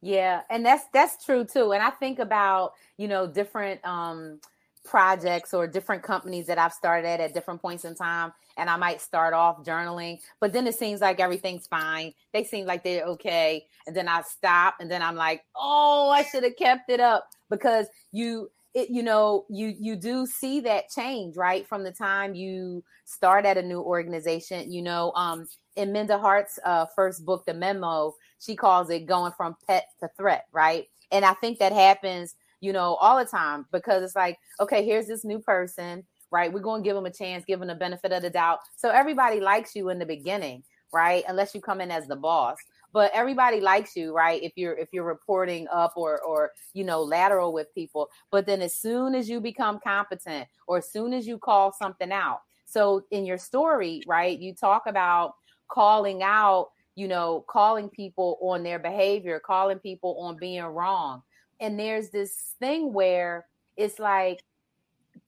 Yeah, 0.00 0.42
and 0.50 0.64
that's 0.64 0.84
that's 0.92 1.24
true 1.24 1.44
too. 1.44 1.72
And 1.72 1.82
I 1.82 1.90
think 1.90 2.18
about, 2.18 2.74
you 2.96 3.08
know, 3.08 3.26
different 3.26 3.84
um 3.84 4.40
projects 4.88 5.52
or 5.52 5.66
different 5.66 6.02
companies 6.02 6.46
that 6.46 6.58
I've 6.58 6.72
started 6.72 7.20
at 7.20 7.34
different 7.34 7.60
points 7.60 7.84
in 7.84 7.94
time. 7.94 8.32
And 8.56 8.68
I 8.68 8.76
might 8.76 9.00
start 9.00 9.34
off 9.34 9.62
journaling, 9.62 10.18
but 10.40 10.52
then 10.52 10.66
it 10.66 10.74
seems 10.74 11.00
like 11.00 11.20
everything's 11.20 11.66
fine. 11.66 12.12
They 12.32 12.42
seem 12.42 12.66
like 12.66 12.82
they're 12.82 13.04
okay. 13.04 13.66
And 13.86 13.94
then 13.94 14.08
I 14.08 14.22
stop 14.22 14.76
and 14.80 14.90
then 14.90 15.02
I'm 15.02 15.14
like, 15.14 15.44
oh, 15.54 16.10
I 16.10 16.24
should 16.24 16.42
have 16.42 16.56
kept 16.56 16.90
it 16.90 17.00
up 17.00 17.28
because 17.50 17.86
you 18.10 18.50
it, 18.74 18.90
you 18.90 19.02
know 19.02 19.46
you 19.48 19.74
you 19.78 19.96
do 19.96 20.26
see 20.26 20.60
that 20.60 20.90
change 20.90 21.36
right 21.36 21.66
from 21.66 21.82
the 21.82 21.90
time 21.90 22.34
you 22.34 22.84
start 23.06 23.46
at 23.46 23.56
a 23.56 23.62
new 23.62 23.80
organization 23.80 24.70
you 24.70 24.82
know 24.82 25.10
um 25.16 25.48
in 25.76 25.90
Minda 25.90 26.18
Harts' 26.18 26.58
uh, 26.64 26.84
first 26.94 27.24
book 27.24 27.46
the 27.46 27.54
memo 27.54 28.14
she 28.38 28.54
calls 28.54 28.90
it 28.90 29.06
going 29.06 29.32
from 29.36 29.56
pet 29.66 29.88
to 30.00 30.08
threat 30.16 30.46
right 30.52 30.86
and 31.10 31.24
i 31.24 31.32
think 31.34 31.58
that 31.58 31.72
happens 31.72 32.34
you 32.60 32.72
know, 32.72 32.94
all 32.96 33.18
the 33.18 33.24
time 33.24 33.66
because 33.72 34.02
it's 34.02 34.16
like, 34.16 34.38
okay, 34.60 34.84
here's 34.84 35.06
this 35.06 35.24
new 35.24 35.38
person, 35.38 36.04
right? 36.30 36.52
We're 36.52 36.60
going 36.60 36.82
to 36.82 36.88
give 36.88 36.94
them 36.94 37.06
a 37.06 37.10
chance, 37.12 37.44
give 37.44 37.60
them 37.60 37.68
the 37.68 37.74
benefit 37.74 38.12
of 38.12 38.22
the 38.22 38.30
doubt. 38.30 38.60
So 38.76 38.90
everybody 38.90 39.40
likes 39.40 39.74
you 39.74 39.90
in 39.90 39.98
the 39.98 40.06
beginning, 40.06 40.62
right? 40.92 41.24
Unless 41.28 41.54
you 41.54 41.60
come 41.60 41.80
in 41.80 41.90
as 41.90 42.06
the 42.06 42.16
boss. 42.16 42.56
But 42.92 43.10
everybody 43.14 43.60
likes 43.60 43.94
you, 43.96 44.14
right? 44.14 44.42
If 44.42 44.52
you're 44.56 44.72
if 44.72 44.88
you're 44.92 45.04
reporting 45.04 45.68
up 45.70 45.92
or 45.94 46.22
or 46.22 46.52
you 46.72 46.84
know 46.84 47.02
lateral 47.02 47.52
with 47.52 47.72
people, 47.74 48.08
but 48.30 48.46
then 48.46 48.62
as 48.62 48.78
soon 48.78 49.14
as 49.14 49.28
you 49.28 49.42
become 49.42 49.78
competent 49.84 50.48
or 50.66 50.78
as 50.78 50.90
soon 50.90 51.12
as 51.12 51.26
you 51.26 51.36
call 51.36 51.70
something 51.70 52.10
out, 52.10 52.40
so 52.64 53.04
in 53.10 53.26
your 53.26 53.36
story, 53.36 54.02
right, 54.06 54.38
you 54.38 54.54
talk 54.54 54.86
about 54.86 55.34
calling 55.68 56.22
out 56.22 56.68
you 56.94 57.06
know, 57.06 57.44
calling 57.48 57.88
people 57.88 58.38
on 58.42 58.64
their 58.64 58.80
behavior, 58.80 59.38
calling 59.38 59.78
people 59.78 60.18
on 60.18 60.36
being 60.36 60.64
wrong 60.64 61.22
and 61.60 61.78
there's 61.78 62.10
this 62.10 62.54
thing 62.58 62.92
where 62.92 63.46
it's 63.76 63.98
like 63.98 64.42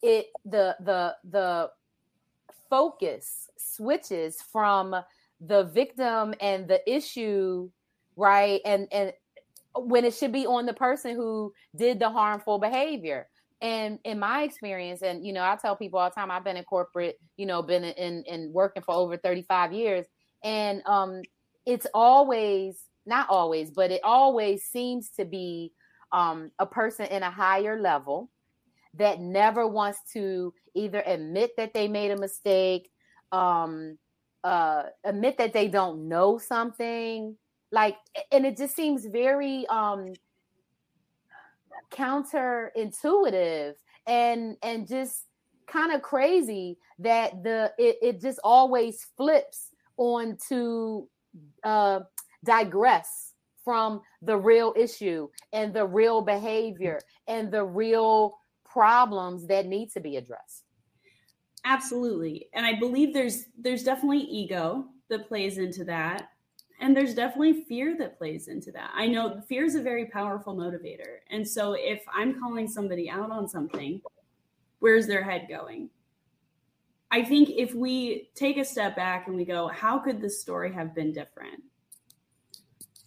it 0.02 0.26
the 0.44 0.76
the 0.80 1.16
the 1.24 1.70
focus 2.68 3.48
switches 3.58 4.40
from 4.52 4.94
the 5.40 5.64
victim 5.64 6.34
and 6.40 6.68
the 6.68 6.80
issue 6.90 7.70
right? 8.20 8.60
And 8.64 8.86
and 8.92 9.12
when 9.74 10.04
it 10.04 10.14
should 10.14 10.32
be 10.32 10.46
on 10.46 10.66
the 10.66 10.74
person 10.74 11.16
who 11.16 11.52
did 11.74 11.98
the 11.98 12.10
harmful 12.10 12.58
behavior. 12.58 13.28
And 13.62 13.98
in 14.04 14.18
my 14.18 14.42
experience 14.42 15.02
and 15.02 15.26
you 15.26 15.34
know 15.34 15.42
i 15.42 15.54
tell 15.54 15.76
people 15.76 15.98
all 15.98 16.08
the 16.08 16.14
time 16.14 16.30
i've 16.30 16.44
been 16.44 16.56
in 16.56 16.64
corporate 16.64 17.18
you 17.36 17.44
know 17.44 17.62
been 17.62 17.84
in 17.84 18.24
in 18.24 18.50
working 18.54 18.82
for 18.82 18.94
over 18.94 19.16
35 19.16 19.72
years. 19.72 20.06
And 20.42 20.82
um 20.86 21.22
it's 21.66 21.86
always 21.92 22.82
not 23.04 23.28
always 23.28 23.70
but 23.70 23.90
it 23.90 24.00
always 24.02 24.64
seems 24.64 25.10
to 25.18 25.24
be 25.24 25.72
um, 26.12 26.50
a 26.58 26.66
person 26.66 27.06
in 27.06 27.22
a 27.22 27.30
higher 27.30 27.80
level 27.80 28.30
that 28.94 29.20
never 29.20 29.66
wants 29.66 30.00
to 30.12 30.52
either 30.74 31.02
admit 31.06 31.52
that 31.56 31.72
they 31.72 31.88
made 31.88 32.10
a 32.10 32.16
mistake, 32.16 32.90
um, 33.32 33.98
uh, 34.42 34.84
admit 35.04 35.38
that 35.38 35.52
they 35.52 35.68
don't 35.68 36.08
know 36.08 36.38
something, 36.38 37.36
like, 37.70 37.96
and 38.32 38.44
it 38.44 38.56
just 38.56 38.74
seems 38.74 39.06
very 39.06 39.66
um, 39.68 40.12
counterintuitive 41.90 43.74
and 44.06 44.56
and 44.62 44.88
just 44.88 45.26
kind 45.66 45.92
of 45.92 46.02
crazy 46.02 46.78
that 46.98 47.42
the 47.42 47.72
it, 47.78 47.96
it 48.02 48.20
just 48.20 48.40
always 48.42 49.06
flips 49.16 49.68
on 49.96 50.36
to 50.48 51.08
uh, 51.62 52.00
digress 52.44 53.29
from 53.64 54.00
the 54.22 54.36
real 54.36 54.74
issue 54.76 55.28
and 55.52 55.72
the 55.72 55.86
real 55.86 56.22
behavior 56.22 57.00
and 57.26 57.50
the 57.50 57.64
real 57.64 58.38
problems 58.64 59.46
that 59.46 59.66
need 59.66 59.90
to 59.92 60.00
be 60.00 60.16
addressed. 60.16 60.64
Absolutely. 61.64 62.48
And 62.54 62.64
I 62.64 62.78
believe 62.78 63.12
there's 63.12 63.44
there's 63.58 63.82
definitely 63.82 64.20
ego 64.20 64.86
that 65.08 65.28
plays 65.28 65.58
into 65.58 65.84
that. 65.84 66.28
And 66.80 66.96
there's 66.96 67.14
definitely 67.14 67.64
fear 67.64 67.94
that 67.98 68.16
plays 68.16 68.48
into 68.48 68.72
that. 68.72 68.90
I 68.94 69.06
know 69.06 69.42
fear 69.46 69.66
is 69.66 69.74
a 69.74 69.82
very 69.82 70.06
powerful 70.06 70.56
motivator. 70.56 71.18
And 71.30 71.46
so 71.46 71.74
if 71.74 72.02
I'm 72.10 72.40
calling 72.40 72.66
somebody 72.66 73.10
out 73.10 73.30
on 73.30 73.46
something, 73.46 74.00
where's 74.78 75.06
their 75.06 75.22
head 75.22 75.46
going? 75.46 75.90
I 77.10 77.22
think 77.22 77.50
if 77.50 77.74
we 77.74 78.30
take 78.34 78.56
a 78.56 78.64
step 78.64 78.96
back 78.96 79.26
and 79.26 79.36
we 79.36 79.44
go, 79.44 79.68
how 79.68 79.98
could 79.98 80.22
this 80.22 80.40
story 80.40 80.72
have 80.72 80.94
been 80.94 81.12
different? 81.12 81.62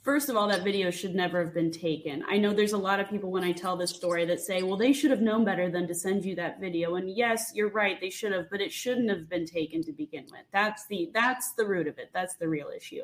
First 0.04 0.28
of 0.28 0.36
all, 0.36 0.50
that 0.50 0.66
video 0.66 0.92
should 0.92 1.16
never 1.16 1.42
have 1.42 1.54
been 1.54 1.72
taken. 1.72 2.26
I 2.28 2.38
know 2.38 2.54
there's 2.54 2.74
a 2.74 2.78
lot 2.78 3.00
of 3.00 3.10
people 3.10 3.32
when 3.32 3.46
I 3.46 3.54
tell 3.54 3.78
this 3.78 3.92
story 3.92 4.26
that 4.26 4.42
say, 4.42 4.62
well, 4.62 4.76
they 4.76 4.92
should 4.92 5.12
have 5.12 5.22
known 5.22 5.46
better 5.46 5.72
than 5.72 5.88
to 5.88 5.96
send 5.96 6.26
you 6.26 6.36
that 6.36 6.60
video. 6.60 6.96
And 6.96 7.10
yes, 7.10 7.54
you're 7.56 7.70
right, 7.70 8.00
they 8.02 8.10
should 8.10 8.34
have, 8.34 8.50
but 8.52 8.60
it 8.60 8.74
shouldn't 8.74 9.10
have 9.10 9.30
been 9.30 9.46
taken 9.46 9.82
to 9.84 9.94
begin 9.94 10.26
with. 10.26 10.42
That's 10.52 10.86
the 10.88 11.10
that's 11.14 11.54
the 11.54 11.66
root 11.66 11.88
of 11.88 12.00
it. 12.00 12.10
That's 12.14 12.36
the 12.36 12.50
real 12.50 12.68
issue. 12.76 13.04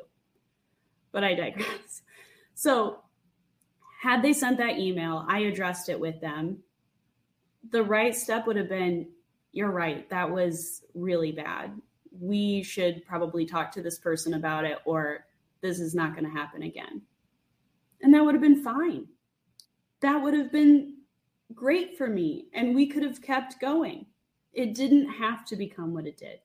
But 1.10 1.24
I 1.24 1.34
digress. 1.34 2.02
So 2.54 2.98
had 4.02 4.20
they 4.22 4.34
sent 4.34 4.58
that 4.58 4.78
email, 4.78 5.24
I 5.26 5.40
addressed 5.40 5.88
it 5.88 5.98
with 5.98 6.20
them. 6.20 6.58
The 7.70 7.82
right 7.82 8.14
step 8.14 8.46
would 8.46 8.56
have 8.56 8.68
been, 8.68 9.08
you're 9.52 9.70
right, 9.70 10.08
that 10.10 10.30
was 10.30 10.82
really 10.92 11.32
bad. 11.32 11.72
We 12.20 12.62
should 12.62 13.06
probably 13.06 13.46
talk 13.46 13.72
to 13.72 13.82
this 13.82 13.98
person 13.98 14.34
about 14.34 14.66
it 14.66 14.78
or 14.84 15.24
this 15.62 15.80
is 15.80 15.94
not 15.94 16.14
going 16.14 16.24
to 16.24 16.38
happen 16.38 16.62
again. 16.62 17.02
And 18.02 18.14
that 18.14 18.24
would 18.24 18.34
have 18.34 18.42
been 18.42 18.62
fine. 18.62 19.06
That 20.00 20.22
would 20.22 20.34
have 20.34 20.50
been 20.50 20.96
great 21.54 21.98
for 21.98 22.06
me. 22.06 22.46
And 22.54 22.74
we 22.74 22.86
could 22.86 23.02
have 23.02 23.20
kept 23.20 23.60
going. 23.60 24.06
It 24.52 24.74
didn't 24.74 25.08
have 25.10 25.44
to 25.46 25.56
become 25.56 25.92
what 25.94 26.06
it 26.06 26.16
did. 26.16 26.40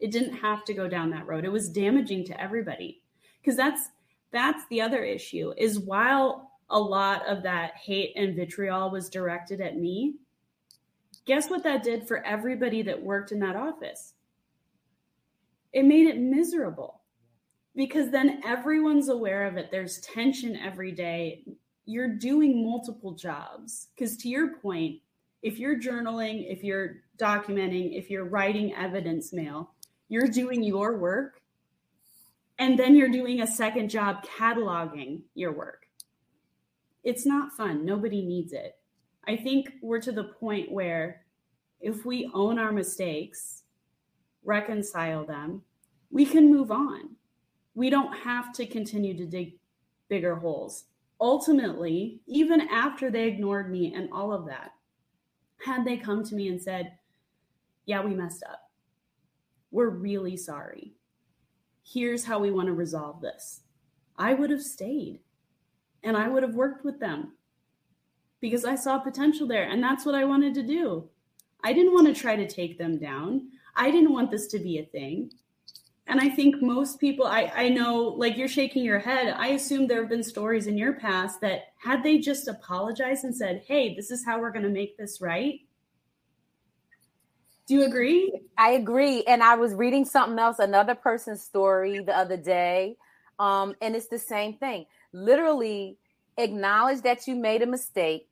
It 0.00 0.10
didn't 0.10 0.36
have 0.36 0.64
to 0.66 0.74
go 0.74 0.88
down 0.88 1.10
that 1.10 1.26
road. 1.26 1.44
It 1.44 1.52
was 1.52 1.68
damaging 1.68 2.24
to 2.26 2.40
everybody. 2.40 3.02
Because 3.40 3.56
that's 3.56 3.88
that's 4.30 4.66
the 4.68 4.80
other 4.80 5.02
issue 5.02 5.54
is 5.56 5.78
while 5.78 6.50
a 6.70 6.78
lot 6.78 7.26
of 7.26 7.42
that 7.42 7.72
hate 7.76 8.12
and 8.14 8.36
vitriol 8.36 8.90
was 8.90 9.08
directed 9.08 9.60
at 9.60 9.78
me, 9.78 10.16
guess 11.24 11.48
what 11.48 11.64
that 11.64 11.82
did 11.82 12.06
for 12.06 12.24
everybody 12.26 12.82
that 12.82 13.02
worked 13.02 13.32
in 13.32 13.40
that 13.40 13.56
office? 13.56 14.12
It 15.72 15.84
made 15.84 16.06
it 16.06 16.18
miserable 16.18 16.97
because 17.78 18.10
then 18.10 18.40
everyone's 18.44 19.08
aware 19.08 19.46
of 19.46 19.56
it. 19.56 19.70
There's 19.70 20.00
tension 20.00 20.56
every 20.56 20.90
day. 20.90 21.44
You're 21.86 22.16
doing 22.16 22.66
multiple 22.66 23.12
jobs. 23.12 23.86
Because 23.94 24.16
to 24.16 24.28
your 24.28 24.56
point, 24.56 24.96
if 25.42 25.60
you're 25.60 25.78
journaling, 25.78 26.52
if 26.52 26.64
you're 26.64 26.96
documenting, 27.18 27.96
if 27.96 28.10
you're 28.10 28.24
writing 28.24 28.74
evidence 28.74 29.32
mail, 29.32 29.74
you're 30.08 30.26
doing 30.26 30.64
your 30.64 30.98
work. 30.98 31.40
And 32.58 32.76
then 32.76 32.96
you're 32.96 33.10
doing 33.10 33.42
a 33.42 33.46
second 33.46 33.90
job 33.90 34.26
cataloging 34.26 35.20
your 35.36 35.52
work. 35.52 35.86
It's 37.04 37.24
not 37.24 37.52
fun. 37.52 37.84
Nobody 37.84 38.22
needs 38.26 38.52
it. 38.52 38.74
I 39.28 39.36
think 39.36 39.74
we're 39.82 40.00
to 40.00 40.10
the 40.10 40.24
point 40.24 40.72
where 40.72 41.22
if 41.80 42.04
we 42.04 42.28
own 42.34 42.58
our 42.58 42.72
mistakes, 42.72 43.62
reconcile 44.42 45.24
them, 45.24 45.62
we 46.10 46.26
can 46.26 46.50
move 46.50 46.72
on 46.72 47.17
we 47.78 47.90
don't 47.90 48.12
have 48.12 48.52
to 48.52 48.66
continue 48.66 49.16
to 49.16 49.24
dig 49.24 49.52
bigger 50.08 50.34
holes. 50.34 50.86
Ultimately, 51.20 52.20
even 52.26 52.62
after 52.62 53.08
they 53.08 53.28
ignored 53.28 53.70
me 53.70 53.94
and 53.94 54.08
all 54.12 54.32
of 54.32 54.46
that, 54.46 54.72
had 55.64 55.84
they 55.84 55.96
come 55.96 56.24
to 56.24 56.34
me 56.34 56.48
and 56.48 56.60
said, 56.60 56.94
Yeah, 57.86 58.04
we 58.04 58.14
messed 58.14 58.42
up. 58.42 58.72
We're 59.70 59.90
really 59.90 60.36
sorry. 60.36 60.94
Here's 61.86 62.24
how 62.24 62.40
we 62.40 62.50
want 62.50 62.66
to 62.66 62.72
resolve 62.72 63.20
this. 63.20 63.60
I 64.16 64.34
would 64.34 64.50
have 64.50 64.62
stayed 64.62 65.20
and 66.02 66.16
I 66.16 66.26
would 66.26 66.42
have 66.42 66.56
worked 66.56 66.84
with 66.84 66.98
them 66.98 67.34
because 68.40 68.64
I 68.64 68.74
saw 68.74 68.98
potential 68.98 69.46
there. 69.46 69.70
And 69.70 69.80
that's 69.80 70.04
what 70.04 70.16
I 70.16 70.24
wanted 70.24 70.52
to 70.54 70.64
do. 70.64 71.08
I 71.62 71.72
didn't 71.72 71.94
want 71.94 72.08
to 72.08 72.20
try 72.20 72.34
to 72.34 72.48
take 72.48 72.76
them 72.76 72.98
down. 72.98 73.50
I 73.76 73.92
didn't 73.92 74.12
want 74.12 74.32
this 74.32 74.48
to 74.48 74.58
be 74.58 74.78
a 74.78 74.84
thing. 74.84 75.30
And 76.08 76.20
I 76.20 76.30
think 76.30 76.62
most 76.62 76.98
people, 76.98 77.26
I, 77.26 77.52
I 77.54 77.68
know, 77.68 78.02
like 78.02 78.38
you're 78.38 78.48
shaking 78.48 78.82
your 78.82 78.98
head. 78.98 79.34
I 79.36 79.48
assume 79.48 79.86
there 79.86 80.00
have 80.00 80.08
been 80.08 80.22
stories 80.22 80.66
in 80.66 80.78
your 80.78 80.94
past 80.94 81.42
that 81.42 81.74
had 81.76 82.02
they 82.02 82.16
just 82.18 82.48
apologized 82.48 83.24
and 83.24 83.36
said, 83.36 83.62
hey, 83.66 83.94
this 83.94 84.10
is 84.10 84.24
how 84.24 84.40
we're 84.40 84.50
going 84.50 84.64
to 84.64 84.70
make 84.70 84.96
this 84.96 85.20
right. 85.20 85.60
Do 87.66 87.74
you 87.74 87.84
agree? 87.84 88.40
I 88.56 88.70
agree. 88.70 89.22
And 89.24 89.42
I 89.42 89.56
was 89.56 89.74
reading 89.74 90.06
something 90.06 90.38
else, 90.38 90.58
another 90.58 90.94
person's 90.94 91.42
story 91.42 92.00
the 92.00 92.16
other 92.16 92.38
day. 92.38 92.96
Um, 93.38 93.74
and 93.82 93.94
it's 93.94 94.08
the 94.08 94.18
same 94.18 94.54
thing. 94.54 94.86
Literally 95.12 95.98
acknowledge 96.38 97.02
that 97.02 97.26
you 97.26 97.34
made 97.34 97.60
a 97.60 97.66
mistake 97.66 98.26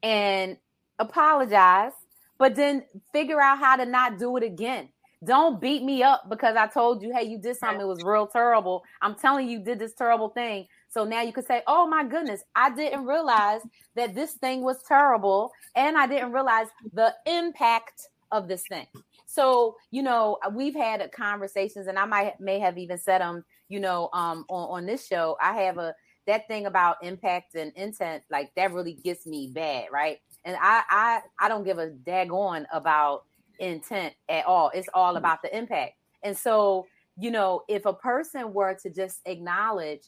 and 0.00 0.56
apologize, 1.00 1.92
but 2.38 2.54
then 2.54 2.84
figure 3.12 3.40
out 3.40 3.58
how 3.58 3.74
to 3.74 3.84
not 3.84 4.20
do 4.20 4.36
it 4.36 4.44
again 4.44 4.90
don't 5.24 5.60
beat 5.60 5.82
me 5.84 6.02
up 6.02 6.28
because 6.28 6.56
I 6.56 6.66
told 6.66 7.02
you, 7.02 7.12
hey, 7.14 7.24
you 7.24 7.38
did 7.38 7.56
something. 7.56 7.80
It 7.80 7.86
was 7.86 8.02
real 8.02 8.26
terrible. 8.26 8.82
I'm 9.00 9.14
telling 9.14 9.48
you, 9.48 9.58
you 9.58 9.64
did 9.64 9.78
this 9.78 9.94
terrible 9.94 10.30
thing. 10.30 10.66
So 10.88 11.04
now 11.04 11.22
you 11.22 11.32
could 11.32 11.46
say, 11.46 11.62
oh 11.66 11.86
my 11.86 12.04
goodness, 12.04 12.42
I 12.56 12.74
didn't 12.74 13.06
realize 13.06 13.60
that 13.94 14.14
this 14.14 14.32
thing 14.32 14.62
was 14.62 14.82
terrible. 14.82 15.52
And 15.76 15.96
I 15.96 16.06
didn't 16.06 16.32
realize 16.32 16.66
the 16.92 17.14
impact 17.26 18.08
of 18.30 18.48
this 18.48 18.64
thing. 18.68 18.86
So, 19.26 19.76
you 19.90 20.02
know, 20.02 20.38
we've 20.52 20.74
had 20.74 21.08
conversations 21.12 21.86
and 21.86 21.98
I 21.98 22.04
might 22.04 22.40
may 22.40 22.58
have 22.58 22.76
even 22.76 22.98
said 22.98 23.20
them, 23.20 23.44
you 23.68 23.80
know, 23.80 24.10
um, 24.12 24.44
on, 24.48 24.80
on 24.80 24.86
this 24.86 25.06
show. 25.06 25.36
I 25.40 25.54
have 25.62 25.78
a 25.78 25.94
that 26.26 26.46
thing 26.48 26.66
about 26.66 26.96
impact 27.02 27.54
and 27.54 27.72
intent, 27.74 28.22
like 28.30 28.52
that 28.56 28.72
really 28.72 28.94
gets 28.94 29.26
me 29.26 29.50
bad, 29.52 29.86
right? 29.92 30.18
And 30.44 30.56
I 30.60 30.82
I 30.90 31.20
I 31.40 31.48
don't 31.48 31.64
give 31.64 31.78
a 31.78 31.90
daggone 31.90 32.66
about 32.72 33.24
intent 33.62 34.14
at 34.28 34.44
all. 34.44 34.70
It's 34.74 34.88
all 34.92 35.16
about 35.16 35.42
the 35.42 35.56
impact. 35.56 35.94
And 36.22 36.36
so, 36.36 36.86
you 37.18 37.30
know, 37.30 37.62
if 37.68 37.86
a 37.86 37.92
person 37.92 38.52
were 38.52 38.74
to 38.82 38.90
just 38.90 39.20
acknowledge, 39.24 40.02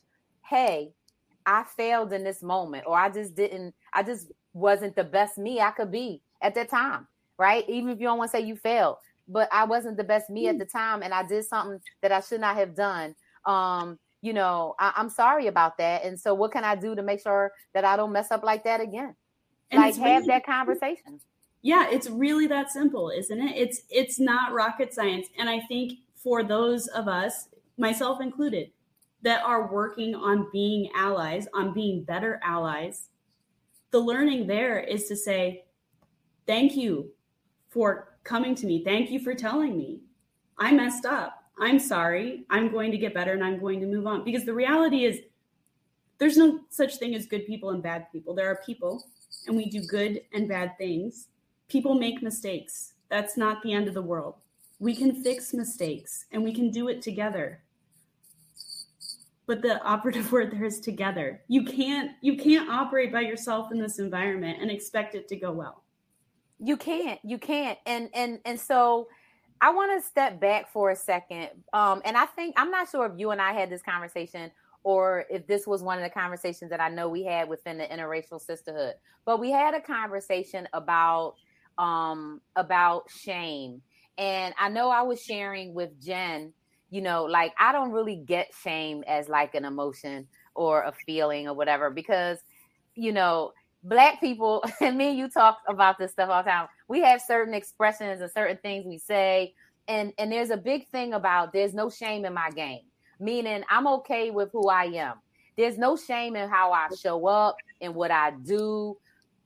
hey, 0.48 0.92
I 1.46 1.64
failed 1.76 2.12
in 2.12 2.24
this 2.24 2.42
moment, 2.42 2.84
or 2.86 2.96
I 2.96 3.10
just 3.10 3.34
didn't, 3.34 3.74
I 3.92 4.02
just 4.02 4.32
wasn't 4.52 4.96
the 4.96 5.04
best 5.04 5.38
me 5.38 5.60
I 5.60 5.70
could 5.70 5.90
be 5.90 6.22
at 6.42 6.54
that 6.54 6.68
time, 6.68 7.06
right? 7.38 7.64
Even 7.68 7.90
if 7.90 8.00
you 8.00 8.06
don't 8.06 8.18
want 8.18 8.30
to 8.30 8.36
say 8.36 8.42
you 8.44 8.56
failed, 8.56 8.96
but 9.28 9.48
I 9.52 9.64
wasn't 9.64 9.96
the 9.96 10.04
best 10.04 10.30
me 10.30 10.48
at 10.48 10.58
the 10.58 10.64
time 10.64 11.02
and 11.02 11.14
I 11.14 11.26
did 11.26 11.44
something 11.44 11.80
that 12.02 12.12
I 12.12 12.20
should 12.20 12.40
not 12.40 12.56
have 12.56 12.74
done. 12.74 13.14
Um, 13.46 13.98
you 14.22 14.32
know, 14.32 14.74
I, 14.78 14.92
am 14.96 15.10
sorry 15.10 15.48
about 15.48 15.76
that. 15.78 16.04
And 16.04 16.18
so 16.18 16.32
what 16.32 16.52
can 16.52 16.64
I 16.64 16.76
do 16.76 16.94
to 16.94 17.02
make 17.02 17.20
sure 17.20 17.52
that 17.74 17.84
I 17.84 17.96
don't 17.96 18.12
mess 18.12 18.30
up 18.30 18.42
like 18.42 18.64
that 18.64 18.80
again? 18.80 19.14
And 19.70 19.80
like 19.80 19.96
have 19.96 20.22
really, 20.22 20.26
that 20.28 20.46
conversation 20.46 21.20
yeah 21.64 21.88
it's 21.90 22.08
really 22.08 22.46
that 22.46 22.70
simple 22.70 23.10
isn't 23.10 23.40
it? 23.40 23.56
It's 23.56 23.82
it's 23.90 24.20
not 24.20 24.52
rocket 24.52 24.94
science. 24.94 25.26
And 25.38 25.50
i 25.50 25.58
think 25.60 25.94
for 26.14 26.44
those 26.44 26.86
of 26.88 27.08
us 27.08 27.48
myself 27.76 28.20
included 28.20 28.70
that 29.22 29.42
are 29.42 29.72
working 29.72 30.14
on 30.14 30.48
being 30.52 30.90
allies 30.94 31.48
on 31.54 31.74
being 31.74 32.04
better 32.04 32.40
allies 32.44 33.08
the 33.90 33.98
learning 33.98 34.46
there 34.46 34.78
is 34.78 35.08
to 35.08 35.16
say 35.16 35.64
thank 36.46 36.76
you 36.76 37.10
for 37.70 38.14
coming 38.24 38.54
to 38.54 38.66
me. 38.66 38.82
Thank 38.82 39.10
you 39.10 39.20
for 39.20 39.34
telling 39.34 39.76
me. 39.76 40.00
I 40.58 40.72
messed 40.72 41.04
up. 41.04 41.44
I'm 41.60 41.78
sorry. 41.78 42.44
I'm 42.50 42.70
going 42.70 42.90
to 42.90 42.98
get 42.98 43.14
better 43.14 43.32
and 43.32 43.44
i'm 43.44 43.60
going 43.60 43.80
to 43.80 43.86
move 43.86 44.06
on. 44.06 44.24
Because 44.24 44.44
the 44.44 44.54
reality 44.54 45.04
is 45.04 45.20
there's 46.18 46.36
no 46.36 46.60
such 46.70 46.96
thing 46.96 47.14
as 47.14 47.26
good 47.26 47.46
people 47.46 47.70
and 47.70 47.82
bad 47.82 48.06
people. 48.10 48.34
There 48.34 48.50
are 48.50 48.60
people 48.64 49.04
and 49.46 49.56
we 49.56 49.68
do 49.68 49.82
good 49.82 50.22
and 50.32 50.48
bad 50.48 50.76
things 50.78 51.28
People 51.68 51.94
make 51.94 52.22
mistakes. 52.22 52.94
That's 53.08 53.36
not 53.36 53.62
the 53.62 53.72
end 53.72 53.88
of 53.88 53.94
the 53.94 54.02
world. 54.02 54.34
We 54.78 54.94
can 54.94 55.22
fix 55.22 55.54
mistakes 55.54 56.26
and 56.32 56.42
we 56.42 56.52
can 56.52 56.70
do 56.70 56.88
it 56.88 57.00
together. 57.00 57.62
But 59.46 59.62
the 59.62 59.82
operative 59.82 60.32
word 60.32 60.50
there 60.50 60.64
is 60.64 60.80
together. 60.80 61.42
You 61.48 61.64
can't 61.64 62.12
you 62.20 62.36
can't 62.36 62.68
operate 62.68 63.12
by 63.12 63.20
yourself 63.20 63.72
in 63.72 63.78
this 63.78 63.98
environment 63.98 64.58
and 64.60 64.70
expect 64.70 65.14
it 65.14 65.28
to 65.28 65.36
go 65.36 65.52
well. 65.52 65.82
You 66.58 66.76
can't. 66.76 67.20
You 67.22 67.38
can't. 67.38 67.78
And 67.86 68.10
and 68.14 68.40
and 68.44 68.58
so 68.58 69.08
I 69.60 69.70
want 69.70 70.00
to 70.00 70.06
step 70.06 70.40
back 70.40 70.70
for 70.70 70.90
a 70.90 70.96
second. 70.96 71.48
Um, 71.72 72.02
and 72.04 72.16
I 72.16 72.26
think 72.26 72.54
I'm 72.58 72.70
not 72.70 72.90
sure 72.90 73.06
if 73.06 73.12
you 73.16 73.30
and 73.30 73.40
I 73.40 73.52
had 73.52 73.70
this 73.70 73.82
conversation 73.82 74.50
or 74.82 75.24
if 75.30 75.46
this 75.46 75.66
was 75.66 75.82
one 75.82 75.96
of 75.98 76.04
the 76.04 76.10
conversations 76.10 76.70
that 76.70 76.80
I 76.80 76.90
know 76.90 77.08
we 77.08 77.24
had 77.24 77.48
within 77.48 77.78
the 77.78 77.84
interracial 77.84 78.40
sisterhood. 78.40 78.94
But 79.24 79.40
we 79.40 79.50
had 79.50 79.74
a 79.74 79.80
conversation 79.80 80.68
about 80.74 81.36
um, 81.78 82.40
about 82.56 83.10
shame. 83.10 83.82
And 84.18 84.54
I 84.58 84.68
know 84.68 84.90
I 84.90 85.02
was 85.02 85.20
sharing 85.20 85.74
with 85.74 86.00
Jen, 86.00 86.52
you 86.90 87.00
know, 87.00 87.24
like 87.24 87.52
I 87.58 87.72
don't 87.72 87.90
really 87.90 88.16
get 88.16 88.52
shame 88.62 89.02
as 89.06 89.28
like 89.28 89.54
an 89.54 89.64
emotion 89.64 90.28
or 90.54 90.82
a 90.82 90.92
feeling 91.06 91.48
or 91.48 91.54
whatever 91.54 91.90
because, 91.90 92.38
you 92.94 93.12
know, 93.12 93.52
black 93.82 94.20
people 94.20 94.64
and 94.80 94.96
me 94.96 95.10
you 95.10 95.28
talk 95.28 95.58
about 95.68 95.98
this 95.98 96.12
stuff 96.12 96.30
all 96.30 96.42
the 96.42 96.50
time. 96.50 96.68
We 96.88 97.00
have 97.00 97.20
certain 97.20 97.54
expressions 97.54 98.20
and 98.20 98.30
certain 98.30 98.58
things 98.58 98.86
we 98.86 98.98
say. 98.98 99.54
And 99.88 100.12
and 100.18 100.32
there's 100.32 100.50
a 100.50 100.56
big 100.56 100.88
thing 100.88 101.12
about 101.12 101.52
there's 101.52 101.74
no 101.74 101.90
shame 101.90 102.24
in 102.24 102.32
my 102.32 102.50
game. 102.50 102.82
Meaning 103.20 103.62
I'm 103.68 103.86
okay 103.86 104.30
with 104.30 104.50
who 104.52 104.68
I 104.68 104.84
am. 104.84 105.16
There's 105.56 105.78
no 105.78 105.96
shame 105.96 106.34
in 106.34 106.48
how 106.48 106.72
I 106.72 106.88
show 106.98 107.26
up 107.26 107.56
and 107.80 107.94
what 107.94 108.10
I 108.10 108.32
do 108.42 108.96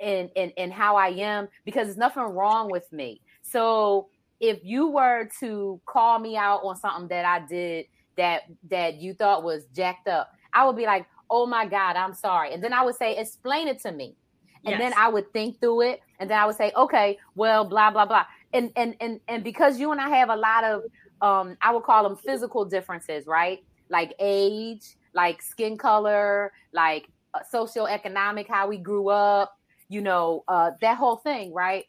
and 0.01 0.31
and, 0.37 0.53
and 0.57 0.73
how 0.73 0.97
I 0.97 1.09
am 1.09 1.49
because 1.65 1.87
there's 1.87 1.97
nothing 1.97 2.23
wrong 2.23 2.71
with 2.71 2.91
me. 2.93 3.21
So 3.43 4.09
if 4.41 4.61
you 4.63 4.89
were 4.89 5.29
to 5.41 5.81
call 5.87 6.19
me 6.19 6.37
out 6.37 6.61
on 6.65 6.77
something 6.77 7.09
that 7.09 7.25
I 7.25 7.47
did 7.47 7.87
that 8.17 8.43
that 8.71 8.97
you 8.97 9.15
thought 9.15 9.43
was 9.43 9.65
jacked 9.75 10.09
up, 10.09 10.33
I 10.53 10.67
would 10.67 10.77
be 10.77 10.87
like, 10.87 11.07
"Oh 11.31 11.47
my 11.47 11.67
god, 11.67 11.97
I'm 11.97 12.15
sorry." 12.15 12.53
And 12.53 12.63
then 12.63 12.73
I 12.73 12.85
would 12.85 12.97
say, 12.97 13.17
"Explain 13.17 13.69
it 13.69 13.81
to 13.83 13.93
me." 13.93 14.17
and 14.65 14.73
yes. 14.73 14.81
then 14.81 14.93
I 14.97 15.09
would 15.09 15.33
think 15.33 15.61
through 15.61 15.83
it, 15.83 16.03
and 16.19 16.29
then 16.31 16.39
I 16.39 16.47
would 16.47 16.57
say, 16.57 16.73
okay, 16.77 17.19
well, 17.35 17.65
blah 17.65 17.91
blah 17.91 18.07
blah, 18.07 18.25
and 18.53 18.71
and 18.77 18.95
and 19.01 19.21
and 19.29 19.45
because 19.45 19.79
you 19.79 19.93
and 19.93 20.01
I 20.01 20.09
have 20.11 20.31
a 20.31 20.37
lot 20.37 20.65
of, 20.65 20.83
um, 21.21 21.57
I 21.63 21.73
would 21.73 21.85
call 21.85 22.03
them 22.03 22.17
physical 22.17 22.65
differences, 22.65 23.27
right? 23.27 23.63
Like 23.89 24.15
age, 24.19 24.97
like 25.15 25.43
skin 25.43 25.77
color, 25.77 26.53
like 26.73 27.09
uh, 27.35 27.41
socioeconomic, 27.53 28.49
how 28.49 28.69
we 28.69 28.79
grew 28.79 29.09
up, 29.09 29.58
you 29.89 30.01
know, 30.01 30.45
uh, 30.49 30.73
that 30.81 30.97
whole 30.97 31.17
thing, 31.17 31.53
right? 31.53 31.85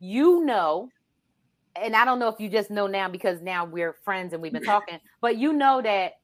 You 0.00 0.44
know, 0.44 0.88
and 1.76 1.96
I 1.96 2.04
don't 2.04 2.18
know 2.18 2.28
if 2.28 2.40
you 2.40 2.48
just 2.48 2.70
know 2.70 2.86
now 2.86 3.08
because 3.08 3.40
now 3.40 3.64
we're 3.64 3.94
friends 4.04 4.32
and 4.32 4.42
we've 4.42 4.52
been 4.52 4.64
talking, 4.64 4.98
but 5.20 5.38
you 5.38 5.52
know 5.52 5.80
that 5.82 6.18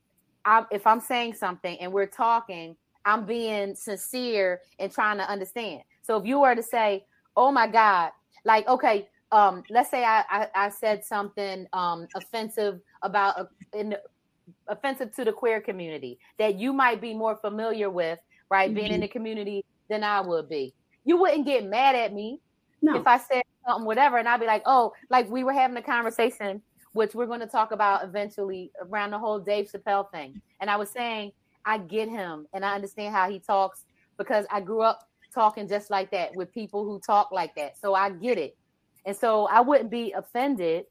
I, 0.45 0.65
if 0.71 0.87
I'm 0.87 1.01
saying 1.01 1.35
something 1.35 1.79
and 1.81 1.93
we're 1.93 2.07
talking 2.07 2.77
I'm 3.09 3.25
being 3.25 3.75
sincere 3.75 4.61
and 4.79 4.93
trying 4.93 5.17
to 5.17 5.29
understand. 5.29 5.81
So 6.03 6.19
if 6.19 6.27
you 6.27 6.41
were 6.41 6.55
to 6.55 6.63
say, 6.63 7.07
"Oh 7.37 7.51
my 7.51 7.67
God," 7.67 8.11
like 8.45 8.69
okay, 8.69 9.09
um, 9.33 9.63
let's 9.71 9.91
say 9.91 10.05
I, 10.05 10.25
I, 10.29 10.49
I 10.55 10.69
said 10.69 11.05
something 11.05 11.67
um, 11.73 12.07
offensive 12.15 12.81
about 13.03 13.39
uh, 13.39 13.45
in, 13.73 13.97
offensive 14.69 15.15
to 15.17 15.25
the 15.25 15.33
queer 15.33 15.61
community 15.61 16.19
that 16.39 16.57
you 16.57 16.73
might 16.73 17.01
be 17.01 17.15
more 17.15 17.37
familiar 17.37 17.89
with, 17.89 18.19
right? 18.51 18.69
Mm-hmm. 18.69 18.75
Being 18.75 18.87
in 18.87 18.93
mm-hmm. 18.95 19.03
the 19.03 19.09
community 19.09 19.65
than 19.89 20.05
I 20.05 20.21
would 20.21 20.49
be. 20.49 20.75
You 21.09 21.17
wouldn't 21.17 21.47
get 21.47 21.65
mad 21.65 21.95
at 21.95 22.13
me 22.13 22.39
no. 22.83 22.97
if 22.97 23.07
I 23.07 23.17
said 23.17 23.43
something, 23.67 23.87
whatever, 23.87 24.19
and 24.19 24.29
I'd 24.29 24.41
be 24.41 24.47
like, 24.47 24.63
"Oh, 24.67 24.93
like 25.09 25.27
we 25.31 25.43
were 25.43 25.55
having 25.55 25.79
a 25.79 25.83
conversation." 25.83 26.61
Which 26.93 27.15
we're 27.15 27.27
going 27.27 27.41
to 27.41 27.47
talk 27.47 27.71
about 27.71 28.03
eventually 28.03 28.73
around 28.81 29.11
the 29.11 29.19
whole 29.19 29.39
Dave 29.39 29.71
Chappelle 29.71 30.11
thing. 30.11 30.41
And 30.61 30.71
I 30.71 30.77
was 30.77 30.91
saying, 30.91 31.33
I 31.65 31.79
get 31.79 32.09
him 32.09 32.47
and 32.55 32.65
I 32.65 32.75
understand 32.75 33.15
how 33.15 33.31
he 33.31 33.39
talks 33.39 33.85
because 34.17 34.47
I 34.51 34.61
grew 34.61 34.81
up 34.81 35.07
talking 35.33 35.69
just 35.69 35.91
like 35.91 36.11
that 36.13 36.35
with 36.35 36.53
people 36.53 36.85
who 36.85 36.99
talk 36.99 37.31
like 37.31 37.55
that. 37.57 37.79
So 37.79 37.95
I 37.95 38.11
get 38.11 38.39
it. 38.39 38.57
And 39.05 39.17
so 39.17 39.47
I 39.49 39.61
wouldn't 39.61 39.91
be 39.91 40.13
offended, 40.13 40.87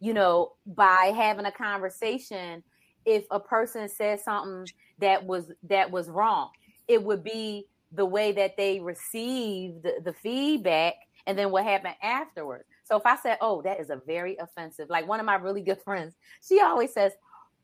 you 0.00 0.14
know, 0.14 0.52
by 0.66 1.12
having 1.14 1.46
a 1.46 1.52
conversation 1.52 2.62
if 3.04 3.24
a 3.30 3.40
person 3.40 3.88
said 3.88 4.20
something 4.20 4.66
that 5.00 5.24
was 5.24 5.52
that 5.64 5.90
was 5.90 6.08
wrong. 6.08 6.50
It 6.88 7.02
would 7.02 7.24
be 7.24 7.66
the 7.92 8.06
way 8.06 8.32
that 8.32 8.56
they 8.56 8.80
received 8.80 9.82
the, 9.82 10.14
feedback 10.22 10.94
and 11.26 11.38
then 11.38 11.50
what 11.50 11.64
happened 11.64 11.94
afterwards. 12.02 12.64
So 12.84 12.96
if 12.96 13.04
I 13.04 13.16
said, 13.16 13.38
"Oh, 13.40 13.62
that 13.62 13.80
is 13.80 13.90
a 13.90 14.00
very 14.06 14.36
offensive," 14.36 14.88
like 14.88 15.06
one 15.06 15.20
of 15.20 15.26
my 15.26 15.36
really 15.36 15.62
good 15.62 15.80
friends, 15.84 16.14
she 16.46 16.60
always 16.60 16.92
says, 16.92 17.12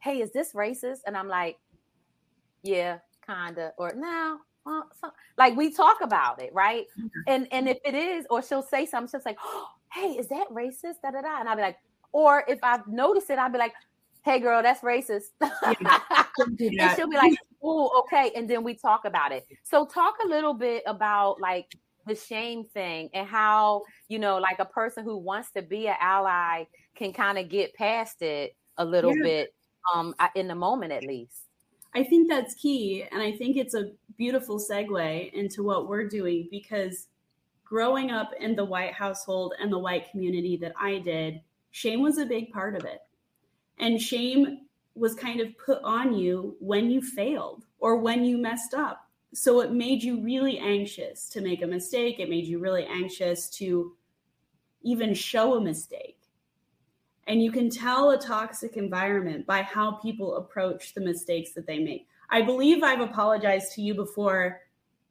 "Hey, 0.01 0.21
is 0.21 0.33
this 0.33 0.53
racist?" 0.53 1.01
And 1.07 1.17
I'm 1.17 1.29
like, 1.29 1.59
yeah, 2.63 2.99
kinda, 3.27 3.73
or 3.79 3.93
now, 3.95 4.39
well, 4.65 4.89
like 5.39 5.57
we 5.57 5.73
talk 5.73 6.01
about 6.01 6.41
it, 6.41 6.53
right? 6.53 6.87
Mm-hmm. 6.99 7.21
And 7.27 7.49
and 7.53 7.69
if 7.69 7.79
it 7.85 7.95
is, 7.95 8.27
or 8.31 8.43
she'll 8.43 8.63
say 8.63 8.87
something, 8.87 9.11
she'll 9.11 9.21
say, 9.21 9.37
oh, 9.43 9.69
"Hey, 9.93 10.13
is 10.13 10.29
that 10.29 10.49
racist?" 10.51 11.03
Da 11.03 11.11
da 11.11 11.21
da, 11.21 11.41
and 11.41 11.49
I'll 11.49 11.57
be 11.57 11.63
like, 11.63 11.79
or 12.13 12.45
if 12.49 12.59
I 12.63 12.81
notice 12.87 13.31
it, 13.31 13.39
I'll 13.39 13.51
be 13.51 13.59
like, 13.59 13.75
"Hey, 14.25 14.39
girl, 14.39 14.63
that's 14.63 14.81
racist," 14.81 15.31
yeah, 15.41 15.75
and 16.39 16.97
she'll 16.97 17.09
be 17.09 17.17
like, 17.17 17.35
"Oh, 17.63 18.01
okay," 18.01 18.33
and 18.35 18.49
then 18.49 18.65
we 18.65 18.75
talk 18.75 19.05
about 19.05 19.33
it. 19.33 19.47
So 19.63 19.87
talk 19.87 20.17
a 20.25 20.29
little 20.29 20.55
bit 20.55 20.83
about 20.87 21.41
like 21.41 21.75
the 22.07 22.15
shame 22.15 22.65
thing 22.65 23.11
and 23.15 23.27
how 23.27 23.83
you 24.09 24.19
know, 24.19 24.39
like 24.39 24.59
a 24.59 24.65
person 24.65 25.05
who 25.05 25.17
wants 25.17 25.51
to 25.53 25.63
be 25.63 25.89
an 25.89 25.97
ally 26.01 26.65
can 26.95 27.13
kind 27.13 27.39
of 27.39 27.49
get 27.49 27.75
past 27.75 28.23
it 28.23 28.57
a 28.79 28.85
little 28.85 29.17
yeah. 29.17 29.23
bit 29.23 29.55
um 29.95 30.15
in 30.35 30.49
the 30.49 30.55
moment 30.55 30.93
at 30.93 31.05
least. 31.05 31.43
I 31.95 32.05
think 32.05 32.29
that's 32.29 32.55
key. 32.55 33.05
And 33.11 33.23
I 33.23 33.33
think 33.33 33.57
it's 33.57 33.75
a 33.75 33.91
beautiful 34.17 34.59
segue 34.59 35.33
into 35.33 35.63
what 35.63 35.89
we're 35.89 36.09
doing 36.09 36.49
because 36.51 37.09
growing 37.65 38.11
up 38.11 38.31
in 38.41 38.55
the 38.57 38.65
white 38.65 38.95
household 38.95 39.55
and 39.61 39.73
the 39.73 39.79
white 39.79 40.11
community 40.11 40.57
that 40.59 40.73
I 40.81 40.99
did, 40.99 41.41
shame 41.71 42.03
was 42.03 42.19
a 42.19 42.27
big 42.27 42.51
part 42.51 42.77
of 42.77 42.85
it. 42.85 43.01
And 43.79 44.01
shame 44.01 44.67
was 44.95 45.15
kind 45.15 45.41
of 45.41 45.57
put 45.59 45.81
on 45.83 46.15
you 46.15 46.57
when 46.61 46.91
you 46.91 47.01
failed 47.01 47.65
or 47.79 47.97
when 47.97 48.25
you 48.25 48.39
messed 48.39 48.75
up. 48.75 49.09
So 49.35 49.61
it 49.61 49.73
made 49.73 50.03
you 50.03 50.23
really 50.23 50.59
anxious 50.59 51.29
to 51.31 51.41
make 51.41 51.63
a 51.63 51.67
mistake. 51.67 52.21
It 52.21 52.29
made 52.29 52.47
you 52.47 52.59
really 52.59 52.85
anxious 52.85 53.49
to 53.51 53.93
even 54.83 55.15
show 55.15 55.55
a 55.55 55.61
mistake. 55.61 56.19
And 57.27 57.43
you 57.43 57.51
can 57.53 57.71
tell 57.71 58.11
a 58.11 58.19
toxic 58.19 58.77
environment 58.77 59.47
by 59.47 59.63
how 59.63 59.93
people 59.93 60.37
approach 60.37 60.93
the 60.93 61.01
mistakes 61.01 61.53
that 61.53 61.67
they 61.67 61.79
make. 61.79 62.07
I 62.29 62.43
believe 62.43 62.83
I've 62.83 63.01
apologized 63.01 63.73
to 63.75 63.83
you 63.83 63.95
before 63.95 64.61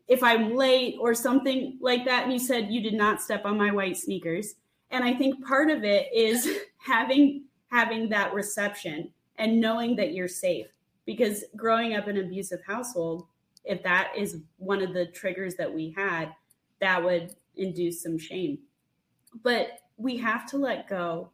if 0.07 0.21
I'm 0.21 0.55
late 0.55 0.97
or 0.99 1.13
something 1.13 1.77
like 1.79 2.05
that. 2.05 2.23
And 2.23 2.33
you 2.33 2.39
said 2.39 2.69
you 2.69 2.81
did 2.81 2.93
not 2.93 3.21
step 3.21 3.45
on 3.45 3.57
my 3.57 3.71
white 3.71 3.97
sneakers. 3.97 4.55
And 4.91 5.03
I 5.03 5.13
think 5.13 5.45
part 5.45 5.69
of 5.69 5.83
it 5.83 6.09
is 6.13 6.47
having 6.77 7.45
having 7.71 8.09
that 8.09 8.33
reception 8.33 9.09
and 9.41 9.59
knowing 9.59 9.95
that 9.95 10.13
you're 10.13 10.27
safe. 10.27 10.67
Because 11.05 11.43
growing 11.55 11.95
up 11.95 12.07
in 12.07 12.15
an 12.15 12.25
abusive 12.25 12.61
household, 12.65 13.25
if 13.65 13.81
that 13.83 14.13
is 14.15 14.37
one 14.57 14.83
of 14.83 14.93
the 14.93 15.07
triggers 15.07 15.55
that 15.55 15.73
we 15.73 15.93
had, 15.97 16.31
that 16.79 17.03
would 17.03 17.35
induce 17.55 18.03
some 18.03 18.19
shame. 18.19 18.59
But 19.43 19.79
we 19.97 20.15
have 20.17 20.45
to 20.51 20.57
let 20.57 20.87
go 20.87 21.31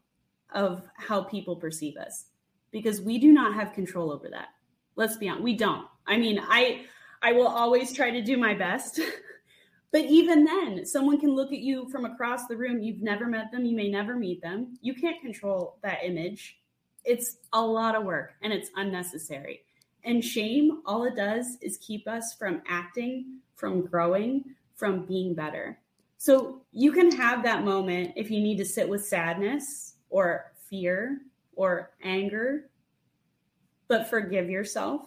of 0.54 0.84
how 0.96 1.24
people 1.24 1.58
perceive 1.58 1.98
us 1.98 2.28
because 2.72 3.02
we 3.02 3.18
do 3.18 3.34
not 3.34 3.54
have 3.54 3.74
control 3.74 4.12
over 4.12 4.30
that. 4.30 4.48
Let's 4.96 5.18
be 5.18 5.28
honest, 5.28 5.44
we 5.44 5.58
don't. 5.58 5.86
I 6.08 6.18
mean, 6.18 6.40
I 6.48 6.86
I 7.22 7.34
will 7.34 7.48
always 7.48 7.92
try 7.92 8.10
to 8.10 8.22
do 8.22 8.38
my 8.38 8.54
best. 8.54 9.02
but 9.92 10.06
even 10.06 10.46
then, 10.46 10.86
someone 10.86 11.20
can 11.20 11.36
look 11.36 11.52
at 11.52 11.60
you 11.60 11.90
from 11.90 12.06
across 12.06 12.48
the 12.48 12.56
room. 12.56 12.82
You've 12.82 13.02
never 13.02 13.26
met 13.26 13.52
them, 13.52 13.66
you 13.66 13.76
may 13.76 13.90
never 13.90 14.16
meet 14.16 14.42
them. 14.42 14.78
You 14.82 14.94
can't 14.94 15.20
control 15.22 15.78
that 15.84 16.00
image. 16.04 16.58
It's 17.06 17.38
a 17.54 17.62
lot 17.62 17.96
of 17.96 18.04
work 18.04 18.34
and 18.42 18.52
it's 18.52 18.70
unnecessary. 18.76 19.62
And 20.04 20.24
shame, 20.24 20.82
all 20.86 21.04
it 21.04 21.16
does 21.16 21.58
is 21.62 21.78
keep 21.78 22.08
us 22.08 22.34
from 22.34 22.62
acting, 22.68 23.40
from 23.56 23.86
growing, 23.86 24.44
from 24.76 25.06
being 25.06 25.34
better. 25.34 25.80
So 26.18 26.62
you 26.72 26.92
can 26.92 27.12
have 27.12 27.44
that 27.44 27.64
moment 27.66 28.14
if 28.16 28.32
you 28.32 28.40
need 28.40 28.58
to 28.58 28.66
sit 28.66 28.88
with 28.88 29.06
sadness 29.06 29.96
or 30.10 30.52
fear 30.70 31.20
or 31.56 31.92
anger, 32.04 32.70
but 33.88 34.10
forgive 34.10 34.50
yourself 34.50 35.02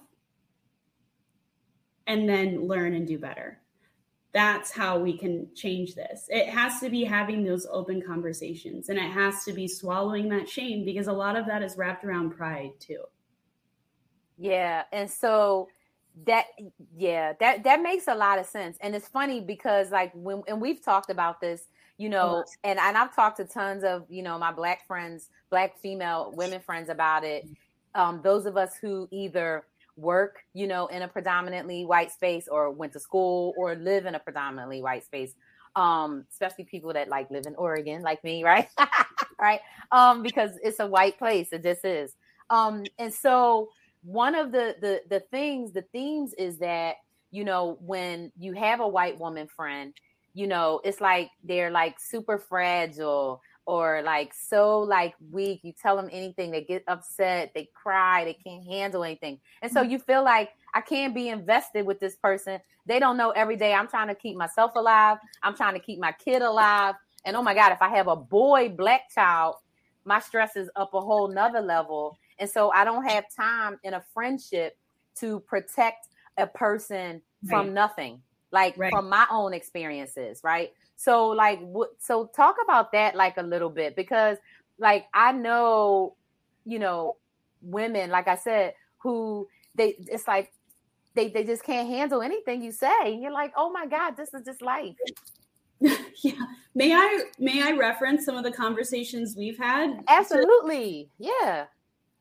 and 2.07 2.29
then 2.29 2.67
learn 2.67 2.95
and 2.95 3.07
do 3.07 3.19
better. 3.19 3.60
That's 4.33 4.71
how 4.71 4.99
we 4.99 5.17
can 5.17 5.49
change 5.55 5.95
this. 5.95 6.27
It 6.29 6.49
has 6.49 6.79
to 6.81 6.89
be 6.89 7.03
having 7.05 7.45
those 7.45 7.67
open 7.71 8.01
conversations 8.01 8.89
and 8.89 8.99
it 8.99 9.11
has 9.11 9.45
to 9.45 9.53
be 9.53 9.67
swallowing 9.67 10.29
that 10.29 10.49
shame 10.49 10.85
because 10.85 11.09
a 11.09 11.13
lot 11.13 11.37
of 11.37 11.47
that 11.47 11.63
is 11.63 11.77
wrapped 11.77 12.05
around 12.05 12.31
pride 12.31 12.73
too. 12.79 13.03
Yeah. 14.39 14.85
And 14.93 15.11
so 15.11 15.69
that 16.27 16.47
yeah, 16.97 17.33
that 17.41 17.65
that 17.65 17.83
makes 17.83 18.09
a 18.09 18.15
lot 18.15 18.39
of 18.39 18.47
sense. 18.47 18.79
And 18.81 18.95
it's 18.95 19.09
funny 19.09 19.41
because 19.41 19.91
like 19.91 20.13
when 20.15 20.43
and 20.47 20.61
we've 20.61 20.83
talked 20.83 21.11
about 21.11 21.41
this 21.41 21.67
you 22.01 22.09
know 22.09 22.43
and, 22.65 22.79
and 22.79 22.97
i've 22.97 23.15
talked 23.15 23.37
to 23.37 23.45
tons 23.45 23.85
of 23.85 24.07
you 24.09 24.23
know 24.23 24.39
my 24.39 24.51
black 24.51 24.87
friends 24.87 25.29
black 25.51 25.79
female 25.79 26.33
women 26.35 26.59
friends 26.59 26.89
about 26.89 27.25
it 27.25 27.47
um, 27.95 28.21
those 28.23 28.47
of 28.47 28.57
us 28.57 28.77
who 28.81 29.07
either 29.11 29.65
work 29.97 30.45
you 30.55 30.67
know 30.67 30.87
in 30.89 31.03
a 31.03 31.09
predominantly 31.09 31.85
white 31.85 32.13
space 32.13 32.49
or 32.49 32.71
went 32.71 32.93
to 32.93 33.01
school 33.01 33.55
or 33.57 33.75
live 33.75 34.07
in 34.07 34.15
a 34.15 34.19
predominantly 34.19 34.83
white 34.83 35.05
space 35.05 35.35
um, 35.77 36.25
especially 36.31 36.65
people 36.65 36.93
that 36.93 37.09
like 37.09 37.31
live 37.31 37.47
in 37.47 37.55
oregon 37.55 38.03
like 38.03 38.23
me 38.25 38.43
right? 38.45 38.69
Right? 39.41 39.61
Um, 39.93 40.23
because 40.23 40.51
it's 40.63 40.81
a 40.81 40.87
white 40.87 41.19
place. 41.19 41.49
It 41.53 41.63
just 41.63 41.85
is. 41.85 42.15
Um, 42.51 42.85
and 42.99 43.13
so 43.13 43.71
one 44.03 44.35
of 44.35 44.53
the 44.53 44.77
the 44.81 45.01
the 45.09 45.21
things 45.21 45.73
the 45.73 45.83
themes 45.93 46.35
is 46.35 46.59
that 46.59 46.97
you 47.31 47.45
know 47.45 47.79
when 47.81 48.33
you 48.39 48.53
have 48.53 48.81
a 48.81 48.89
white 48.89 49.19
woman 49.19 49.47
friend 49.47 49.95
you 50.35 50.47
know, 50.47 50.81
it's 50.85 51.01
like 51.01 51.31
they're 51.43 51.71
like 51.71 51.99
super 51.99 52.39
fragile 52.39 53.43
or 53.71 54.03
like 54.03 54.35
so 54.35 54.81
like 54.81 55.15
weak. 55.31 55.61
You 55.63 55.73
tell 55.73 55.97
them 55.97 56.09
anything, 56.11 56.51
they 56.51 56.65
get 56.65 56.83
upset, 56.89 57.53
they 57.55 57.71
cry, 57.73 58.25
they 58.25 58.35
can't 58.35 58.65
handle 58.65 59.05
anything. 59.05 59.39
And 59.63 59.71
so 59.71 59.81
mm-hmm. 59.81 59.93
you 59.93 59.99
feel 60.01 60.25
like 60.25 60.51
I 60.75 60.81
can't 60.81 61.15
be 61.15 61.29
invested 61.29 61.87
with 61.87 62.01
this 62.01 62.17
person. 62.17 62.59
They 62.87 62.99
don't 62.99 63.17
know 63.17 63.31
every 63.31 63.57
day 63.57 63.73
I'm 63.73 63.87
trying 63.87 64.09
to 64.09 64.17
keep 64.17 64.37
myself 64.37 64.73
alive. 64.75 65.19
I'm 65.45 65.55
trying 65.55 65.75
to 65.75 65.81
keep 65.81 66.01
my 66.01 66.11
kid 66.11 66.43
alive. 66.43 66.97
And 67.25 67.37
oh 67.37 67.43
my 67.43 67.55
God, 67.55 67.71
if 67.71 67.81
I 67.81 67.91
have 67.91 68.09
a 68.09 68.17
boy 68.17 68.71
black 68.71 69.03
child, 69.15 69.55
my 70.05 70.19
stress 70.19 70.57
is 70.57 70.69
up 70.75 70.93
a 70.93 71.01
whole 71.01 71.29
nother 71.29 71.61
level. 71.61 72.19
And 72.41 72.51
so 72.51 72.73
I 72.73 72.85
don't 72.85 73.05
have 73.05 73.25
time 73.37 73.79
in 73.85 73.95
a 73.95 74.03
friendship 74.13 74.77
to 75.21 75.39
protect 75.41 76.09
a 76.39 76.47
person 76.49 77.23
right. 77.45 77.51
from 77.51 77.73
nothing, 77.73 78.21
like 78.51 78.77
right. 78.77 78.91
from 78.91 79.09
my 79.09 79.27
own 79.31 79.55
experiences, 79.55 80.41
right? 80.43 80.73
So 81.01 81.29
like 81.29 81.61
so 81.99 82.27
talk 82.27 82.57
about 82.63 82.93
that 82.93 83.15
like 83.15 83.39
a 83.39 83.43
little 83.43 83.71
bit 83.71 83.97
because 83.97 84.37
like 84.79 85.07
I 85.15 85.33
know, 85.33 86.15
you 86.67 86.79
know, 86.79 87.17
women, 87.63 88.11
like 88.11 88.29
I 88.29 88.37
said, 88.37 88.75
who 88.99 89.49
they 89.75 89.95
it's 89.97 90.29
like 90.29 90.53
they 91.15 91.29
they 91.29 91.43
just 91.43 91.65
can't 91.65 91.89
handle 91.89 92.21
anything 92.21 92.61
you 92.61 92.71
say. 92.71 93.15
You're 93.19 93.33
like, 93.33 93.55
oh 93.57 93.71
my 93.71 93.87
God, 93.87 94.15
this 94.15 94.35
is 94.35 94.45
just 94.45 94.61
life. 94.61 94.95
yeah. 95.81 96.33
May 96.75 96.93
I 96.93 97.23
may 97.39 97.63
I 97.63 97.71
reference 97.73 98.27
some 98.27 98.37
of 98.37 98.45
the 98.45 98.53
conversations 98.53 99.37
we've 99.39 99.57
had? 99.57 100.05
Absolutely. 100.07 101.09
Yeah. 101.17 101.65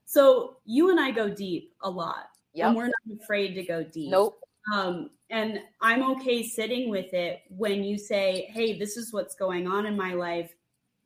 So 0.05 0.55
you 0.63 0.89
and 0.89 1.01
I 1.01 1.11
go 1.11 1.27
deep 1.27 1.73
a 1.81 1.89
lot. 1.89 2.29
Yep. 2.53 2.67
And 2.67 2.77
we're 2.77 2.85
not 2.85 3.21
afraid 3.21 3.55
to 3.55 3.63
go 3.63 3.83
deep. 3.83 4.09
Nope. 4.09 4.41
Um, 4.73 5.09
and 5.29 5.59
I'm 5.81 6.03
okay 6.11 6.43
sitting 6.43 6.89
with 6.89 7.13
it 7.13 7.41
when 7.49 7.83
you 7.83 7.97
say, 7.97 8.49
Hey, 8.51 8.77
this 8.77 8.97
is 8.97 9.13
what's 9.13 9.35
going 9.35 9.67
on 9.67 9.85
in 9.85 9.95
my 9.95 10.13
life. 10.13 10.53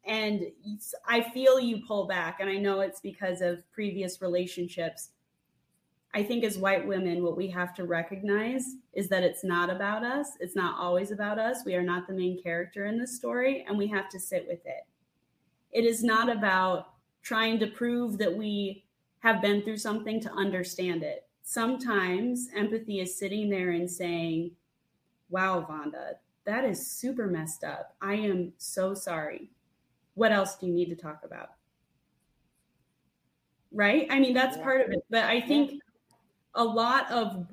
And 0.05 0.47
I 1.07 1.21
feel 1.21 1.59
you 1.59 1.81
pull 1.87 2.07
back. 2.07 2.39
And 2.39 2.49
I 2.49 2.57
know 2.57 2.81
it's 2.81 2.99
because 2.99 3.41
of 3.41 3.63
previous 3.71 4.21
relationships. 4.21 5.09
I 6.13 6.23
think 6.23 6.43
as 6.43 6.57
white 6.57 6.85
women, 6.87 7.23
what 7.23 7.37
we 7.37 7.47
have 7.49 7.73
to 7.75 7.85
recognize 7.85 8.63
is 8.93 9.09
that 9.09 9.23
it's 9.23 9.43
not 9.43 9.69
about 9.69 10.03
us. 10.03 10.27
It's 10.39 10.55
not 10.55 10.79
always 10.79 11.11
about 11.11 11.39
us. 11.39 11.63
We 11.65 11.73
are 11.75 11.81
not 11.81 12.05
the 12.05 12.13
main 12.13 12.41
character 12.41 12.85
in 12.85 12.99
this 12.99 13.15
story, 13.15 13.65
and 13.67 13.77
we 13.77 13.87
have 13.87 14.09
to 14.09 14.19
sit 14.19 14.45
with 14.47 14.63
it. 14.65 14.85
It 15.71 15.85
is 15.85 16.03
not 16.03 16.29
about 16.29 16.89
trying 17.23 17.57
to 17.59 17.67
prove 17.67 18.19
that 18.19 18.35
we 18.35 18.85
have 19.19 19.41
been 19.41 19.63
through 19.63 19.77
something 19.77 20.19
to 20.21 20.31
understand 20.33 21.01
it. 21.01 21.25
Sometimes 21.43 22.47
empathy 22.55 22.99
is 23.01 23.15
sitting 23.15 23.49
there 23.49 23.71
and 23.71 23.89
saying, 23.89 24.51
Wow, 25.29 25.65
Vonda, 25.69 26.15
that 26.45 26.63
is 26.63 26.85
super 26.85 27.27
messed 27.27 27.63
up. 27.63 27.95
I 28.01 28.15
am 28.15 28.53
so 28.57 28.93
sorry. 28.93 29.49
What 30.15 30.31
else 30.31 30.55
do 30.55 30.67
you 30.67 30.73
need 30.73 30.89
to 30.89 30.95
talk 30.95 31.21
about? 31.23 31.51
Right? 33.71 34.07
I 34.09 34.19
mean, 34.19 34.33
that's 34.33 34.57
yeah. 34.57 34.63
part 34.63 34.81
of 34.81 34.91
it. 34.91 35.03
But 35.09 35.23
I 35.23 35.41
think 35.41 35.81
a 36.55 36.63
lot 36.63 37.09
of, 37.11 37.47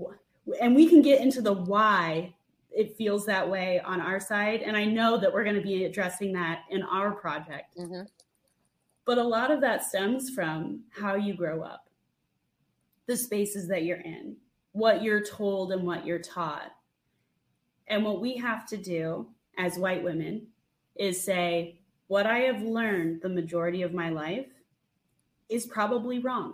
and 0.60 0.74
we 0.74 0.86
can 0.86 1.02
get 1.02 1.20
into 1.20 1.40
the 1.40 1.52
why 1.52 2.34
it 2.70 2.96
feels 2.96 3.26
that 3.26 3.48
way 3.48 3.80
on 3.80 4.00
our 4.00 4.20
side. 4.20 4.62
And 4.62 4.76
I 4.76 4.84
know 4.84 5.16
that 5.18 5.32
we're 5.32 5.44
going 5.44 5.56
to 5.56 5.62
be 5.62 5.84
addressing 5.84 6.32
that 6.34 6.64
in 6.70 6.82
our 6.82 7.12
project. 7.12 7.76
Mm-hmm. 7.78 8.02
But 9.04 9.18
a 9.18 9.24
lot 9.24 9.50
of 9.50 9.60
that 9.62 9.84
stems 9.84 10.30
from 10.30 10.82
how 10.90 11.16
you 11.16 11.34
grow 11.34 11.62
up, 11.62 11.88
the 13.10 13.16
spaces 13.16 13.66
that 13.66 13.82
you're 13.82 13.96
in, 13.96 14.36
what 14.70 15.02
you're 15.02 15.24
told 15.24 15.72
and 15.72 15.82
what 15.82 16.06
you're 16.06 16.20
taught. 16.20 16.70
And 17.88 18.04
what 18.04 18.20
we 18.20 18.36
have 18.36 18.66
to 18.66 18.76
do 18.76 19.26
as 19.58 19.76
white 19.76 20.04
women 20.04 20.46
is 20.94 21.20
say, 21.20 21.80
what 22.06 22.24
I 22.24 22.38
have 22.42 22.62
learned 22.62 23.20
the 23.20 23.28
majority 23.28 23.82
of 23.82 23.92
my 23.92 24.10
life 24.10 24.46
is 25.48 25.66
probably 25.66 26.20
wrong. 26.20 26.52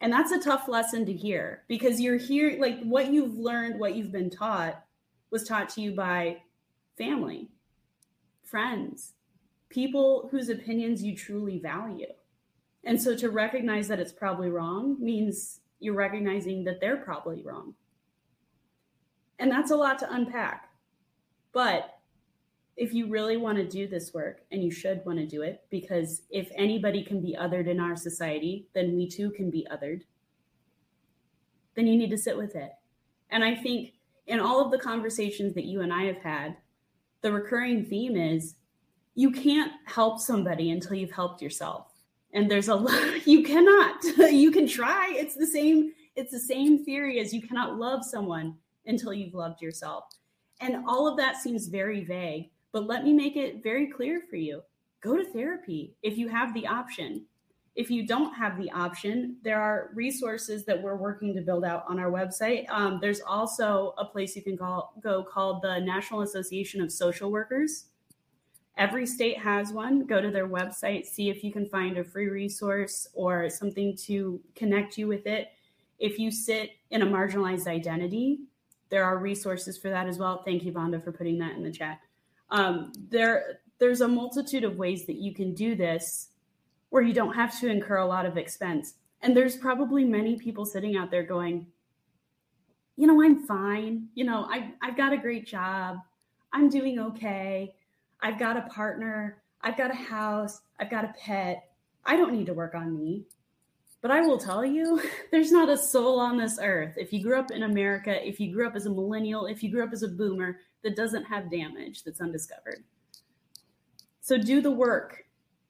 And 0.00 0.12
that's 0.12 0.32
a 0.32 0.42
tough 0.42 0.66
lesson 0.66 1.06
to 1.06 1.12
hear 1.12 1.62
because 1.68 2.00
you're 2.00 2.18
here, 2.18 2.56
like 2.58 2.82
what 2.82 3.12
you've 3.12 3.38
learned, 3.38 3.78
what 3.78 3.94
you've 3.94 4.10
been 4.10 4.30
taught 4.30 4.84
was 5.30 5.44
taught 5.44 5.68
to 5.70 5.80
you 5.80 5.92
by 5.92 6.38
family, 6.98 7.50
friends, 8.42 9.12
people 9.68 10.26
whose 10.32 10.48
opinions 10.48 11.04
you 11.04 11.16
truly 11.16 11.60
value. 11.60 12.12
And 12.86 13.02
so 13.02 13.16
to 13.16 13.30
recognize 13.30 13.88
that 13.88 13.98
it's 13.98 14.12
probably 14.12 14.48
wrong 14.48 14.96
means 15.00 15.60
you're 15.80 15.94
recognizing 15.94 16.64
that 16.64 16.80
they're 16.80 16.96
probably 16.96 17.42
wrong. 17.42 17.74
And 19.38 19.50
that's 19.50 19.72
a 19.72 19.76
lot 19.76 19.98
to 19.98 20.10
unpack. 20.10 20.70
But 21.52 21.98
if 22.76 22.94
you 22.94 23.08
really 23.08 23.36
want 23.36 23.58
to 23.58 23.66
do 23.66 23.88
this 23.88 24.14
work, 24.14 24.42
and 24.52 24.62
you 24.62 24.70
should 24.70 25.04
want 25.04 25.18
to 25.18 25.26
do 25.26 25.42
it, 25.42 25.64
because 25.68 26.22
if 26.30 26.48
anybody 26.54 27.02
can 27.02 27.20
be 27.20 27.36
othered 27.38 27.66
in 27.66 27.80
our 27.80 27.96
society, 27.96 28.68
then 28.74 28.94
we 28.94 29.08
too 29.08 29.30
can 29.30 29.50
be 29.50 29.66
othered, 29.70 30.02
then 31.74 31.86
you 31.86 31.96
need 31.96 32.10
to 32.10 32.18
sit 32.18 32.36
with 32.36 32.54
it. 32.54 32.70
And 33.30 33.42
I 33.42 33.54
think 33.56 33.94
in 34.26 34.38
all 34.38 34.64
of 34.64 34.70
the 34.70 34.78
conversations 34.78 35.54
that 35.54 35.64
you 35.64 35.80
and 35.80 35.92
I 35.92 36.04
have 36.04 36.18
had, 36.18 36.56
the 37.22 37.32
recurring 37.32 37.84
theme 37.84 38.16
is 38.16 38.54
you 39.14 39.32
can't 39.32 39.72
help 39.86 40.20
somebody 40.20 40.70
until 40.70 40.94
you've 40.94 41.10
helped 41.10 41.42
yourself. 41.42 41.85
And 42.36 42.50
there's 42.50 42.68
a 42.68 42.74
lot 42.74 43.26
you 43.26 43.42
cannot. 43.42 44.04
you 44.32 44.52
can 44.52 44.68
try. 44.68 45.12
It's 45.16 45.34
the 45.34 45.46
same 45.46 45.92
it's 46.14 46.30
the 46.30 46.38
same 46.38 46.84
theory 46.84 47.18
as 47.18 47.34
you 47.34 47.42
cannot 47.42 47.78
love 47.78 48.04
someone 48.04 48.54
until 48.86 49.12
you've 49.12 49.34
loved 49.34 49.60
yourself. 49.60 50.04
And 50.60 50.84
all 50.86 51.08
of 51.08 51.16
that 51.18 51.36
seems 51.36 51.66
very 51.66 52.04
vague, 52.04 52.50
but 52.72 52.86
let 52.86 53.04
me 53.04 53.12
make 53.12 53.36
it 53.36 53.62
very 53.62 53.86
clear 53.88 54.22
for 54.30 54.36
you. 54.36 54.62
Go 55.02 55.16
to 55.16 55.24
therapy 55.24 55.94
if 56.02 56.16
you 56.16 56.28
have 56.28 56.54
the 56.54 56.66
option. 56.66 57.26
If 57.74 57.90
you 57.90 58.06
don't 58.06 58.32
have 58.32 58.56
the 58.56 58.70
option, 58.70 59.36
there 59.42 59.60
are 59.60 59.90
resources 59.94 60.64
that 60.64 60.82
we're 60.82 60.96
working 60.96 61.34
to 61.34 61.42
build 61.42 61.64
out 61.66 61.84
on 61.86 61.98
our 61.98 62.10
website. 62.10 62.64
Um, 62.70 62.98
there's 63.02 63.20
also 63.20 63.92
a 63.98 64.04
place 64.06 64.34
you 64.34 64.42
can 64.42 64.56
call, 64.56 64.94
go 65.02 65.22
called 65.22 65.60
the 65.60 65.80
National 65.80 66.22
Association 66.22 66.80
of 66.80 66.90
Social 66.90 67.30
Workers 67.30 67.86
Every 68.76 69.06
state 69.06 69.38
has 69.38 69.72
one. 69.72 70.04
Go 70.04 70.20
to 70.20 70.30
their 70.30 70.48
website, 70.48 71.06
see 71.06 71.30
if 71.30 71.42
you 71.42 71.50
can 71.50 71.66
find 71.66 71.96
a 71.96 72.04
free 72.04 72.28
resource 72.28 73.08
or 73.14 73.48
something 73.48 73.96
to 74.04 74.40
connect 74.54 74.98
you 74.98 75.08
with 75.08 75.26
it. 75.26 75.48
If 75.98 76.18
you 76.18 76.30
sit 76.30 76.72
in 76.90 77.00
a 77.00 77.06
marginalized 77.06 77.66
identity, 77.66 78.40
there 78.90 79.04
are 79.04 79.18
resources 79.18 79.78
for 79.78 79.88
that 79.88 80.06
as 80.06 80.18
well. 80.18 80.42
Thank 80.44 80.64
you, 80.64 80.72
Vonda, 80.72 81.02
for 81.02 81.10
putting 81.10 81.38
that 81.38 81.56
in 81.56 81.62
the 81.62 81.70
chat. 81.70 82.00
Um, 82.50 82.92
there, 83.08 83.60
there's 83.78 84.02
a 84.02 84.08
multitude 84.08 84.62
of 84.62 84.76
ways 84.76 85.06
that 85.06 85.16
you 85.16 85.34
can 85.34 85.54
do 85.54 85.74
this 85.74 86.28
where 86.90 87.02
you 87.02 87.14
don't 87.14 87.34
have 87.34 87.58
to 87.60 87.68
incur 87.68 87.96
a 87.96 88.06
lot 88.06 88.26
of 88.26 88.36
expense. 88.36 88.94
And 89.22 89.36
there's 89.36 89.56
probably 89.56 90.04
many 90.04 90.36
people 90.36 90.66
sitting 90.66 90.96
out 90.96 91.10
there 91.10 91.22
going, 91.22 91.66
you 92.96 93.06
know, 93.06 93.22
I'm 93.22 93.46
fine. 93.46 94.08
You 94.14 94.24
know, 94.24 94.46
I, 94.50 94.72
I've 94.82 94.96
got 94.96 95.12
a 95.12 95.18
great 95.18 95.46
job. 95.46 95.98
I'm 96.52 96.68
doing 96.68 96.98
okay. 96.98 97.74
I've 98.20 98.38
got 98.38 98.56
a 98.56 98.62
partner, 98.62 99.42
I've 99.60 99.76
got 99.76 99.90
a 99.90 99.94
house, 99.94 100.60
I've 100.78 100.90
got 100.90 101.04
a 101.04 101.14
pet. 101.18 101.68
I 102.04 102.16
don't 102.16 102.32
need 102.32 102.46
to 102.46 102.54
work 102.54 102.74
on 102.74 102.96
me. 102.96 103.24
But 104.00 104.10
I 104.10 104.20
will 104.20 104.38
tell 104.38 104.64
you, 104.64 105.00
there's 105.30 105.50
not 105.50 105.68
a 105.68 105.76
soul 105.76 106.20
on 106.20 106.36
this 106.36 106.58
earth. 106.62 106.94
If 106.96 107.12
you 107.12 107.22
grew 107.22 107.38
up 107.38 107.50
in 107.50 107.64
America, 107.64 108.26
if 108.26 108.38
you 108.38 108.52
grew 108.52 108.66
up 108.66 108.76
as 108.76 108.86
a 108.86 108.90
millennial, 108.90 109.46
if 109.46 109.62
you 109.62 109.70
grew 109.70 109.84
up 109.84 109.92
as 109.92 110.02
a 110.02 110.08
boomer, 110.08 110.60
that 110.82 110.96
doesn't 110.96 111.24
have 111.24 111.50
damage 111.50 112.04
that's 112.04 112.20
undiscovered. 112.20 112.84
So 114.20 114.38
do 114.38 114.60
the 114.60 114.70
work 114.70 115.24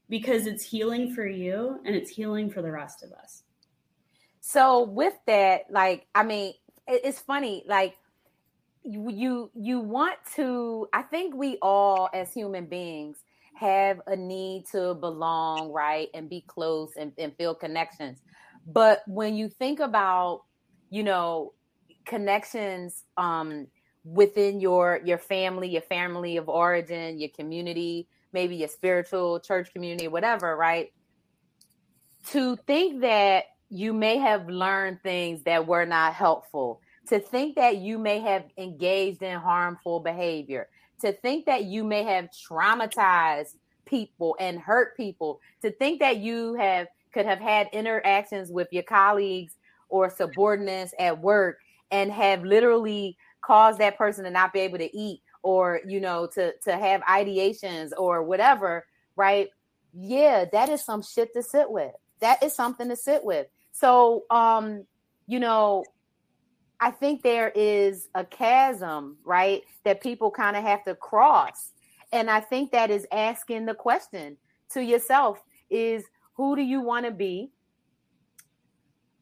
because 0.08 0.46
it's 0.46 0.62
healing 0.62 1.14
for 1.14 1.26
you 1.26 1.80
and 1.84 1.94
it's 1.94 2.10
healing 2.10 2.50
for 2.50 2.62
the 2.62 2.70
rest 2.70 3.02
of 3.02 3.12
us. 3.12 3.42
So 4.40 4.84
with 4.84 5.14
that, 5.26 5.62
like, 5.70 6.06
I 6.14 6.22
mean, 6.22 6.54
it's 6.86 7.18
funny, 7.18 7.64
like 7.66 7.96
you 8.88 9.50
you 9.54 9.80
want 9.80 10.16
to 10.34 10.88
i 10.92 11.02
think 11.02 11.34
we 11.34 11.58
all 11.60 12.08
as 12.14 12.32
human 12.32 12.66
beings 12.66 13.18
have 13.56 14.00
a 14.06 14.14
need 14.14 14.66
to 14.70 14.94
belong 14.94 15.72
right 15.72 16.08
and 16.14 16.28
be 16.28 16.44
close 16.46 16.92
and, 16.96 17.12
and 17.18 17.34
feel 17.36 17.54
connections. 17.54 18.20
But 18.66 19.02
when 19.06 19.34
you 19.34 19.48
think 19.48 19.80
about 19.80 20.42
you 20.90 21.02
know 21.02 21.52
connections 22.04 23.04
um 23.16 23.66
within 24.04 24.60
your 24.60 25.00
your 25.04 25.18
family 25.18 25.68
your 25.68 25.82
family 25.82 26.36
of 26.36 26.48
origin 26.48 27.18
your 27.18 27.30
community 27.30 28.06
maybe 28.32 28.54
your 28.54 28.68
spiritual 28.68 29.40
church 29.40 29.72
community 29.72 30.06
whatever 30.06 30.56
right 30.56 30.92
to 32.28 32.54
think 32.68 33.00
that 33.00 33.46
you 33.68 33.92
may 33.92 34.18
have 34.18 34.48
learned 34.48 35.02
things 35.02 35.42
that 35.42 35.66
were 35.66 35.84
not 35.84 36.14
helpful 36.14 36.80
to 37.08 37.20
think 37.20 37.56
that 37.56 37.78
you 37.78 37.98
may 37.98 38.20
have 38.20 38.44
engaged 38.58 39.22
in 39.22 39.38
harmful 39.38 40.00
behavior, 40.00 40.68
to 41.00 41.12
think 41.12 41.46
that 41.46 41.64
you 41.64 41.84
may 41.84 42.02
have 42.02 42.28
traumatized 42.30 43.54
people 43.84 44.36
and 44.40 44.58
hurt 44.58 44.96
people, 44.96 45.40
to 45.62 45.70
think 45.70 46.00
that 46.00 46.18
you 46.18 46.54
have 46.54 46.88
could 47.12 47.26
have 47.26 47.40
had 47.40 47.68
interactions 47.72 48.50
with 48.50 48.68
your 48.72 48.82
colleagues 48.82 49.54
or 49.88 50.10
subordinates 50.10 50.92
at 50.98 51.18
work 51.18 51.58
and 51.90 52.12
have 52.12 52.44
literally 52.44 53.16
caused 53.40 53.78
that 53.78 53.96
person 53.96 54.24
to 54.24 54.30
not 54.30 54.52
be 54.52 54.60
able 54.60 54.76
to 54.76 54.94
eat 54.96 55.22
or 55.42 55.80
you 55.86 56.00
know 56.00 56.26
to 56.26 56.52
to 56.64 56.76
have 56.76 57.00
ideations 57.02 57.92
or 57.96 58.22
whatever, 58.22 58.84
right? 59.14 59.48
Yeah, 59.94 60.44
that 60.52 60.68
is 60.68 60.84
some 60.84 61.02
shit 61.02 61.32
to 61.34 61.42
sit 61.42 61.70
with. 61.70 61.92
That 62.20 62.42
is 62.42 62.54
something 62.54 62.88
to 62.88 62.96
sit 62.96 63.24
with. 63.24 63.46
So 63.72 64.24
um 64.30 64.84
you 65.28 65.40
know, 65.40 65.84
I 66.80 66.90
think 66.90 67.22
there 67.22 67.52
is 67.54 68.08
a 68.14 68.24
chasm, 68.24 69.16
right, 69.24 69.62
that 69.84 70.02
people 70.02 70.30
kind 70.30 70.56
of 70.56 70.62
have 70.62 70.84
to 70.84 70.94
cross. 70.94 71.72
And 72.12 72.30
I 72.30 72.40
think 72.40 72.72
that 72.72 72.90
is 72.90 73.06
asking 73.12 73.66
the 73.66 73.74
question 73.74 74.36
to 74.72 74.82
yourself 74.82 75.42
is 75.70 76.04
who 76.34 76.54
do 76.54 76.62
you 76.62 76.80
want 76.80 77.06
to 77.06 77.12
be? 77.12 77.50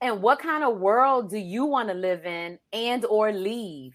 And 0.00 0.20
what 0.20 0.38
kind 0.38 0.64
of 0.64 0.78
world 0.78 1.30
do 1.30 1.38
you 1.38 1.64
want 1.64 1.88
to 1.88 1.94
live 1.94 2.26
in 2.26 2.59
and 2.72 3.05
or 3.07 3.32
leave 3.32 3.94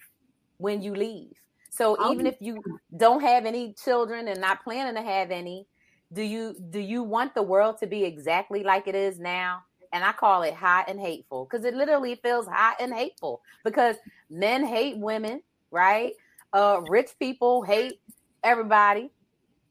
when 0.58 0.82
you 0.82 0.96
leave? 0.96 1.34
So 1.70 1.96
oh, 2.00 2.12
even 2.12 2.26
if 2.26 2.36
you 2.40 2.64
don't 2.98 3.22
have 3.22 3.46
any 3.46 3.74
children 3.74 4.28
and 4.28 4.42
not 4.42 4.64
planning 4.64 4.96
to 4.96 5.08
have 5.08 5.30
any, 5.30 5.68
do 6.12 6.24
you 6.24 6.56
do 6.72 6.80
you 6.80 7.04
want 7.04 7.36
the 7.36 7.44
world 7.44 7.78
to 7.80 7.88
be 7.88 8.04
exactly 8.04 8.64
like 8.64 8.88
it 8.88 8.96
is 8.96 9.20
now? 9.20 9.62
And 9.92 10.04
I 10.04 10.12
call 10.12 10.44
it 10.44 10.54
hot 10.54 10.86
and 10.88 11.00
hateful 11.00 11.46
because 11.46 11.66
it 11.66 11.74
literally 11.74 12.16
feels 12.16 12.48
hot 12.48 12.78
and 12.80 12.94
hateful 12.94 13.42
because 13.64 13.96
men 14.30 14.66
hate 14.66 14.98
women, 14.98 15.42
right? 15.72 16.14
Uh, 16.54 16.82
rich 16.90 17.12
people 17.20 17.62
hate 17.62 18.00
everybody, 18.44 19.12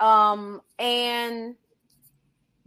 um, 0.01 0.61
and 0.79 1.57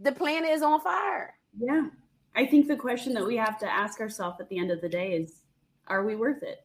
the 0.00 0.12
planet 0.12 0.50
is 0.50 0.62
on 0.62 0.80
fire. 0.80 1.34
Yeah, 1.58 1.88
I 2.34 2.46
think 2.46 2.68
the 2.68 2.76
question 2.76 3.14
that 3.14 3.26
we 3.26 3.36
have 3.36 3.58
to 3.58 3.70
ask 3.70 4.00
ourselves 4.00 4.40
at 4.40 4.48
the 4.48 4.58
end 4.58 4.70
of 4.70 4.80
the 4.80 4.88
day 4.88 5.12
is, 5.12 5.40
are 5.86 6.04
we 6.04 6.16
worth 6.16 6.42
it? 6.42 6.64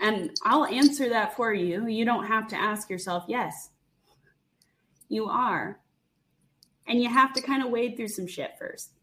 And 0.00 0.30
I'll 0.44 0.66
answer 0.66 1.08
that 1.10 1.36
for 1.36 1.52
you. 1.52 1.86
You 1.86 2.04
don't 2.04 2.26
have 2.26 2.48
to 2.48 2.56
ask 2.56 2.90
yourself, 2.90 3.24
yes, 3.28 3.70
you 5.08 5.26
are. 5.26 5.78
And 6.86 7.02
you 7.02 7.08
have 7.08 7.32
to 7.34 7.40
kind 7.40 7.62
of 7.62 7.70
wade 7.70 7.96
through 7.96 8.08
some 8.08 8.26
shit 8.26 8.52
first. 8.58 8.93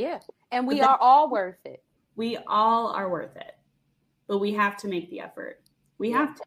Yeah. 0.00 0.18
And 0.50 0.66
we 0.66 0.80
are 0.80 0.98
all 1.00 1.30
worth 1.30 1.64
it. 1.64 1.82
We 2.16 2.36
all 2.46 2.88
are 2.88 3.08
worth 3.08 3.36
it. 3.36 3.56
But 4.26 4.38
we 4.38 4.52
have 4.54 4.76
to 4.78 4.88
make 4.88 5.10
the 5.10 5.20
effort. 5.20 5.60
We 5.98 6.10
yeah. 6.10 6.18
have 6.18 6.36
to. 6.36 6.42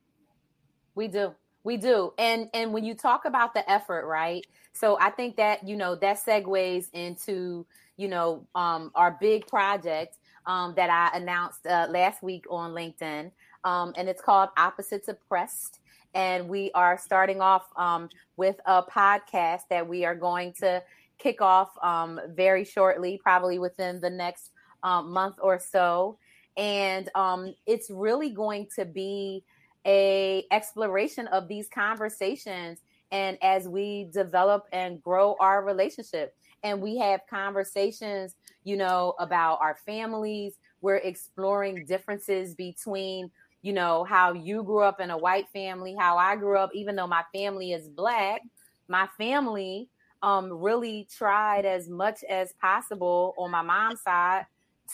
We 0.95 1.07
do. 1.07 1.33
We 1.63 1.77
do. 1.77 2.13
And 2.17 2.49
and 2.53 2.73
when 2.73 2.83
you 2.83 2.93
talk 2.93 3.25
about 3.25 3.53
the 3.53 3.69
effort, 3.69 4.05
right? 4.05 4.45
So 4.73 4.97
I 4.99 5.11
think 5.11 5.35
that, 5.37 5.67
you 5.67 5.75
know, 5.75 5.95
that 5.95 6.17
segues 6.17 6.87
into, 6.93 7.65
you 7.97 8.07
know, 8.07 8.45
um 8.55 8.91
our 8.95 9.17
big 9.19 9.47
project 9.47 10.17
um 10.45 10.73
that 10.75 10.89
I 10.89 11.17
announced 11.17 11.65
uh, 11.65 11.87
last 11.89 12.23
week 12.23 12.45
on 12.49 12.71
LinkedIn. 12.71 13.31
Um 13.63 13.93
and 13.95 14.09
it's 14.09 14.21
called 14.21 14.49
Opposites 14.57 15.07
Oppressed 15.07 15.79
and 16.13 16.47
we 16.47 16.71
are 16.73 16.97
starting 16.97 17.41
off 17.41 17.65
um, 17.75 18.09
with 18.37 18.59
a 18.65 18.83
podcast 18.83 19.61
that 19.69 19.87
we 19.87 20.05
are 20.05 20.15
going 20.15 20.53
to 20.53 20.81
kick 21.23 21.41
off 21.41 21.69
um, 21.81 22.19
very 22.35 22.65
shortly, 22.65 23.19
probably 23.23 23.57
within 23.57 24.01
the 24.01 24.09
next 24.09 24.51
um, 24.83 25.11
month 25.11 25.37
or 25.41 25.57
so. 25.57 26.19
And 26.57 27.09
um, 27.15 27.55
it's 27.65 27.89
really 27.89 28.29
going 28.29 28.67
to 28.75 28.85
be 28.85 29.43
a 29.85 30.45
exploration 30.51 31.27
of 31.27 31.47
these 31.47 31.67
conversations 31.73 32.79
and 33.11 33.37
as 33.41 33.67
we 33.67 34.09
develop 34.13 34.65
and 34.71 35.01
grow 35.01 35.35
our 35.39 35.63
relationship 35.63 36.35
and 36.63 36.81
we 36.81 36.97
have 36.97 37.19
conversations 37.29 38.35
you 38.63 38.77
know 38.77 39.13
about 39.19 39.59
our 39.61 39.77
families 39.85 40.53
we're 40.81 40.95
exploring 40.95 41.85
differences 41.85 42.55
between 42.55 43.29
you 43.61 43.73
know 43.73 44.05
how 44.05 44.31
you 44.31 44.63
grew 44.63 44.83
up 44.83 45.01
in 45.01 45.11
a 45.11 45.17
white 45.17 45.49
family 45.49 45.95
how 45.99 46.17
i 46.17 46.35
grew 46.35 46.57
up 46.57 46.69
even 46.73 46.95
though 46.95 47.07
my 47.07 47.23
family 47.33 47.73
is 47.73 47.89
black 47.89 48.41
my 48.87 49.07
family 49.17 49.89
um, 50.23 50.51
really 50.51 51.07
tried 51.15 51.65
as 51.65 51.89
much 51.89 52.23
as 52.23 52.53
possible 52.53 53.35
on 53.37 53.51
my 53.51 53.61
mom's 53.61 54.01
side 54.01 54.45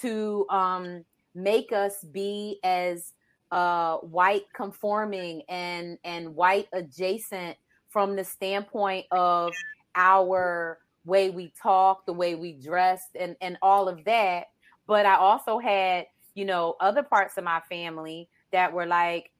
to 0.01 0.45
um, 0.49 1.05
make 1.35 1.71
us 1.71 2.03
be 2.11 2.59
as 2.63 3.13
uh, 3.51 3.97
white 3.97 4.43
conforming 4.53 5.43
and 5.47 5.97
and 6.03 6.35
white 6.35 6.67
adjacent 6.73 7.57
from 7.89 8.15
the 8.15 8.23
standpoint 8.23 9.05
of 9.11 9.53
our 9.95 10.79
way 11.05 11.29
we 11.29 11.53
talk, 11.61 12.05
the 12.05 12.13
way 12.13 12.35
we 12.35 12.53
dressed, 12.53 13.15
and 13.19 13.35
and 13.39 13.57
all 13.61 13.87
of 13.87 14.03
that. 14.05 14.47
But 14.87 15.05
I 15.05 15.15
also 15.15 15.59
had 15.59 16.07
you 16.33 16.45
know 16.45 16.75
other 16.79 17.03
parts 17.03 17.37
of 17.37 17.43
my 17.43 17.61
family 17.69 18.27
that 18.51 18.73
were 18.73 18.87
like, 18.87 19.31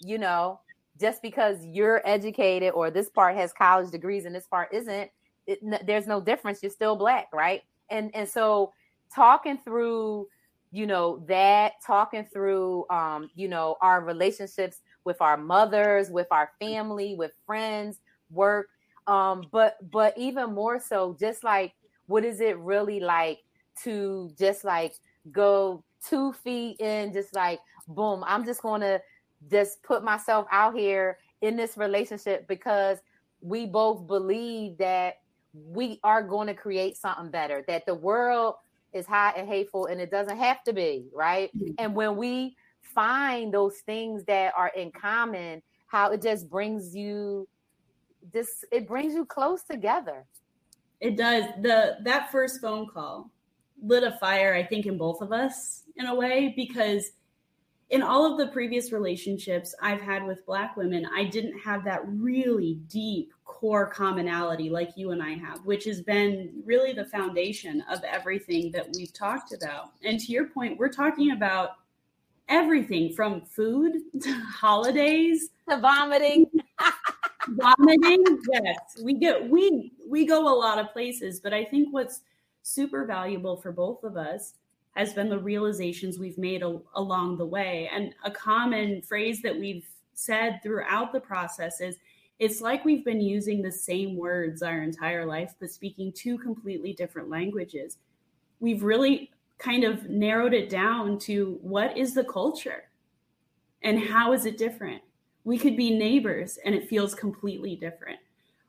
you 0.00 0.18
know, 0.18 0.60
just 1.00 1.22
because 1.22 1.64
you're 1.64 2.02
educated 2.04 2.72
or 2.74 2.90
this 2.90 3.08
part 3.08 3.36
has 3.36 3.54
college 3.54 3.90
degrees 3.90 4.26
and 4.26 4.34
this 4.34 4.46
part 4.46 4.68
isn't 4.72 5.10
it, 5.46 5.86
there's 5.86 6.06
no 6.06 6.20
difference. 6.20 6.62
You're 6.62 6.70
still 6.70 6.96
black, 6.96 7.28
right? 7.32 7.62
And 7.90 8.10
and 8.14 8.28
so 8.28 8.72
talking 9.14 9.58
through, 9.58 10.28
you 10.70 10.86
know, 10.86 11.24
that 11.28 11.72
talking 11.84 12.24
through, 12.32 12.88
um, 12.90 13.30
you 13.34 13.48
know, 13.48 13.76
our 13.80 14.00
relationships 14.02 14.78
with 15.04 15.20
our 15.20 15.36
mothers, 15.36 16.10
with 16.10 16.28
our 16.30 16.50
family, 16.60 17.14
with 17.14 17.32
friends, 17.46 17.98
work, 18.30 18.68
um, 19.06 19.44
but 19.50 19.76
but 19.90 20.16
even 20.16 20.54
more 20.54 20.78
so, 20.78 21.16
just 21.18 21.42
like 21.42 21.74
what 22.06 22.24
is 22.24 22.40
it 22.40 22.58
really 22.58 23.00
like 23.00 23.40
to 23.82 24.30
just 24.38 24.64
like 24.64 24.94
go 25.32 25.82
two 26.08 26.32
feet 26.32 26.80
in, 26.80 27.12
just 27.12 27.34
like 27.34 27.60
boom, 27.88 28.22
I'm 28.26 28.44
just 28.44 28.62
gonna 28.62 29.00
just 29.50 29.82
put 29.82 30.04
myself 30.04 30.46
out 30.50 30.76
here 30.76 31.18
in 31.40 31.56
this 31.56 31.76
relationship 31.76 32.46
because 32.46 32.98
we 33.40 33.66
both 33.66 34.06
believe 34.06 34.76
that 34.78 35.14
we 35.52 35.98
are 36.04 36.22
going 36.22 36.46
to 36.46 36.54
create 36.54 36.96
something 36.96 37.30
better, 37.30 37.64
that 37.68 37.86
the 37.86 37.94
world 37.94 38.54
is 38.92 39.06
hot 39.06 39.36
and 39.36 39.48
hateful 39.48 39.86
and 39.86 40.00
it 40.00 40.10
doesn't 40.10 40.38
have 40.38 40.62
to 40.64 40.72
be, 40.72 41.06
right? 41.12 41.50
Mm-hmm. 41.56 41.72
And 41.78 41.94
when 41.94 42.16
we 42.16 42.56
find 42.82 43.52
those 43.52 43.78
things 43.86 44.24
that 44.24 44.52
are 44.56 44.72
in 44.76 44.90
common, 44.90 45.62
how 45.86 46.10
it 46.12 46.22
just 46.22 46.48
brings 46.48 46.94
you 46.94 47.48
this 48.32 48.64
it 48.70 48.86
brings 48.86 49.14
you 49.14 49.24
close 49.24 49.62
together. 49.62 50.26
It 51.00 51.16
does. 51.16 51.44
The 51.62 51.96
that 52.02 52.30
first 52.30 52.60
phone 52.60 52.86
call 52.86 53.30
lit 53.82 54.04
a 54.04 54.12
fire, 54.18 54.54
I 54.54 54.62
think, 54.62 54.86
in 54.86 54.98
both 54.98 55.22
of 55.22 55.32
us 55.32 55.84
in 55.96 56.06
a 56.06 56.14
way, 56.14 56.52
because 56.54 57.12
in 57.90 58.02
all 58.02 58.24
of 58.24 58.38
the 58.38 58.46
previous 58.46 58.92
relationships 58.92 59.74
I've 59.82 60.00
had 60.00 60.24
with 60.24 60.46
Black 60.46 60.76
women, 60.76 61.06
I 61.12 61.24
didn't 61.24 61.58
have 61.58 61.84
that 61.84 62.02
really 62.06 62.74
deep 62.88 63.32
core 63.44 63.86
commonality 63.86 64.70
like 64.70 64.90
you 64.96 65.10
and 65.10 65.20
I 65.20 65.34
have, 65.34 65.64
which 65.64 65.84
has 65.84 66.00
been 66.00 66.62
really 66.64 66.92
the 66.92 67.04
foundation 67.04 67.82
of 67.90 68.02
everything 68.04 68.70
that 68.72 68.88
we've 68.94 69.12
talked 69.12 69.52
about. 69.52 69.90
And 70.04 70.20
to 70.20 70.32
your 70.32 70.46
point, 70.46 70.78
we're 70.78 70.88
talking 70.88 71.32
about 71.32 71.70
everything 72.48 73.12
from 73.12 73.42
food 73.42 73.92
to 74.22 74.32
holidays 74.40 75.48
to 75.68 75.78
vomiting. 75.78 76.46
vomiting, 77.48 78.24
yes. 78.52 78.78
We 79.02 79.14
get 79.14 79.48
we 79.48 79.92
we 80.08 80.26
go 80.26 80.48
a 80.48 80.56
lot 80.56 80.78
of 80.78 80.92
places, 80.92 81.40
but 81.40 81.52
I 81.52 81.64
think 81.64 81.88
what's 81.92 82.20
super 82.62 83.04
valuable 83.04 83.56
for 83.56 83.72
both 83.72 84.04
of 84.04 84.16
us 84.16 84.54
has 84.96 85.12
been 85.14 85.28
the 85.28 85.38
realizations 85.38 86.18
we've 86.18 86.38
made 86.38 86.62
a, 86.62 86.78
along 86.94 87.36
the 87.36 87.46
way. 87.46 87.88
And 87.92 88.14
a 88.24 88.30
common 88.30 89.02
phrase 89.02 89.40
that 89.42 89.58
we've 89.58 89.86
said 90.14 90.60
throughout 90.62 91.12
the 91.12 91.20
process 91.20 91.80
is 91.80 91.96
it's 92.38 92.60
like 92.60 92.84
we've 92.84 93.04
been 93.04 93.20
using 93.20 93.62
the 93.62 93.70
same 93.70 94.16
words 94.16 94.62
our 94.62 94.82
entire 94.82 95.26
life, 95.26 95.54
but 95.60 95.70
speaking 95.70 96.12
two 96.12 96.38
completely 96.38 96.92
different 96.92 97.28
languages. 97.28 97.98
We've 98.60 98.82
really 98.82 99.30
kind 99.58 99.84
of 99.84 100.08
narrowed 100.08 100.54
it 100.54 100.70
down 100.70 101.18
to 101.18 101.58
what 101.60 101.96
is 101.96 102.14
the 102.14 102.24
culture 102.24 102.84
and 103.82 104.00
how 104.00 104.32
is 104.32 104.46
it 104.46 104.58
different? 104.58 105.02
We 105.44 105.58
could 105.58 105.76
be 105.76 105.90
neighbors 105.90 106.58
and 106.64 106.74
it 106.74 106.88
feels 106.88 107.14
completely 107.14 107.76
different. 107.76 108.18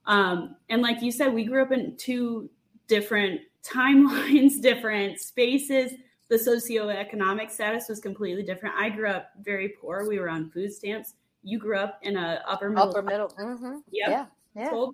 Um, 0.05 0.55
and 0.69 0.81
like 0.81 1.01
you 1.01 1.11
said, 1.11 1.33
we 1.33 1.45
grew 1.45 1.61
up 1.61 1.71
in 1.71 1.95
two 1.95 2.49
different 2.87 3.41
timelines, 3.63 4.61
different 4.61 5.19
spaces. 5.19 5.93
The 6.31 6.37
socioeconomic 6.37 7.51
status 7.51 7.87
was 7.87 7.99
completely 7.99 8.41
different. 8.41 8.73
I 8.75 8.89
grew 8.89 9.09
up 9.09 9.31
very 9.41 9.69
poor. 9.69 10.07
We 10.07 10.17
were 10.17 10.29
on 10.29 10.49
food 10.49 10.73
stamps 10.73 11.13
you 11.43 11.57
grew 11.57 11.77
up 11.77 11.99
in 12.01 12.17
a 12.17 12.41
upper 12.47 12.69
middle 12.69 12.89
upper 12.89 13.01
middle 13.01 13.29
mm-hmm. 13.39 13.77
yep. 13.91 14.09
yeah 14.09 14.25
yeah 14.55 14.85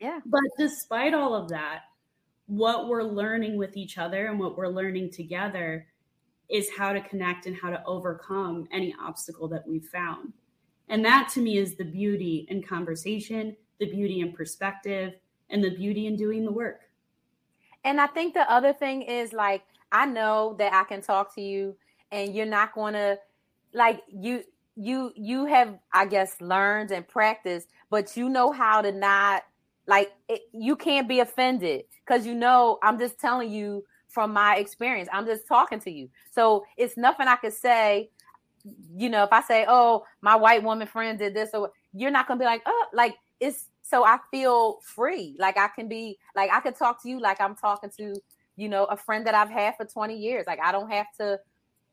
yeah 0.00 0.20
but 0.26 0.42
despite 0.58 1.14
all 1.14 1.34
of 1.34 1.48
that 1.48 1.80
what 2.46 2.88
we're 2.88 3.02
learning 3.02 3.56
with 3.56 3.76
each 3.76 3.98
other 3.98 4.26
and 4.26 4.38
what 4.38 4.56
we're 4.56 4.68
learning 4.68 5.10
together 5.10 5.86
is 6.48 6.68
how 6.76 6.92
to 6.92 7.00
connect 7.02 7.46
and 7.46 7.56
how 7.56 7.70
to 7.70 7.82
overcome 7.86 8.68
any 8.72 8.94
obstacle 9.00 9.48
that 9.48 9.66
we've 9.66 9.86
found 9.86 10.32
and 10.88 11.04
that 11.04 11.28
to 11.32 11.40
me 11.40 11.58
is 11.58 11.74
the 11.76 11.84
beauty 11.84 12.46
in 12.48 12.62
conversation 12.62 13.56
the 13.80 13.90
beauty 13.90 14.20
in 14.20 14.32
perspective 14.32 15.14
and 15.50 15.62
the 15.62 15.70
beauty 15.70 16.06
in 16.06 16.16
doing 16.16 16.44
the 16.44 16.52
work 16.52 16.80
and 17.84 18.00
i 18.00 18.06
think 18.06 18.34
the 18.34 18.50
other 18.50 18.72
thing 18.72 19.02
is 19.02 19.32
like 19.32 19.62
i 19.92 20.06
know 20.06 20.56
that 20.58 20.72
i 20.72 20.84
can 20.84 21.00
talk 21.00 21.34
to 21.34 21.40
you 21.40 21.76
and 22.10 22.34
you're 22.34 22.46
not 22.46 22.74
going 22.74 22.94
to 22.94 23.18
like 23.74 24.00
you 24.08 24.42
you 24.76 25.12
you 25.14 25.46
have 25.46 25.78
i 25.92 26.04
guess 26.06 26.40
learned 26.40 26.90
and 26.90 27.06
practiced 27.06 27.68
but 27.90 28.16
you 28.16 28.28
know 28.28 28.50
how 28.52 28.80
to 28.82 28.90
not 28.92 29.42
like 29.86 30.12
it, 30.28 30.42
you 30.52 30.76
can't 30.76 31.08
be 31.08 31.20
offended 31.20 31.84
because 32.04 32.26
you 32.26 32.34
know 32.34 32.78
i'm 32.82 32.98
just 32.98 33.18
telling 33.18 33.50
you 33.50 33.84
from 34.12 34.32
my 34.32 34.56
experience. 34.56 35.08
I'm 35.12 35.24
just 35.24 35.48
talking 35.48 35.80
to 35.80 35.90
you. 35.90 36.08
So 36.30 36.64
it's 36.76 36.96
nothing 36.96 37.28
I 37.28 37.36
could 37.36 37.54
say. 37.54 38.10
You 38.94 39.08
know, 39.08 39.24
if 39.24 39.32
I 39.32 39.40
say, 39.42 39.64
"Oh, 39.66 40.04
my 40.20 40.36
white 40.36 40.62
woman 40.62 40.86
friend 40.86 41.18
did 41.18 41.34
this," 41.34 41.50
or 41.54 41.72
you're 41.92 42.10
not 42.10 42.28
gonna 42.28 42.38
be 42.38 42.44
like, 42.44 42.62
"Oh," 42.66 42.86
like 42.92 43.16
it's. 43.40 43.68
So 43.82 44.04
I 44.04 44.18
feel 44.30 44.80
free. 44.82 45.34
Like 45.38 45.58
I 45.58 45.68
can 45.68 45.88
be, 45.88 46.18
like 46.36 46.50
I 46.52 46.60
could 46.60 46.76
talk 46.76 47.02
to 47.02 47.08
you 47.08 47.18
like 47.20 47.40
I'm 47.40 47.56
talking 47.56 47.90
to, 47.98 48.14
you 48.56 48.68
know, 48.68 48.84
a 48.84 48.96
friend 48.96 49.26
that 49.26 49.34
I've 49.34 49.50
had 49.50 49.76
for 49.76 49.84
20 49.84 50.16
years. 50.16 50.44
Like 50.46 50.60
I 50.62 50.72
don't 50.72 50.90
have 50.90 51.06
to, 51.18 51.40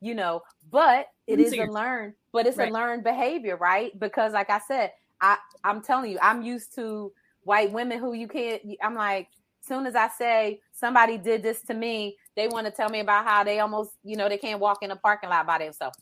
you 0.00 0.14
know. 0.14 0.42
But 0.70 1.08
it 1.26 1.38
is 1.38 1.52
a 1.52 1.64
learned, 1.64 2.14
but 2.32 2.46
it's 2.46 2.56
right. 2.56 2.70
a 2.70 2.74
learned 2.74 3.04
behavior, 3.04 3.56
right? 3.56 3.98
Because, 3.98 4.32
like 4.32 4.50
I 4.50 4.60
said, 4.66 4.92
I 5.20 5.36
I'm 5.64 5.82
telling 5.82 6.10
you, 6.10 6.18
I'm 6.22 6.42
used 6.42 6.74
to 6.76 7.12
white 7.42 7.72
women 7.72 7.98
who 7.98 8.12
you 8.12 8.28
can't. 8.28 8.62
I'm 8.82 8.94
like, 8.94 9.28
soon 9.60 9.86
as 9.86 9.94
I 9.94 10.08
say 10.08 10.60
somebody 10.72 11.18
did 11.18 11.42
this 11.42 11.62
to 11.62 11.74
me, 11.74 12.16
they 12.36 12.48
want 12.48 12.66
to 12.66 12.72
tell 12.72 12.88
me 12.88 13.00
about 13.00 13.24
how 13.24 13.44
they 13.44 13.60
almost, 13.60 13.92
you 14.02 14.16
know, 14.16 14.28
they 14.28 14.38
can't 14.38 14.60
walk 14.60 14.78
in 14.82 14.90
a 14.90 14.96
parking 14.96 15.30
lot 15.30 15.46
by 15.46 15.58
themselves. 15.58 15.98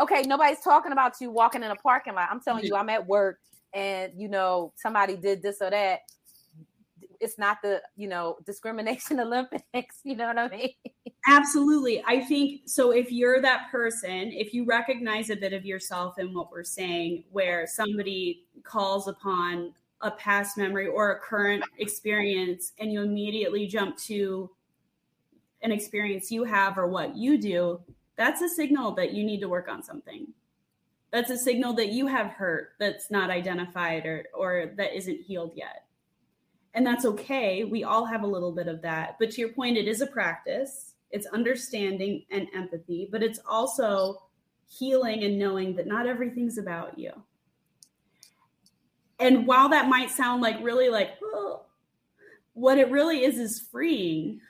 Okay, 0.00 0.22
nobody's 0.22 0.60
talking 0.60 0.92
about 0.92 1.20
you 1.20 1.30
walking 1.30 1.62
in 1.62 1.70
a 1.70 1.76
parking 1.76 2.14
lot. 2.14 2.28
I'm 2.30 2.40
telling 2.40 2.64
you, 2.64 2.74
I'm 2.74 2.88
at 2.88 3.06
work 3.06 3.38
and 3.74 4.12
you 4.16 4.28
know 4.28 4.72
somebody 4.76 5.16
did 5.16 5.42
this 5.42 5.58
or 5.60 5.70
that. 5.70 6.00
It's 7.22 7.38
not 7.38 7.62
the 7.62 7.80
you 7.96 8.08
know 8.08 8.36
discrimination 8.44 9.20
Olympics. 9.26 10.00
You 10.04 10.16
know 10.16 10.26
what 10.26 10.38
I 10.38 10.48
mean? 10.48 10.70
Absolutely. 11.28 12.02
I 12.04 12.20
think 12.20 12.62
so. 12.66 12.90
If 12.90 13.12
you're 13.12 13.40
that 13.40 13.70
person, 13.70 14.32
if 14.32 14.52
you 14.52 14.64
recognize 14.64 15.30
a 15.30 15.36
bit 15.36 15.52
of 15.52 15.64
yourself 15.64 16.18
in 16.18 16.34
what 16.34 16.50
we're 16.50 16.64
saying, 16.64 17.24
where 17.30 17.66
somebody 17.66 18.44
calls 18.64 19.06
upon 19.06 19.72
a 20.00 20.10
past 20.10 20.58
memory 20.58 20.88
or 20.88 21.12
a 21.12 21.20
current 21.20 21.64
experience 21.78 22.72
and 22.80 22.92
you 22.92 23.02
immediately 23.02 23.66
jump 23.66 23.96
to 23.96 24.50
an 25.62 25.70
experience 25.70 26.32
you 26.32 26.42
have 26.42 26.76
or 26.76 26.88
what 26.88 27.16
you 27.16 27.38
do, 27.38 27.80
that's 28.16 28.42
a 28.42 28.48
signal 28.48 28.92
that 28.92 29.12
you 29.12 29.24
need 29.24 29.40
to 29.40 29.48
work 29.48 29.68
on 29.68 29.82
something. 29.82 30.26
That's 31.12 31.30
a 31.30 31.38
signal 31.38 31.74
that 31.74 31.90
you 31.90 32.06
have 32.08 32.28
hurt 32.28 32.70
that's 32.80 33.10
not 33.10 33.30
identified 33.30 34.06
or 34.06 34.24
or 34.34 34.72
that 34.76 34.96
isn't 34.96 35.20
healed 35.20 35.52
yet. 35.54 35.84
And 36.74 36.86
that's 36.86 37.04
okay. 37.04 37.64
We 37.64 37.84
all 37.84 38.06
have 38.06 38.22
a 38.22 38.26
little 38.26 38.52
bit 38.52 38.66
of 38.66 38.82
that. 38.82 39.16
But 39.18 39.30
to 39.32 39.40
your 39.40 39.50
point, 39.50 39.76
it 39.76 39.88
is 39.88 40.00
a 40.00 40.06
practice. 40.06 40.94
It's 41.10 41.26
understanding 41.26 42.24
and 42.30 42.48
empathy, 42.54 43.08
but 43.12 43.22
it's 43.22 43.40
also 43.46 44.22
healing 44.78 45.24
and 45.24 45.38
knowing 45.38 45.76
that 45.76 45.86
not 45.86 46.06
everything's 46.06 46.56
about 46.56 46.98
you 46.98 47.12
and 49.22 49.46
while 49.46 49.68
that 49.68 49.88
might 49.88 50.10
sound 50.10 50.42
like 50.42 50.56
really 50.62 50.88
like 50.88 51.10
oh, 51.22 51.62
what 52.54 52.78
it 52.78 52.90
really 52.90 53.24
is 53.24 53.38
is 53.38 53.60
freeing 53.70 54.40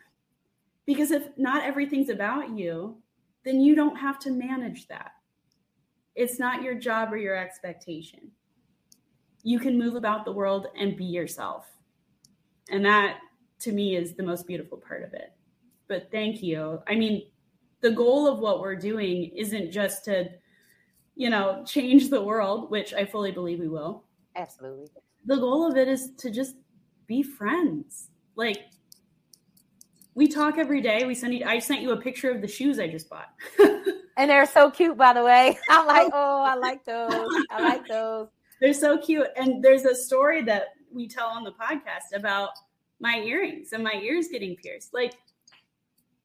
because 0.86 1.10
if 1.10 1.26
not 1.36 1.64
everything's 1.64 2.08
about 2.08 2.56
you 2.56 2.96
then 3.44 3.60
you 3.60 3.74
don't 3.74 3.96
have 3.96 4.18
to 4.18 4.30
manage 4.30 4.88
that 4.88 5.12
it's 6.14 6.38
not 6.38 6.62
your 6.62 6.74
job 6.74 7.12
or 7.12 7.16
your 7.16 7.36
expectation 7.36 8.30
you 9.42 9.58
can 9.58 9.78
move 9.78 9.96
about 9.96 10.24
the 10.24 10.32
world 10.32 10.68
and 10.78 10.96
be 10.96 11.04
yourself 11.04 11.66
and 12.70 12.84
that 12.84 13.18
to 13.58 13.72
me 13.72 13.96
is 13.96 14.14
the 14.14 14.22
most 14.22 14.46
beautiful 14.46 14.78
part 14.78 15.02
of 15.02 15.12
it 15.14 15.32
but 15.88 16.10
thank 16.10 16.42
you 16.42 16.80
i 16.88 16.94
mean 16.94 17.26
the 17.80 17.90
goal 17.90 18.26
of 18.26 18.38
what 18.38 18.60
we're 18.60 18.76
doing 18.76 19.30
isn't 19.36 19.70
just 19.70 20.04
to 20.04 20.28
you 21.14 21.28
know 21.28 21.62
change 21.66 22.10
the 22.10 22.22
world 22.22 22.70
which 22.70 22.94
i 22.94 23.04
fully 23.04 23.32
believe 23.32 23.58
we 23.58 23.68
will 23.68 24.04
Absolutely. 24.36 24.88
The 25.24 25.36
goal 25.36 25.70
of 25.70 25.76
it 25.76 25.88
is 25.88 26.12
to 26.18 26.30
just 26.30 26.56
be 27.06 27.22
friends. 27.22 28.08
Like 28.36 28.58
we 30.14 30.28
talk 30.28 30.58
every 30.58 30.80
day. 30.80 31.04
We 31.04 31.14
send 31.14 31.34
you, 31.34 31.44
I 31.44 31.58
sent 31.58 31.82
you 31.82 31.92
a 31.92 31.96
picture 31.96 32.30
of 32.30 32.40
the 32.40 32.48
shoes 32.48 32.78
I 32.78 32.88
just 32.88 33.08
bought. 33.08 33.30
and 34.16 34.30
they're 34.30 34.46
so 34.46 34.70
cute, 34.70 34.96
by 34.96 35.12
the 35.12 35.24
way. 35.24 35.58
I'm 35.70 35.86
like, 35.86 36.10
oh, 36.12 36.42
I 36.42 36.54
like 36.54 36.84
those. 36.84 37.12
I 37.50 37.60
like 37.60 37.86
those. 37.86 38.28
They're 38.60 38.74
so 38.74 38.98
cute. 38.98 39.26
And 39.36 39.62
there's 39.62 39.84
a 39.84 39.94
story 39.94 40.42
that 40.44 40.68
we 40.95 41.09
tell 41.09 41.28
on 41.28 41.45
the 41.45 41.53
podcast 41.53 42.16
about 42.16 42.51
my 43.01 43.16
earrings 43.18 43.72
and 43.72 43.82
my 43.82 43.95
ears 44.03 44.28
getting 44.28 44.57
pierced. 44.57 44.95
Like 44.95 45.14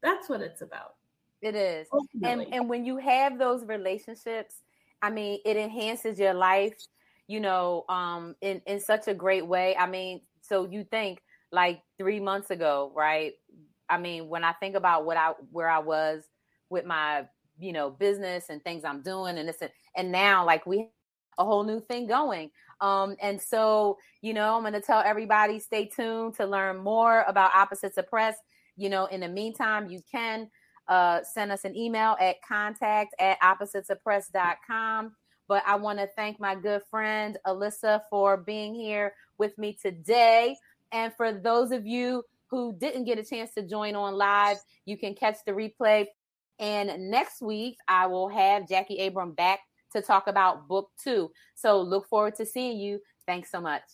that's 0.01 0.30
what 0.30 0.41
it's 0.41 0.61
about. 0.61 0.95
It 1.41 1.55
is. 1.55 1.88
And 2.24 2.45
and 2.51 2.68
when 2.70 2.86
you 2.86 2.97
have 2.97 3.38
those 3.38 3.63
relationships, 3.65 4.61
I 5.01 5.09
mean, 5.09 5.39
it 5.45 5.57
enhances 5.57 6.20
your 6.20 6.34
life 6.34 6.74
you 7.28 7.41
know, 7.41 7.84
um, 7.89 8.36
in 8.41 8.61
in 8.65 8.80
such 8.80 9.07
a 9.07 9.13
great 9.13 9.45
way. 9.45 9.76
I 9.76 9.86
mean, 9.86 10.22
so 10.41 10.65
you 10.65 10.86
think 10.86 11.22
like 11.51 11.82
three 11.97 12.20
months 12.20 12.51
ago, 12.51 12.91
right? 12.95 13.34
I 13.89 13.97
mean, 13.97 14.30
when 14.30 14.43
I 14.43 14.53
think 14.53 14.76
about 14.76 15.05
what 15.05 15.18
I 15.18 15.34
where 15.51 15.70
I 15.70 15.80
was 15.80 16.24
with 16.70 16.86
my 16.86 17.26
you 17.59 17.74
know 17.74 17.89
business 17.89 18.45
and 18.49 18.63
things 18.63 18.86
I'm 18.86 19.01
doing, 19.01 19.38
and 19.38 19.47
this 19.47 19.61
and 19.95 20.11
now 20.11 20.45
like 20.45 20.65
we 20.65 20.88
a 21.38 21.43
whole 21.43 21.63
new 21.63 21.82
thing 21.82 22.07
going. 22.07 22.49
Um, 22.82 23.15
and 23.21 23.41
so, 23.41 23.97
you 24.21 24.34
know, 24.34 24.55
I'm 24.55 24.61
going 24.61 24.73
to 24.73 24.82
tell 24.82 25.01
everybody 25.05 25.59
stay 25.59 25.86
tuned 25.86 26.36
to 26.36 26.45
learn 26.45 26.78
more 26.78 27.23
about 27.28 27.51
Opposites 27.55 27.97
of 27.97 28.07
Press. 28.07 28.36
You 28.75 28.89
know, 28.89 29.05
in 29.05 29.21
the 29.21 29.28
meantime, 29.28 29.89
you 29.89 30.01
can 30.11 30.49
uh, 30.88 31.21
send 31.23 31.51
us 31.51 31.65
an 31.65 31.75
email 31.75 32.15
at 32.19 32.36
contact 32.47 33.15
at 33.19 33.39
oppositesofpress.com. 33.41 35.15
But 35.47 35.63
I 35.65 35.75
want 35.75 35.99
to 35.99 36.07
thank 36.15 36.39
my 36.39 36.55
good 36.55 36.82
friend 36.89 37.38
Elisa 37.45 38.03
for 38.09 38.38
being 38.38 38.75
here 38.75 39.13
with 39.38 39.57
me 39.57 39.78
today. 39.82 40.55
And 40.91 41.13
for 41.13 41.32
those 41.32 41.71
of 41.71 41.86
you 41.86 42.23
who 42.49 42.75
didn't 42.78 43.05
get 43.05 43.19
a 43.19 43.23
chance 43.23 43.53
to 43.53 43.61
join 43.61 43.95
on 43.95 44.15
live, 44.15 44.57
you 44.86 44.97
can 44.97 45.13
catch 45.13 45.38
the 45.45 45.51
replay. 45.51 46.05
And 46.59 47.09
next 47.09 47.41
week, 47.41 47.78
I 47.88 48.07
will 48.07 48.30
have 48.30 48.67
Jackie 48.67 49.05
Abram 49.05 49.34
back 49.34 49.59
to 49.93 50.01
talk 50.01 50.27
about 50.27 50.67
book 50.67 50.89
two. 51.01 51.31
So 51.55 51.81
look 51.81 52.07
forward 52.07 52.35
to 52.35 52.45
seeing 52.45 52.79
you. 52.79 52.99
Thanks 53.25 53.51
so 53.51 53.61
much. 53.61 53.88